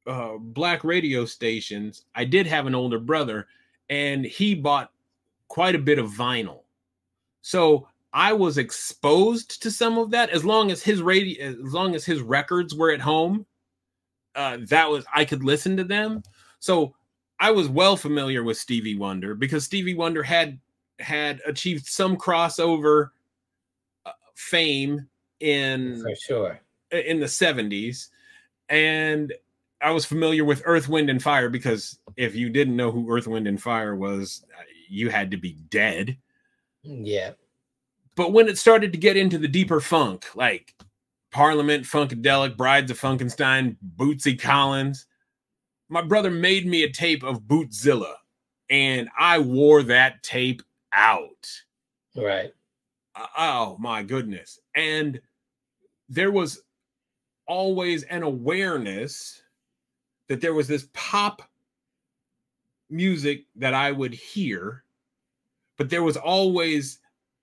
uh, 0.07 0.37
black 0.39 0.85
radio 0.85 1.25
stations, 1.25 2.05
I 2.15 2.25
did 2.25 2.47
have 2.47 2.67
an 2.67 2.77
older 2.77 3.01
brother, 3.01 3.49
and 3.89 4.25
he 4.25 4.55
bought 4.55 4.91
quite 5.49 5.75
a 5.75 5.81
bit 5.81 5.99
of 5.99 6.11
vinyl. 6.11 6.63
So 7.43 7.89
I 8.13 8.33
was 8.33 8.59
exposed 8.59 9.63
to 9.63 9.71
some 9.71 9.99
of 9.99 10.11
that 10.11 10.31
as 10.31 10.45
long 10.45 10.71
as 10.71 10.83
his 10.83 11.03
radio, 11.03 11.49
as 11.49 11.73
long 11.73 11.95
as 11.95 12.05
his 12.05 12.21
records 12.21 12.75
were 12.75 12.91
at 12.91 13.01
home. 13.01 13.47
Uh, 14.35 14.59
that 14.69 14.91
was 14.91 15.05
I 15.15 15.25
could 15.25 15.45
listen 15.45 15.77
to 15.77 15.85
them. 15.85 16.23
So 16.59 16.95
I 17.39 17.51
was 17.51 17.69
well 17.69 17.97
familiar 17.97 18.43
with 18.43 18.57
Stevie 18.57 18.97
Wonder 18.97 19.35
because 19.35 19.65
Stevie 19.65 19.95
Wonder 19.95 20.23
had 20.23 20.59
had 20.99 21.41
achieved 21.47 21.87
some 21.87 22.17
crossover 22.17 23.11
uh, 24.07 24.13
fame 24.35 25.07
in 25.41 26.03
for 26.03 26.15
sure 26.15 26.61
in 26.91 27.21
the 27.21 27.27
70s 27.27 28.09
and 28.71 29.35
I 29.81 29.91
was 29.91 30.07
familiar 30.07 30.45
with 30.45 30.63
Earth 30.65 30.89
Wind 30.89 31.11
and 31.11 31.23
Fire 31.23 31.51
because 31.51 31.99
if 32.17 32.35
you 32.35 32.49
didn't 32.49 32.77
know 32.77 32.91
who 32.91 33.11
Earth 33.11 33.27
Wind 33.27 33.47
and 33.47 33.61
Fire 33.61 33.95
was 33.95 34.45
you 34.89 35.11
had 35.11 35.31
to 35.31 35.37
be 35.37 35.53
dead 35.71 36.17
yeah 36.83 37.33
but 38.15 38.33
when 38.33 38.49
it 38.49 38.59
started 38.59 38.93
to 38.93 38.99
get 38.99 39.17
into 39.17 39.39
the 39.39 39.49
deeper 39.49 39.81
funk 39.81 40.27
like 40.35 40.75
Parliament 41.33 41.85
Funkadelic 41.85 42.57
Brides 42.57 42.91
of 42.91 43.01
Funkenstein 43.01 43.77
Bootsy 43.97 44.39
Collins 44.41 45.07
my 45.89 46.03
brother 46.03 46.31
made 46.31 46.67
me 46.67 46.83
a 46.83 46.91
tape 46.91 47.23
of 47.23 47.43
Bootzilla 47.43 48.15
and 48.71 49.09
I 49.19 49.39
wore 49.39 49.83
that 49.85 50.23
tape 50.23 50.63
out. 50.93 51.49
Right. 52.17 52.53
Uh, 53.15 53.27
oh 53.39 53.77
my 53.79 54.03
goodness. 54.03 54.59
And 54.75 55.21
there 56.09 56.33
was 56.33 56.63
always 57.47 58.03
an 58.05 58.23
awareness 58.23 59.43
that 60.29 60.41
there 60.41 60.55
was 60.55 60.67
this 60.67 60.89
pop 60.93 61.43
music 62.91 63.45
that 63.57 63.75
I 63.75 63.93
would 63.93 64.15
hear, 64.15 64.85
but 65.77 65.91
there 65.91 66.03
was 66.03 66.17
always 66.17 66.99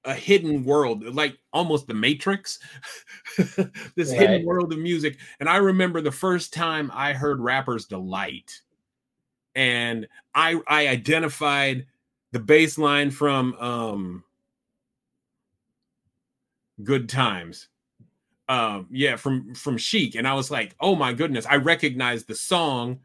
a 0.05 0.13
hidden 0.13 0.63
world, 0.63 1.03
like 1.15 1.37
almost 1.51 1.87
the 1.87 1.93
Matrix, 1.93 2.59
this 3.37 4.09
right. 4.09 4.19
hidden 4.19 4.45
world 4.45 4.73
of 4.73 4.79
music. 4.79 5.17
And 5.39 5.47
I 5.47 5.57
remember 5.57 6.01
the 6.01 6.11
first 6.11 6.53
time 6.53 6.91
I 6.93 7.13
heard 7.13 7.39
Rapper's 7.39 7.85
Delight, 7.85 8.61
and 9.55 10.07
I 10.35 10.59
I 10.67 10.87
identified 10.87 11.85
the 12.31 12.39
bass 12.39 12.77
line 12.77 13.11
from 13.11 13.53
um 13.55 14.23
Good 16.83 17.07
Times. 17.09 17.67
Um, 18.49 18.87
yeah, 18.91 19.15
from 19.15 19.55
from 19.55 19.77
Chic, 19.77 20.15
and 20.15 20.27
I 20.27 20.33
was 20.33 20.51
like, 20.51 20.75
oh 20.81 20.95
my 20.95 21.13
goodness, 21.13 21.45
I 21.45 21.55
recognized 21.55 22.27
the 22.27 22.35
song, 22.35 22.99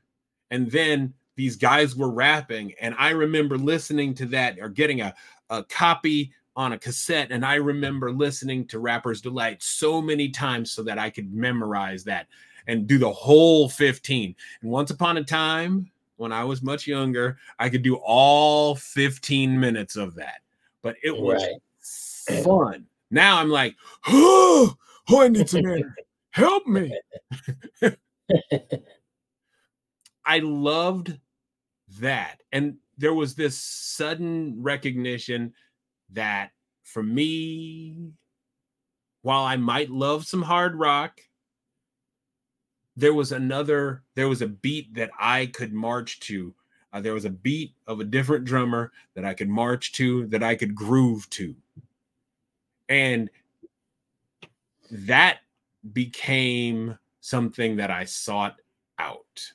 and 0.50 0.68
then 0.70 1.14
these 1.38 1.54
guys 1.54 1.94
were 1.94 2.10
rapping, 2.10 2.74
and 2.80 2.96
I 2.98 3.10
remember 3.10 3.56
listening 3.56 4.12
to 4.14 4.26
that 4.26 4.58
or 4.60 4.68
getting 4.68 5.00
a 5.00 5.14
a 5.50 5.62
copy 5.62 6.32
on 6.56 6.72
a 6.72 6.78
cassette, 6.78 7.30
and 7.30 7.46
I 7.46 7.54
remember 7.54 8.10
listening 8.10 8.66
to 8.66 8.80
Rapper's 8.80 9.20
Delight 9.20 9.62
so 9.62 10.02
many 10.02 10.30
times 10.30 10.72
so 10.72 10.82
that 10.82 10.98
I 10.98 11.10
could 11.10 11.32
memorize 11.32 12.02
that 12.04 12.26
and 12.66 12.88
do 12.88 12.98
the 12.98 13.12
whole 13.12 13.68
15. 13.68 14.34
And 14.62 14.70
once 14.70 14.90
upon 14.90 15.16
a 15.16 15.24
time, 15.24 15.88
when 16.16 16.32
I 16.32 16.42
was 16.42 16.60
much 16.60 16.88
younger, 16.88 17.38
I 17.60 17.68
could 17.68 17.82
do 17.82 17.94
all 18.04 18.74
15 18.74 19.58
minutes 19.58 19.94
of 19.94 20.16
that. 20.16 20.40
But 20.82 20.96
it 21.04 21.16
was 21.16 21.40
right. 22.28 22.44
fun. 22.44 22.84
Now 23.12 23.38
I'm 23.38 23.48
like, 23.48 23.76
oh, 24.08 24.74
oh 25.08 25.22
I 25.22 25.28
need 25.28 25.48
some 25.48 25.64
air. 25.64 25.94
Help 26.30 26.66
me. 26.66 26.98
I 30.26 30.40
loved 30.40 31.16
that. 32.00 32.42
And 32.52 32.76
there 32.96 33.14
was 33.14 33.34
this 33.34 33.58
sudden 33.58 34.62
recognition 34.62 35.54
that 36.12 36.50
for 36.82 37.02
me, 37.02 38.12
while 39.22 39.44
I 39.44 39.56
might 39.56 39.90
love 39.90 40.26
some 40.26 40.42
hard 40.42 40.74
rock, 40.74 41.20
there 42.98 43.14
was 43.14 43.30
another 43.30 44.02
there 44.16 44.28
was 44.28 44.42
a 44.42 44.48
beat 44.48 44.92
that 44.92 45.10
i 45.20 45.46
could 45.46 45.72
march 45.72 46.18
to 46.18 46.52
uh, 46.92 47.00
there 47.00 47.14
was 47.14 47.24
a 47.24 47.30
beat 47.30 47.72
of 47.86 48.00
a 48.00 48.04
different 48.04 48.44
drummer 48.44 48.90
that 49.14 49.24
i 49.24 49.32
could 49.32 49.48
march 49.48 49.92
to 49.92 50.26
that 50.26 50.42
i 50.42 50.56
could 50.56 50.74
groove 50.74 51.30
to 51.30 51.54
and 52.88 53.30
that 54.90 55.38
became 55.92 56.98
something 57.20 57.76
that 57.76 57.90
i 57.90 58.04
sought 58.04 58.56
out 58.98 59.52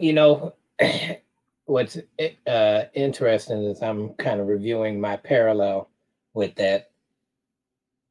you 0.00 0.12
know 0.12 0.54
what's 1.66 1.98
uh, 2.46 2.82
interesting 2.94 3.64
is 3.64 3.82
i'm 3.82 4.14
kind 4.14 4.40
of 4.40 4.46
reviewing 4.48 5.00
my 5.00 5.16
parallel 5.16 5.88
with 6.34 6.54
that 6.56 6.90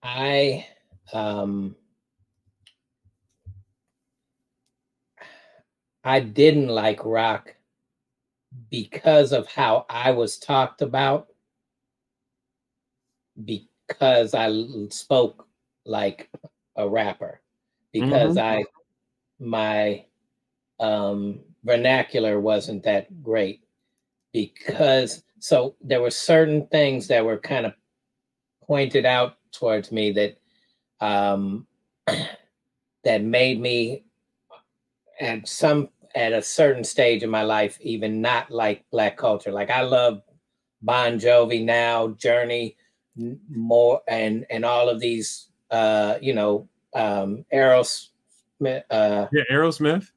i 0.03 0.65
um 1.13 1.75
I 6.03 6.21
didn't 6.21 6.69
like 6.69 7.05
rock 7.05 7.55
because 8.69 9.31
of 9.31 9.47
how 9.47 9.85
I 9.89 10.11
was 10.11 10.37
talked 10.37 10.81
about, 10.81 11.27
because 13.43 14.33
I 14.33 14.51
spoke 14.89 15.47
like 15.85 16.29
a 16.75 16.87
rapper, 16.87 17.41
because 17.91 18.37
mm-hmm. 18.37 18.61
I 18.61 18.63
my 19.39 20.05
um, 20.79 21.41
vernacular 21.63 22.39
wasn't 22.39 22.83
that 22.83 23.23
great, 23.23 23.63
because 24.33 25.23
so 25.39 25.75
there 25.81 26.01
were 26.01 26.11
certain 26.11 26.67
things 26.67 27.07
that 27.07 27.25
were 27.25 27.37
kind 27.37 27.65
of 27.65 27.73
pointed 28.65 29.05
out 29.05 29.37
towards 29.51 29.91
me 29.91 30.11
that 30.11 30.37
um, 31.05 31.65
that 33.03 33.23
made 33.23 33.59
me 33.59 34.03
at 35.19 35.47
some 35.47 35.89
at 36.15 36.33
a 36.33 36.41
certain 36.41 36.83
stage 36.83 37.23
in 37.23 37.29
my 37.29 37.43
life 37.43 37.77
even 37.81 38.21
not 38.21 38.49
like 38.49 38.83
black 38.91 39.17
culture. 39.17 39.51
Like 39.51 39.69
i 39.69 39.81
love 39.81 40.21
bon 40.81 41.19
jovi 41.19 41.63
now 41.63 42.09
journey 42.09 42.75
more 43.49 44.01
and 44.07 44.45
and 44.49 44.63
all 44.63 44.89
of 44.89 44.99
these 44.99 45.49
uh 45.71 46.17
you 46.21 46.33
know 46.33 46.67
um 46.95 47.45
aerosmith 47.53 48.09
uh 48.89 49.27
yeah 49.31 49.43
aerosmith 49.51 50.11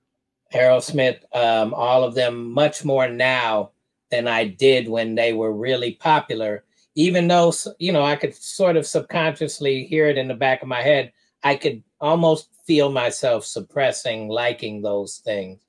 aerosmith 0.52 1.20
um 1.34 1.74
all 1.74 2.04
of 2.04 2.14
them 2.14 2.52
much 2.52 2.84
more 2.84 3.08
now 3.08 3.70
than 4.10 4.28
i 4.28 4.44
did 4.44 4.88
when 4.88 5.14
they 5.14 5.32
were 5.32 5.52
really 5.52 5.92
popular. 5.92 6.64
Even 6.94 7.26
though 7.26 7.52
you 7.78 7.92
know 7.92 8.02
i 8.02 8.16
could 8.16 8.34
sort 8.34 8.76
of 8.76 8.86
subconsciously 8.86 9.84
hear 9.84 10.08
it 10.08 10.18
in 10.18 10.28
the 10.28 10.34
back 10.34 10.60
of 10.60 10.68
my 10.68 10.82
head 10.82 11.10
i 11.42 11.56
could 11.56 11.82
almost 12.00 12.50
feel 12.66 12.92
myself 12.92 13.44
suppressing 13.46 14.28
liking 14.28 14.82
those 14.82 15.18
things 15.24 15.60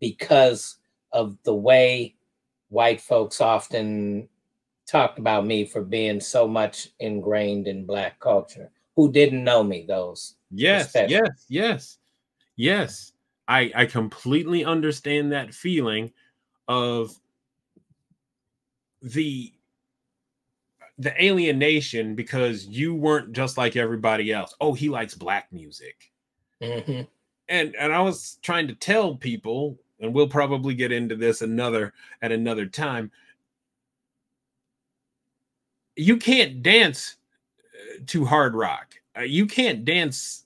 because 0.00 0.78
of 1.12 1.36
the 1.44 1.54
way 1.54 2.14
white 2.70 3.00
folks 3.00 3.40
often 3.40 4.28
talked 4.86 5.18
about 5.18 5.46
me 5.46 5.64
for 5.64 5.82
being 5.82 6.20
so 6.20 6.48
much 6.48 6.88
ingrained 7.00 7.66
in 7.68 7.86
black 7.86 8.18
culture. 8.18 8.70
Who 8.96 9.12
didn't 9.12 9.44
know 9.44 9.62
me 9.62 9.84
those 9.86 10.36
yes 10.50 10.86
especially. 10.86 11.14
yes 11.14 11.46
yes 11.48 11.98
yes 12.56 13.11
i 13.48 13.70
i 13.74 13.86
completely 13.86 14.64
understand 14.64 15.32
that 15.32 15.54
feeling 15.54 16.12
of 16.68 17.14
the 19.02 19.52
the 20.98 21.22
alienation 21.22 22.14
because 22.14 22.66
you 22.66 22.94
weren't 22.94 23.32
just 23.32 23.58
like 23.58 23.76
everybody 23.76 24.32
else. 24.32 24.54
Oh, 24.60 24.72
he 24.72 24.88
likes 24.88 25.14
black 25.14 25.52
music. 25.52 26.12
Mm-hmm. 26.62 27.02
And 27.48 27.74
and 27.74 27.92
I 27.92 28.00
was 28.00 28.38
trying 28.42 28.68
to 28.68 28.74
tell 28.74 29.16
people, 29.16 29.78
and 30.00 30.14
we'll 30.14 30.28
probably 30.28 30.74
get 30.74 30.92
into 30.92 31.16
this 31.16 31.42
another 31.42 31.92
at 32.20 32.30
another 32.30 32.66
time. 32.66 33.10
You 35.96 36.16
can't 36.16 36.62
dance 36.62 37.16
uh, 37.58 38.02
to 38.06 38.24
hard 38.24 38.54
rock. 38.54 38.94
Uh, 39.18 39.22
you 39.22 39.46
can't 39.46 39.84
dance 39.84 40.41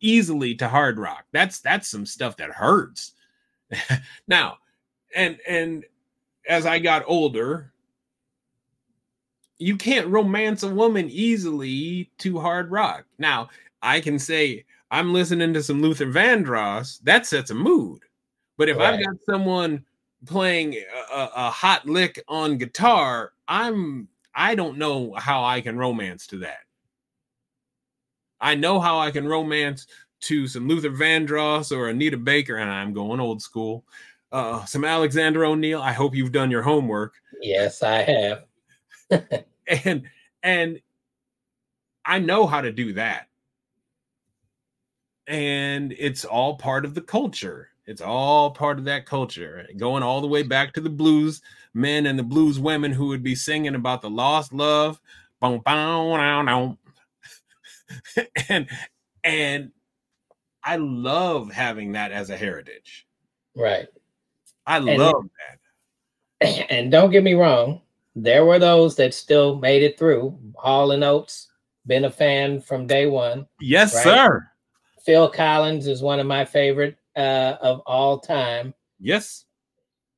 easily 0.00 0.54
to 0.56 0.68
hard 0.68 0.98
rock. 0.98 1.24
That's 1.32 1.60
that's 1.60 1.88
some 1.88 2.06
stuff 2.06 2.36
that 2.38 2.50
hurts. 2.50 3.12
now, 4.28 4.58
and 5.14 5.38
and 5.46 5.84
as 6.48 6.66
I 6.66 6.78
got 6.78 7.04
older, 7.06 7.72
you 9.58 9.76
can't 9.76 10.08
romance 10.08 10.62
a 10.62 10.74
woman 10.74 11.08
easily 11.10 12.10
to 12.18 12.38
hard 12.38 12.70
rock. 12.70 13.04
Now, 13.18 13.48
I 13.82 14.00
can 14.00 14.18
say 14.18 14.64
I'm 14.90 15.12
listening 15.12 15.52
to 15.54 15.62
some 15.62 15.82
Luther 15.82 16.06
Vandross, 16.06 17.00
that 17.02 17.26
sets 17.26 17.50
a 17.50 17.54
mood. 17.54 18.00
But 18.56 18.68
if 18.68 18.78
right. 18.78 18.94
I've 18.94 19.04
got 19.04 19.16
someone 19.28 19.84
playing 20.26 20.74
a, 21.12 21.28
a 21.36 21.50
hot 21.50 21.86
lick 21.86 22.22
on 22.28 22.58
guitar, 22.58 23.32
I'm 23.46 24.08
I 24.34 24.54
don't 24.54 24.78
know 24.78 25.14
how 25.14 25.44
I 25.44 25.60
can 25.60 25.76
romance 25.76 26.26
to 26.28 26.38
that. 26.38 26.60
I 28.40 28.54
know 28.54 28.80
how 28.80 28.98
I 28.98 29.10
can 29.10 29.26
romance 29.26 29.86
to 30.20 30.46
some 30.46 30.68
Luther 30.68 30.90
Vandross 30.90 31.76
or 31.76 31.88
Anita 31.88 32.16
Baker, 32.16 32.56
and 32.56 32.70
I'm 32.70 32.92
going 32.92 33.20
old 33.20 33.42
school. 33.42 33.84
Uh, 34.30 34.64
some 34.64 34.84
Alexander 34.84 35.44
O'Neal. 35.44 35.80
I 35.80 35.92
hope 35.92 36.14
you've 36.14 36.32
done 36.32 36.50
your 36.50 36.62
homework. 36.62 37.14
Yes, 37.40 37.82
I 37.82 38.02
have. 39.10 39.44
and 39.84 40.02
and 40.42 40.80
I 42.04 42.18
know 42.18 42.46
how 42.46 42.60
to 42.60 42.72
do 42.72 42.92
that. 42.94 43.28
And 45.26 45.94
it's 45.98 46.24
all 46.24 46.56
part 46.56 46.84
of 46.84 46.94
the 46.94 47.00
culture. 47.00 47.68
It's 47.86 48.00
all 48.02 48.50
part 48.50 48.78
of 48.78 48.84
that 48.84 49.06
culture, 49.06 49.66
going 49.76 50.02
all 50.02 50.20
the 50.20 50.26
way 50.26 50.42
back 50.42 50.74
to 50.74 50.80
the 50.80 50.90
blues 50.90 51.40
men 51.74 52.06
and 52.06 52.18
the 52.18 52.22
blues 52.22 52.58
women 52.58 52.92
who 52.92 53.06
would 53.08 53.22
be 53.22 53.34
singing 53.34 53.74
about 53.74 54.02
the 54.02 54.10
lost 54.10 54.52
love. 54.52 55.00
and 58.48 58.68
and 59.24 59.70
I 60.62 60.76
love 60.76 61.50
having 61.50 61.92
that 61.92 62.12
as 62.12 62.30
a 62.30 62.36
heritage. 62.36 63.06
Right. 63.56 63.88
I 64.66 64.76
and, 64.78 64.98
love 64.98 65.24
that. 66.40 66.66
And 66.70 66.92
don't 66.92 67.10
get 67.10 67.24
me 67.24 67.34
wrong, 67.34 67.80
there 68.14 68.44
were 68.44 68.58
those 68.58 68.96
that 68.96 69.14
still 69.14 69.56
made 69.56 69.82
it 69.82 69.98
through. 69.98 70.38
Hall 70.56 70.92
and 70.92 71.02
Oates, 71.02 71.48
been 71.86 72.04
a 72.04 72.10
fan 72.10 72.60
from 72.60 72.86
day 72.86 73.06
one. 73.06 73.46
Yes, 73.60 73.94
right? 73.94 74.04
sir. 74.04 74.48
Phil 75.04 75.28
Collins 75.30 75.86
is 75.86 76.02
one 76.02 76.20
of 76.20 76.26
my 76.26 76.44
favorite 76.44 76.96
uh, 77.16 77.56
of 77.60 77.80
all 77.86 78.20
time. 78.20 78.74
Yes. 79.00 79.46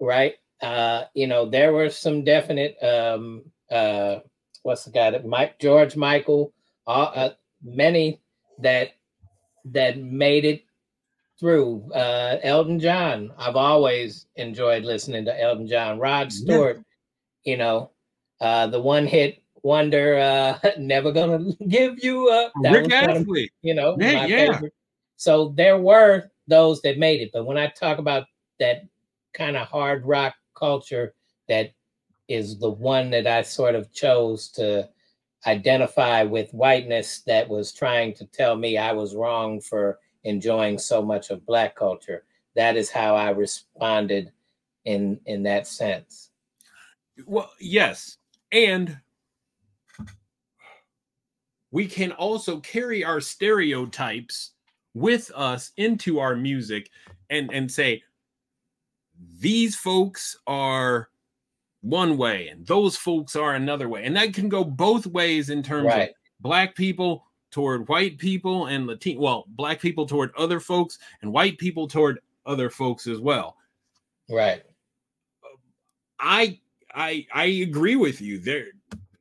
Right. 0.00 0.34
Uh, 0.60 1.04
you 1.14 1.26
know, 1.26 1.48
there 1.48 1.72
were 1.72 1.88
some 1.88 2.24
definite 2.24 2.76
um 2.82 3.42
uh 3.70 4.16
what's 4.62 4.84
the 4.84 4.90
guy 4.90 5.10
that 5.10 5.24
Mike 5.24 5.58
George 5.58 5.96
Michael, 5.96 6.52
uh, 6.86 6.90
uh 6.90 7.30
many 7.62 8.20
that 8.58 8.92
that 9.66 9.98
made 9.98 10.44
it 10.44 10.64
through. 11.38 11.90
Uh 11.92 12.38
Elton 12.42 12.78
John. 12.78 13.32
I've 13.38 13.56
always 13.56 14.26
enjoyed 14.36 14.84
listening 14.84 15.24
to 15.26 15.40
Elton 15.40 15.66
John. 15.66 15.98
Rod 15.98 16.32
Stewart, 16.32 16.82
yeah. 17.44 17.52
you 17.52 17.56
know, 17.58 17.90
uh 18.40 18.66
the 18.66 18.80
one 18.80 19.06
hit 19.06 19.42
wonder 19.62 20.18
uh 20.18 20.70
never 20.78 21.12
gonna 21.12 21.52
give 21.68 22.02
you 22.02 22.28
up. 22.28 22.52
That 22.62 22.72
Rick 22.72 22.92
Astley. 22.92 23.44
Of, 23.44 23.50
you 23.62 23.74
know, 23.74 23.96
yeah, 23.98 24.26
yeah. 24.26 24.52
Favorite. 24.52 24.74
So 25.16 25.52
there 25.56 25.78
were 25.78 26.30
those 26.46 26.80
that 26.82 26.98
made 26.98 27.20
it. 27.20 27.30
But 27.32 27.46
when 27.46 27.58
I 27.58 27.68
talk 27.68 27.98
about 27.98 28.26
that 28.58 28.84
kind 29.34 29.56
of 29.56 29.68
hard 29.68 30.04
rock 30.04 30.34
culture 30.54 31.14
that 31.48 31.72
is 32.28 32.58
the 32.58 32.70
one 32.70 33.10
that 33.10 33.26
I 33.26 33.42
sort 33.42 33.74
of 33.74 33.92
chose 33.92 34.48
to 34.52 34.88
identify 35.46 36.22
with 36.22 36.52
whiteness 36.52 37.20
that 37.22 37.48
was 37.48 37.72
trying 37.72 38.14
to 38.14 38.26
tell 38.26 38.56
me 38.56 38.76
I 38.76 38.92
was 38.92 39.14
wrong 39.14 39.60
for 39.60 39.98
enjoying 40.24 40.78
so 40.78 41.02
much 41.02 41.30
of 41.30 41.46
black 41.46 41.74
culture. 41.74 42.24
That 42.56 42.76
is 42.76 42.90
how 42.90 43.14
I 43.14 43.30
responded 43.30 44.32
in 44.84 45.20
in 45.26 45.42
that 45.44 45.66
sense. 45.66 46.30
Well, 47.26 47.50
yes. 47.60 48.18
And 48.52 48.98
we 51.70 51.86
can 51.86 52.12
also 52.12 52.60
carry 52.60 53.04
our 53.04 53.20
stereotypes 53.20 54.52
with 54.94 55.30
us 55.34 55.70
into 55.76 56.18
our 56.18 56.34
music 56.34 56.90
and 57.30 57.50
and 57.52 57.70
say 57.70 58.02
these 59.38 59.76
folks 59.76 60.36
are 60.46 61.10
one 61.82 62.16
way 62.16 62.48
and 62.48 62.66
those 62.66 62.96
folks 62.96 63.36
are 63.36 63.54
another 63.54 63.88
way. 63.88 64.04
And 64.04 64.16
that 64.16 64.34
can 64.34 64.48
go 64.48 64.64
both 64.64 65.06
ways 65.06 65.50
in 65.50 65.62
terms 65.62 65.86
right. 65.86 66.10
of 66.10 66.14
black 66.40 66.74
people 66.74 67.24
toward 67.50 67.88
white 67.88 68.18
people 68.18 68.66
and 68.66 68.86
Latin 68.86 69.18
well, 69.18 69.44
black 69.48 69.80
people 69.80 70.06
toward 70.06 70.30
other 70.36 70.60
folks 70.60 70.98
and 71.22 71.32
white 71.32 71.58
people 71.58 71.88
toward 71.88 72.20
other 72.46 72.70
folks 72.70 73.06
as 73.06 73.20
well. 73.20 73.56
Right. 74.28 74.62
I 76.18 76.60
I 76.94 77.26
I 77.32 77.44
agree 77.44 77.96
with 77.96 78.20
you. 78.20 78.38
There 78.38 78.66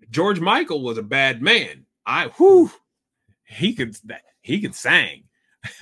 George 0.10 0.40
Michael 0.40 0.84
was 0.84 0.98
a 0.98 1.04
bad 1.04 1.42
man. 1.42 1.86
I 2.06 2.28
whoo 2.38 2.72
he 3.46 3.74
could 3.74 3.96
he 4.42 4.62
could 4.62 4.76
sing. 4.76 5.24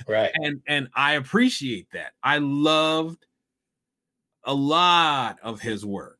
Right. 0.08 0.30
and 0.34 0.60
and 0.66 0.88
I 0.94 1.14
appreciate 1.14 1.88
that. 1.92 2.12
I 2.22 2.38
loved 2.38 3.26
a 4.44 4.54
lot 4.54 5.38
of 5.42 5.60
his 5.60 5.84
work. 5.84 6.17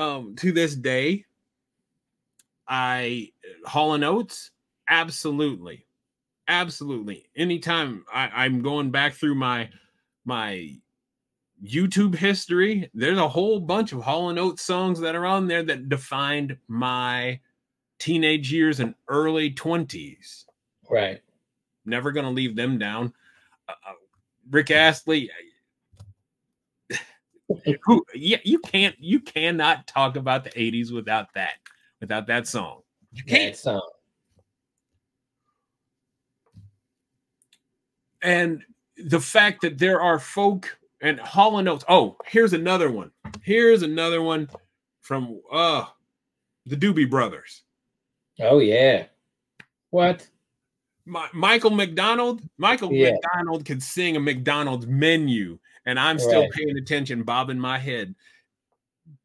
Um, 0.00 0.34
to 0.36 0.50
this 0.50 0.74
day, 0.74 1.26
I 2.66 3.32
Hall 3.66 3.92
and 3.92 4.02
Oates, 4.02 4.50
absolutely, 4.88 5.84
absolutely. 6.48 7.26
Anytime 7.36 8.06
I, 8.10 8.30
I'm 8.34 8.62
going 8.62 8.90
back 8.92 9.12
through 9.12 9.34
my 9.34 9.68
my 10.24 10.74
YouTube 11.62 12.14
history, 12.14 12.90
there's 12.94 13.18
a 13.18 13.28
whole 13.28 13.60
bunch 13.60 13.92
of 13.92 14.00
Hall 14.00 14.30
and 14.30 14.38
Oates 14.38 14.62
songs 14.62 15.00
that 15.00 15.14
are 15.14 15.26
on 15.26 15.46
there 15.46 15.62
that 15.64 15.90
defined 15.90 16.56
my 16.66 17.38
teenage 17.98 18.50
years 18.50 18.80
and 18.80 18.94
early 19.06 19.50
20s. 19.50 20.46
Right. 20.88 21.20
Never 21.84 22.10
going 22.10 22.24
to 22.24 22.32
leave 22.32 22.56
them 22.56 22.78
down. 22.78 23.12
Uh, 23.68 23.72
uh 23.86 23.92
Rick 24.50 24.70
Astley, 24.70 25.30
who 27.82 28.04
yeah 28.14 28.38
you 28.44 28.58
can't 28.58 28.94
you 28.98 29.20
cannot 29.20 29.86
talk 29.86 30.16
about 30.16 30.44
the 30.44 30.50
80s 30.50 30.92
without 30.92 31.32
that 31.34 31.54
without 32.00 32.26
that 32.26 32.46
song 32.46 32.82
you 33.12 33.24
can't 33.24 33.54
that 33.54 33.58
song 33.58 33.90
and 38.22 38.62
the 38.96 39.20
fact 39.20 39.62
that 39.62 39.78
there 39.78 40.00
are 40.00 40.18
folk 40.18 40.78
and 41.00 41.18
Hall 41.18 41.58
and 41.58 41.68
Oates. 41.68 41.84
Oh, 41.88 42.16
here's 42.26 42.52
another 42.52 42.90
one. 42.90 43.10
Here's 43.42 43.82
another 43.82 44.22
one 44.22 44.48
from 45.00 45.40
uh 45.50 45.86
the 46.66 46.76
Doobie 46.76 47.10
Brothers. 47.10 47.62
Oh 48.38 48.58
yeah. 48.58 49.06
What? 49.90 50.26
My, 51.06 51.28
Michael 51.32 51.70
McDonald. 51.70 52.42
Michael 52.58 52.92
yeah. 52.92 53.12
McDonald 53.12 53.64
could 53.64 53.82
sing 53.82 54.16
a 54.16 54.20
McDonald's 54.20 54.86
menu 54.86 55.58
and 55.86 55.98
I'm 55.98 56.18
still 56.18 56.42
right. 56.42 56.50
paying 56.50 56.76
attention, 56.76 57.22
bobbing 57.22 57.58
my 57.58 57.78
head. 57.78 58.14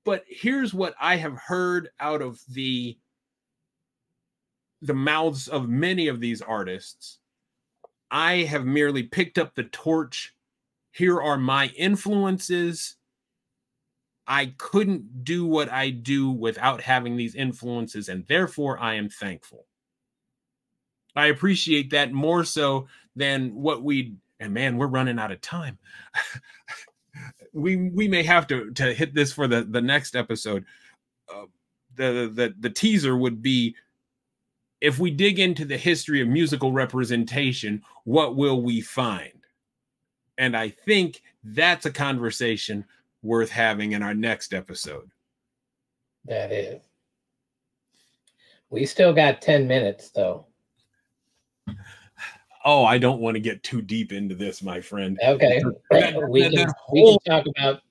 But 0.04 0.24
here's 0.28 0.74
what 0.74 0.96
I 1.00 1.18
have 1.18 1.38
heard 1.38 1.90
out 2.00 2.22
of 2.22 2.40
the 2.50 2.98
the 4.82 4.94
mouths 4.94 5.48
of 5.48 5.68
many 5.68 6.08
of 6.08 6.20
these 6.20 6.42
artists. 6.42 7.20
I 8.12 8.44
have 8.44 8.66
merely 8.66 9.04
picked 9.04 9.38
up 9.38 9.56
the 9.56 9.64
torch. 9.64 10.36
Here 10.92 11.20
are 11.20 11.38
my 11.38 11.68
influences. 11.76 12.96
I 14.28 14.54
couldn't 14.58 15.24
do 15.24 15.46
what 15.46 15.72
I 15.72 15.90
do 15.90 16.30
without 16.30 16.82
having 16.82 17.18
these 17.18 17.36
influences, 17.36 18.10
and 18.10 18.26
therefore 18.28 18.80
I 18.80 18.96
am 18.96 19.10
thankful. 19.10 19.66
I 21.16 21.28
appreciate 21.28 21.92
that 21.92 22.12
more 22.12 22.44
so 22.44 22.88
than 23.16 23.56
what 23.56 23.84
we 23.84 24.16
and 24.40 24.54
man, 24.54 24.78
we're 24.78 24.88
running 24.88 25.20
out 25.20 25.32
of 25.32 25.42
time. 25.42 25.78
we 27.54 27.90
we 27.90 28.08
may 28.08 28.24
have 28.24 28.48
to 28.48 28.72
to 28.72 28.94
hit 28.94 29.14
this 29.14 29.32
for 29.32 29.48
the 29.48 29.64
the 29.64 29.82
next 29.82 30.16
episode. 30.16 30.66
Uh, 31.34 31.46
the 31.96 32.32
the 32.34 32.54
the 32.60 32.70
teaser 32.70 33.16
would 33.16 33.42
be 33.42 33.76
if 34.82 35.00
we 35.00 35.10
dig 35.10 35.40
into 35.40 35.66
the 35.66 35.78
history 35.78 36.22
of 36.22 36.28
musical 36.28 36.72
representation, 36.72 37.82
what 38.04 38.36
will 38.36 38.62
we 38.62 38.82
find? 38.82 39.32
And 40.38 40.56
I 40.56 40.70
think 40.70 41.22
that's 41.44 41.86
a 41.86 41.92
conversation 41.92 42.86
worth 43.24 43.50
having 43.50 43.94
in 43.94 44.04
our 44.04 44.14
next 44.14 44.54
episode. 44.54 45.10
That 46.26 46.52
is. 46.52 46.82
We 48.70 48.86
still 48.86 49.14
got 49.14 49.42
10 49.42 49.68
minutes 49.68 50.10
though 50.10 50.46
oh, 52.66 52.84
I 52.84 52.98
don't 52.98 53.22
want 53.22 53.36
to 53.36 53.40
get 53.40 53.64
too 53.64 53.82
deep 53.82 54.12
into 54.12 54.36
this, 54.36 54.62
my 54.62 54.82
friend. 54.82 55.18
Okay, 55.26 55.62
that, 55.92 56.28
we, 56.30 56.42
that, 56.42 56.52
can, 56.52 56.68
that 56.68 56.76
whole... 56.78 57.14
we 57.14 57.18
can 57.24 57.38
talk 57.38 57.46
about 57.58 57.82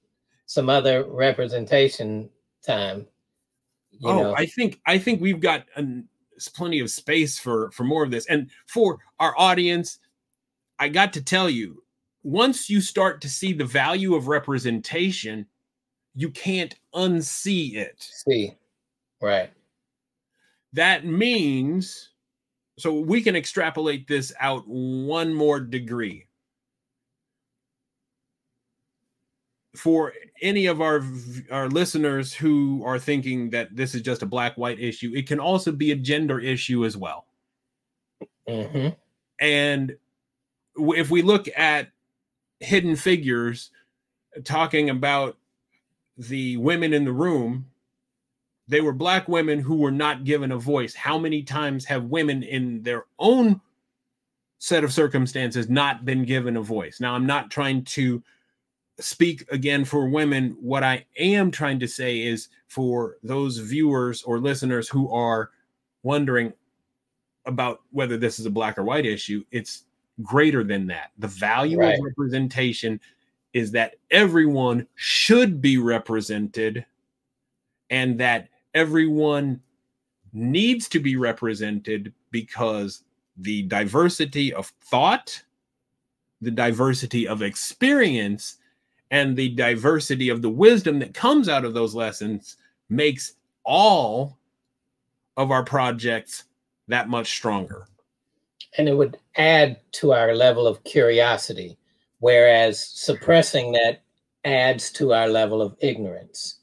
some 0.47 0.69
other 0.69 1.05
representation 1.05 2.29
time. 2.67 3.07
oh, 4.03 4.23
know. 4.23 4.35
I 4.35 4.47
think 4.47 4.81
I 4.87 4.99
think 4.99 5.21
we've 5.23 5.41
got 5.41 5.65
an, 5.77 6.09
plenty 6.55 6.81
of 6.81 6.91
space 6.91 7.39
for 7.39 7.71
for 7.71 7.85
more 7.85 8.05
of 8.05 8.11
this, 8.11 8.27
and 8.27 8.51
for 8.67 8.99
our 9.21 9.35
audience, 9.39 10.01
I 10.79 10.89
got 10.89 11.13
to 11.15 11.23
tell 11.23 11.49
you, 11.49 11.83
once 12.23 12.69
you 12.69 12.81
start 12.81 13.21
to 13.23 13.29
see 13.29 13.53
the 13.53 13.65
value 13.65 14.15
of 14.15 14.29
representation, 14.29 15.47
you 16.15 16.31
can't 16.31 16.75
unsee 16.95 17.77
it. 17.77 17.97
See, 17.99 18.55
right. 19.23 19.51
That 20.73 21.07
means 21.07 22.11
so 22.79 22.99
we 22.99 23.23
can 23.23 23.37
extrapolate 23.37 24.09
this 24.09 24.33
out 24.41 24.65
one 24.67 25.33
more 25.35 25.61
degree. 25.61 26.27
for 29.77 30.13
any 30.41 30.67
of 30.67 30.81
our 30.81 31.03
our 31.51 31.69
listeners 31.69 32.33
who 32.33 32.83
are 32.85 32.99
thinking 32.99 33.51
that 33.51 33.75
this 33.75 33.95
is 33.95 34.03
just 34.03 34.23
a 34.23 34.27
black 34.27 34.57
white 34.57 34.81
issue, 34.81 35.13
it 35.15 35.27
can 35.27 35.41
also 35.41 35.73
be 35.73 35.91
a 35.91 35.97
gender 35.97 36.39
issue 36.39 36.85
as 36.85 36.97
well. 36.97 37.27
Mm-hmm. 38.49 38.89
And 39.41 39.97
if 40.77 41.11
we 41.11 41.23
look 41.23 41.49
at 41.57 41.89
hidden 42.61 42.97
figures 42.97 43.71
talking 44.45 44.91
about 44.91 45.37
the 46.17 46.57
women 46.59 46.93
in 46.93 47.05
the 47.05 47.13
room, 47.13 47.67
they 48.69 48.81
were 48.81 48.93
black 48.93 49.29
women 49.29 49.59
who 49.59 49.77
were 49.77 49.91
not 49.91 50.25
given 50.25 50.53
a 50.53 50.59
voice. 50.59 50.95
How 50.95 51.19
many 51.19 51.43
times 51.43 51.85
have 51.85 52.05
women 52.05 52.43
in 52.43 52.83
their 52.83 53.05
own 53.19 53.61
set 54.59 54.85
of 54.85 54.93
circumstances 54.93 55.69
not 55.69 56.05
been 56.05 56.25
given 56.25 56.57
a 56.57 56.63
voice? 56.63 57.01
Now, 57.01 57.15
I'm 57.15 57.27
not 57.27 57.51
trying 57.51 57.85
to 57.85 58.23
speak 58.99 59.45
again 59.51 59.85
for 59.85 60.09
women. 60.09 60.57
What 60.61 60.83
I 60.83 61.05
am 61.19 61.51
trying 61.51 61.81
to 61.81 61.89
say 61.89 62.23
is 62.23 62.49
for 62.69 63.17
those 63.23 63.59
viewers 63.59 64.23
or 64.23 64.39
listeners 64.39 64.89
who 64.89 65.11
are 65.11 65.51
wondering 66.03 66.53
about 67.47 67.83
whether 67.91 68.17
this 68.17 68.39
is 68.39 68.47
a 68.47 68.51
black 68.51 68.79
or 68.79 68.85
white 68.85 69.05
issue, 69.05 69.45
it's 69.51 69.85
greater 70.23 70.65
than 70.65 70.87
that. 70.87 71.11
The 71.19 71.29
value 71.29 71.79
right. 71.79 71.99
of 71.99 72.05
representation 72.05 73.01
is 73.53 73.71
that 73.73 73.97
everyone 74.11 74.87
should 74.95 75.61
be 75.61 75.77
represented 75.79 76.87
and 77.91 78.19
that 78.19 78.49
everyone 78.75 79.61
needs 80.33 80.89
to 80.89 81.01
be 81.01 81.17
represented 81.17 82.13
because 82.31 83.05
the 83.37 83.63
diversity 83.63 84.53
of 84.53 84.67
thought, 84.81 85.43
the 86.41 86.51
diversity 86.51 87.27
of 87.27 87.43
experience, 87.43 88.59
and 89.11 89.37
the 89.37 89.51
diversity 89.51 90.29
of 90.29 90.43
the 90.43 90.51
wisdom 90.51 90.99
that 90.99 91.15
comes 91.15 91.49
out 91.49 91.65
of 91.65 91.75
those 91.75 91.95
lessons 91.95 92.57
makes 92.89 93.35
all 93.65 94.39
of 95.37 95.51
our 95.51 95.65
projects 95.65 96.45
that 96.89 97.09
much 97.09 97.31
stronger. 97.31 97.87
And 98.77 98.89
it 98.89 98.95
would 98.95 99.19
add 99.37 99.79
to 99.93 100.13
our 100.13 100.35
level 100.35 100.67
of 100.67 100.83
curiosity, 100.85 101.79
whereas 102.19 102.85
suppressing 102.85 103.73
that 103.73 104.03
adds 104.45 104.91
to 104.93 105.13
our 105.13 105.29
level 105.29 105.63
of 105.63 105.77
ignorance. 105.81 106.59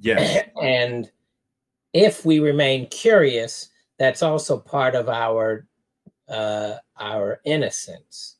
Yes. 0.00 0.46
and 0.62 1.10
if 1.94 2.24
we 2.24 2.40
remain 2.40 2.88
curious, 2.88 3.70
that's 3.98 4.22
also 4.22 4.58
part 4.58 4.94
of 4.94 5.08
our 5.08 5.66
uh, 6.28 6.74
our 6.98 7.40
innocence, 7.44 8.36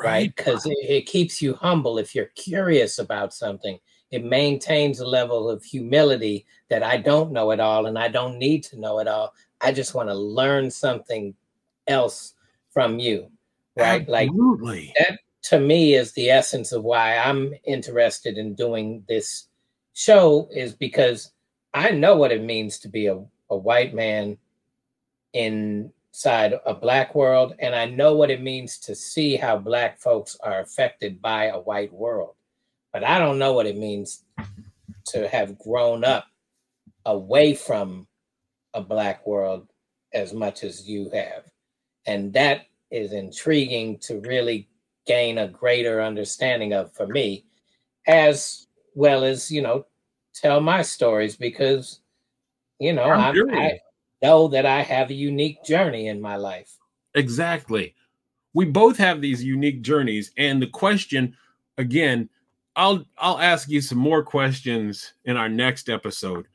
right? 0.00 0.34
Because 0.36 0.66
right? 0.66 0.76
it, 0.82 0.90
it 0.90 1.06
keeps 1.06 1.40
you 1.40 1.54
humble 1.54 1.98
if 1.98 2.14
you're 2.14 2.30
curious 2.36 2.98
about 2.98 3.32
something. 3.32 3.78
It 4.10 4.24
maintains 4.24 5.00
a 5.00 5.06
level 5.06 5.50
of 5.50 5.64
humility 5.64 6.46
that 6.68 6.82
I 6.82 6.98
don't 6.98 7.32
know 7.32 7.50
it 7.50 7.60
all 7.60 7.86
and 7.86 7.98
I 7.98 8.08
don't 8.08 8.38
need 8.38 8.62
to 8.64 8.80
know 8.80 9.00
it 9.00 9.08
all. 9.08 9.34
I 9.60 9.72
just 9.72 9.94
want 9.94 10.08
to 10.08 10.14
learn 10.14 10.70
something 10.70 11.34
else 11.86 12.34
from 12.70 12.98
you, 12.98 13.30
right? 13.76 14.02
Absolutely. 14.08 14.94
Like 14.98 15.08
that 15.08 15.18
to 15.44 15.60
me 15.60 15.94
is 15.94 16.12
the 16.12 16.30
essence 16.30 16.72
of 16.72 16.84
why 16.84 17.16
I'm 17.16 17.54
interested 17.64 18.36
in 18.38 18.54
doing 18.54 19.04
this 19.08 19.48
show 19.94 20.48
is 20.52 20.74
because 20.74 21.32
I 21.74 21.90
know 21.90 22.16
what 22.16 22.32
it 22.32 22.42
means 22.42 22.78
to 22.80 22.88
be 22.88 23.06
a, 23.06 23.22
a 23.50 23.56
white 23.56 23.94
man 23.94 24.38
inside 25.32 26.54
a 26.64 26.74
black 26.74 27.14
world, 27.14 27.54
and 27.58 27.74
I 27.74 27.84
know 27.84 28.14
what 28.14 28.30
it 28.30 28.42
means 28.42 28.78
to 28.80 28.94
see 28.94 29.36
how 29.36 29.58
black 29.58 30.00
folks 30.00 30.36
are 30.42 30.60
affected 30.60 31.20
by 31.20 31.46
a 31.46 31.60
white 31.60 31.92
world. 31.92 32.34
But 32.92 33.04
I 33.04 33.18
don't 33.18 33.38
know 33.38 33.52
what 33.52 33.66
it 33.66 33.76
means 33.76 34.24
to 35.08 35.28
have 35.28 35.58
grown 35.58 36.04
up 36.04 36.26
away 37.04 37.54
from 37.54 38.06
a 38.74 38.80
black 38.80 39.26
world 39.26 39.68
as 40.12 40.32
much 40.32 40.64
as 40.64 40.88
you 40.88 41.10
have. 41.10 41.44
And 42.06 42.32
that 42.32 42.66
is 42.90 43.12
intriguing 43.12 43.98
to 43.98 44.20
really 44.20 44.68
gain 45.06 45.38
a 45.38 45.48
greater 45.48 46.00
understanding 46.02 46.72
of 46.72 46.92
for 46.92 47.06
me, 47.06 47.44
as 48.06 48.66
well 48.94 49.24
as, 49.24 49.50
you 49.50 49.62
know, 49.62 49.86
tell 50.34 50.60
my 50.60 50.82
stories 50.82 51.36
because, 51.36 52.00
you 52.78 52.92
know, 52.92 53.10
I 53.10 53.80
know 54.22 54.48
that 54.48 54.66
I 54.66 54.82
have 54.82 55.10
a 55.10 55.14
unique 55.14 55.64
journey 55.64 56.08
in 56.08 56.20
my 56.20 56.36
life. 56.36 56.76
Exactly. 57.14 57.94
We 58.54 58.64
both 58.64 58.96
have 58.96 59.20
these 59.20 59.42
unique 59.42 59.82
journeys. 59.82 60.32
And 60.36 60.60
the 60.60 60.66
question, 60.66 61.36
again, 61.76 62.28
I'll 62.76 63.04
I'll 63.18 63.40
ask 63.40 63.68
you 63.68 63.80
some 63.80 63.98
more 63.98 64.22
questions 64.22 65.14
in 65.24 65.36
our 65.36 65.48
next 65.48 65.88
episode. 65.88 66.46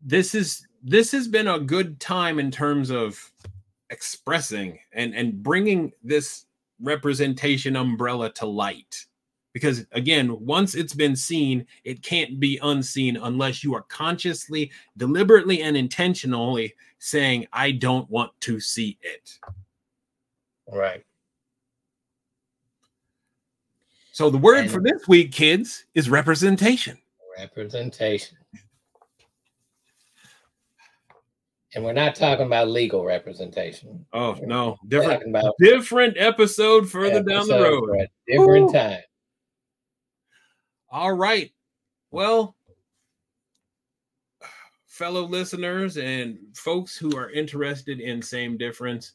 This 0.00 0.34
is 0.34 0.66
this 0.82 1.12
has 1.12 1.28
been 1.28 1.48
a 1.48 1.58
good 1.58 2.00
time 2.00 2.38
in 2.38 2.50
terms 2.50 2.90
of 2.90 3.30
expressing 3.90 4.78
and 4.92 5.14
and 5.14 5.42
bringing 5.42 5.92
this 6.02 6.46
representation 6.80 7.76
umbrella 7.76 8.32
to 8.32 8.46
light 8.46 9.06
because 9.54 9.86
again 9.92 10.38
once 10.44 10.74
it's 10.74 10.92
been 10.92 11.16
seen 11.16 11.66
it 11.84 12.02
can't 12.02 12.38
be 12.38 12.58
unseen 12.62 13.16
unless 13.16 13.64
you 13.64 13.74
are 13.74 13.82
consciously 13.82 14.70
deliberately 14.98 15.62
and 15.62 15.74
intentionally 15.78 16.74
saying 16.98 17.46
i 17.54 17.70
don't 17.70 18.10
want 18.10 18.30
to 18.40 18.60
see 18.60 18.98
it 19.00 19.38
right 20.70 21.04
so 24.12 24.28
the 24.28 24.36
word 24.36 24.58
and 24.58 24.70
for 24.70 24.82
this 24.82 25.08
week 25.08 25.32
kids 25.32 25.86
is 25.94 26.10
representation 26.10 26.98
representation 27.38 28.36
and 31.74 31.84
we're 31.84 31.92
not 31.92 32.14
talking 32.14 32.46
about 32.46 32.68
legal 32.68 33.04
representation. 33.04 34.06
Oh 34.12 34.38
no, 34.44 34.78
different 34.86 35.24
about 35.28 35.54
different 35.58 36.16
episode 36.16 36.88
further 36.88 37.16
episode 37.16 37.28
down 37.28 37.48
the 37.48 37.60
road. 37.60 38.08
different 38.28 38.70
Ooh. 38.70 38.72
time. 38.72 39.00
All 40.94 41.12
right. 41.12 41.50
Well, 42.12 42.54
fellow 44.86 45.24
listeners 45.24 45.96
and 45.96 46.38
folks 46.54 46.96
who 46.96 47.16
are 47.16 47.30
interested 47.30 47.98
in 47.98 48.22
same 48.22 48.56
difference, 48.56 49.14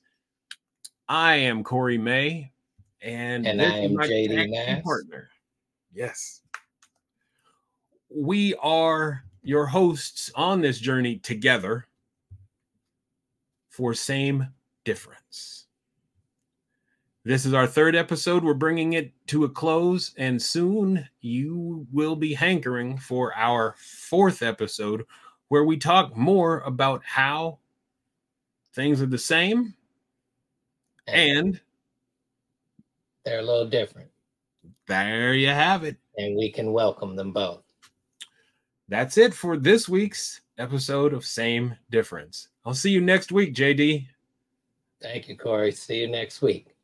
I 1.08 1.36
am 1.36 1.64
Kory 1.64 1.98
May, 1.98 2.52
and, 3.02 3.48
and 3.48 3.62
I 3.62 3.78
am 3.78 3.96
JD 3.96 4.50
Nass. 4.50 4.84
partner. 4.84 5.30
Yes, 5.94 6.42
we 8.14 8.56
are 8.56 9.24
your 9.42 9.66
hosts 9.66 10.30
on 10.36 10.60
this 10.60 10.80
journey 10.80 11.16
together 11.16 11.88
for 13.70 13.94
same 13.94 14.46
difference. 14.84 15.68
This 17.26 17.46
is 17.46 17.54
our 17.54 17.68
third 17.68 17.96
episode. 17.96 18.44
We're 18.44 18.54
bringing 18.54 18.94
it 18.94 19.12
to 19.28 19.44
a 19.44 19.50
close, 19.50 20.14
and 20.18 20.42
soon 20.42 21.08
you 21.20 21.86
will 21.92 22.16
be 22.16 22.34
hankering 22.34 22.98
for 22.98 23.36
our 23.36 23.76
fourth 23.78 24.42
episode 24.42 25.06
where 25.50 25.66
we 25.66 25.78
talk 25.78 26.16
more 26.16 26.62
about 26.62 27.02
how 27.04 27.60
things 28.74 29.02
are 29.02 29.08
the 29.08 29.18
same 29.18 29.74
and 31.08 31.60
they're 33.26 33.40
a 33.40 33.44
little 33.44 33.68
different. 33.68 34.10
There 34.88 35.34
you 35.34 35.48
have 35.48 35.84
it. 35.84 35.98
And 36.18 36.38
we 36.38 36.52
can 36.52 36.72
welcome 36.72 37.16
them 37.16 37.32
both. 37.32 37.64
That's 38.88 39.18
it 39.18 39.34
for 39.34 39.58
this 39.58 39.88
week's 39.88 40.42
episode 40.58 41.14
of 41.14 41.26
Same 41.26 41.76
Difference. 41.90 42.50
I'll 42.66 42.74
see 42.74 42.92
you 42.92 43.02
next 43.02 43.32
week, 43.32 43.54
JD. 43.54 44.08
Thank 45.02 45.30
you, 45.30 45.38
Kory. 45.38 45.72
See 45.72 46.02
you 46.02 46.08
next 46.08 46.42
week. 46.42 46.76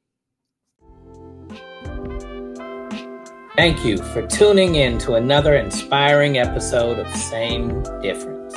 Thank 3.56 3.86
you 3.86 3.98
for 3.98 4.28
tuning 4.28 4.76
in 4.76 4.98
to 4.98 5.14
another 5.14 5.56
inspiring 5.56 6.38
episode 6.38 7.00
of 7.00 7.08
Same 7.16 7.82
Difference. 8.02 8.54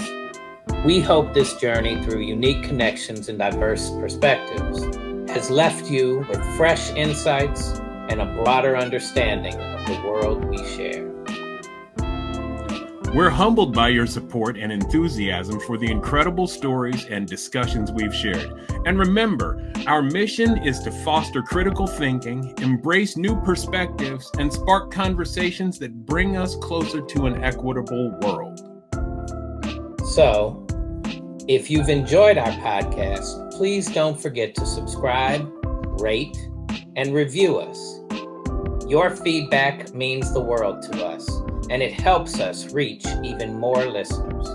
We 0.84 0.98
hope 0.98 1.34
this 1.34 1.54
journey 1.60 2.02
through 2.02 2.22
unique 2.22 2.64
connections 2.64 3.28
and 3.28 3.38
diverse 3.38 3.90
perspectives 3.90 4.82
has 5.30 5.50
left 5.50 5.88
you 5.88 6.26
with 6.28 6.44
fresh 6.56 6.90
insights 6.94 7.78
and 8.08 8.20
a 8.20 8.26
broader 8.42 8.76
understanding 8.76 9.54
of 9.54 9.86
the 9.86 10.02
world 10.04 10.44
we 10.46 10.58
share. 10.66 11.07
We're 13.14 13.30
humbled 13.30 13.74
by 13.74 13.88
your 13.88 14.06
support 14.06 14.58
and 14.58 14.70
enthusiasm 14.70 15.58
for 15.60 15.78
the 15.78 15.90
incredible 15.90 16.46
stories 16.46 17.06
and 17.06 17.26
discussions 17.26 17.90
we've 17.90 18.14
shared. 18.14 18.52
And 18.84 18.98
remember, 18.98 19.72
our 19.86 20.02
mission 20.02 20.58
is 20.58 20.80
to 20.80 20.90
foster 20.90 21.40
critical 21.42 21.86
thinking, 21.86 22.52
embrace 22.58 23.16
new 23.16 23.40
perspectives, 23.40 24.30
and 24.38 24.52
spark 24.52 24.92
conversations 24.92 25.78
that 25.78 26.04
bring 26.04 26.36
us 26.36 26.54
closer 26.56 27.00
to 27.00 27.26
an 27.26 27.42
equitable 27.42 28.10
world. 28.20 28.60
So, 30.10 30.66
if 31.48 31.70
you've 31.70 31.88
enjoyed 31.88 32.36
our 32.36 32.52
podcast, 32.60 33.52
please 33.52 33.90
don't 33.90 34.20
forget 34.20 34.54
to 34.56 34.66
subscribe, 34.66 35.50
rate, 35.98 36.36
and 36.94 37.14
review 37.14 37.56
us. 37.56 38.00
Your 38.86 39.08
feedback 39.08 39.94
means 39.94 40.32
the 40.34 40.40
world 40.40 40.82
to 40.92 41.06
us, 41.06 41.26
and 41.70 41.82
it 41.82 41.92
helps 41.92 42.40
us 42.40 42.72
reach 42.72 43.04
even 43.22 43.58
more 43.58 43.84
listeners. 43.86 44.48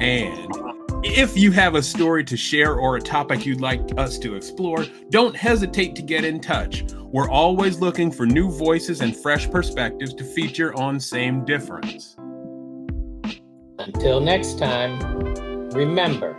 And 0.00 0.50
if 1.04 1.36
you 1.36 1.52
have 1.52 1.74
a 1.74 1.82
story 1.82 2.24
to 2.24 2.36
share 2.36 2.74
or 2.74 2.96
a 2.96 3.00
topic 3.00 3.46
you'd 3.46 3.60
like 3.60 3.80
us 3.96 4.18
to 4.18 4.34
explore, 4.34 4.86
don't 5.10 5.36
hesitate 5.36 5.94
to 5.96 6.02
get 6.02 6.24
in 6.24 6.40
touch. 6.40 6.84
We're 6.98 7.30
always 7.30 7.78
looking 7.78 8.10
for 8.10 8.26
new 8.26 8.50
voices 8.50 9.00
and 9.00 9.16
fresh 9.16 9.50
perspectives 9.50 10.14
to 10.14 10.24
feature 10.24 10.74
on 10.74 10.98
Same 10.98 11.44
Difference. 11.44 12.16
Until 13.78 14.20
next 14.20 14.58
time, 14.58 14.98
remember 15.70 16.36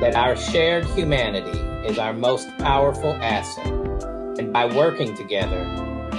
that 0.00 0.14
our 0.14 0.36
shared 0.36 0.84
humanity 0.86 1.58
is 1.88 1.98
our 1.98 2.12
most 2.12 2.48
powerful 2.58 3.12
asset, 3.14 3.66
and 4.38 4.52
by 4.52 4.66
working 4.66 5.14
together, 5.16 5.64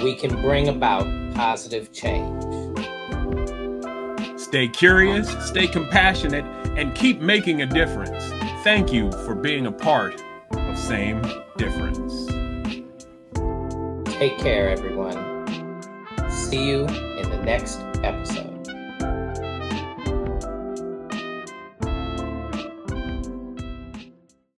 we 0.02 0.14
can 0.14 0.40
bring 0.42 0.68
about 0.68 1.06
positive 1.34 1.92
change. 1.92 2.42
Stay 4.38 4.68
curious, 4.68 5.28
stay 5.46 5.66
compassionate, 5.66 6.44
and 6.78 6.94
keep 6.94 7.20
making 7.20 7.62
a 7.62 7.66
difference. 7.66 8.24
Thank 8.62 8.92
you 8.92 9.10
for 9.24 9.34
being 9.34 9.66
a 9.66 9.72
part 9.72 10.22
of 10.52 10.78
Same 10.78 11.22
Difference. 11.56 12.26
Take 14.16 14.38
care, 14.38 14.70
everyone. 14.70 15.16
See 16.30 16.68
you 16.68 16.84
in 16.84 17.30
the 17.30 17.42
next 17.44 17.80
episode. 18.02 18.55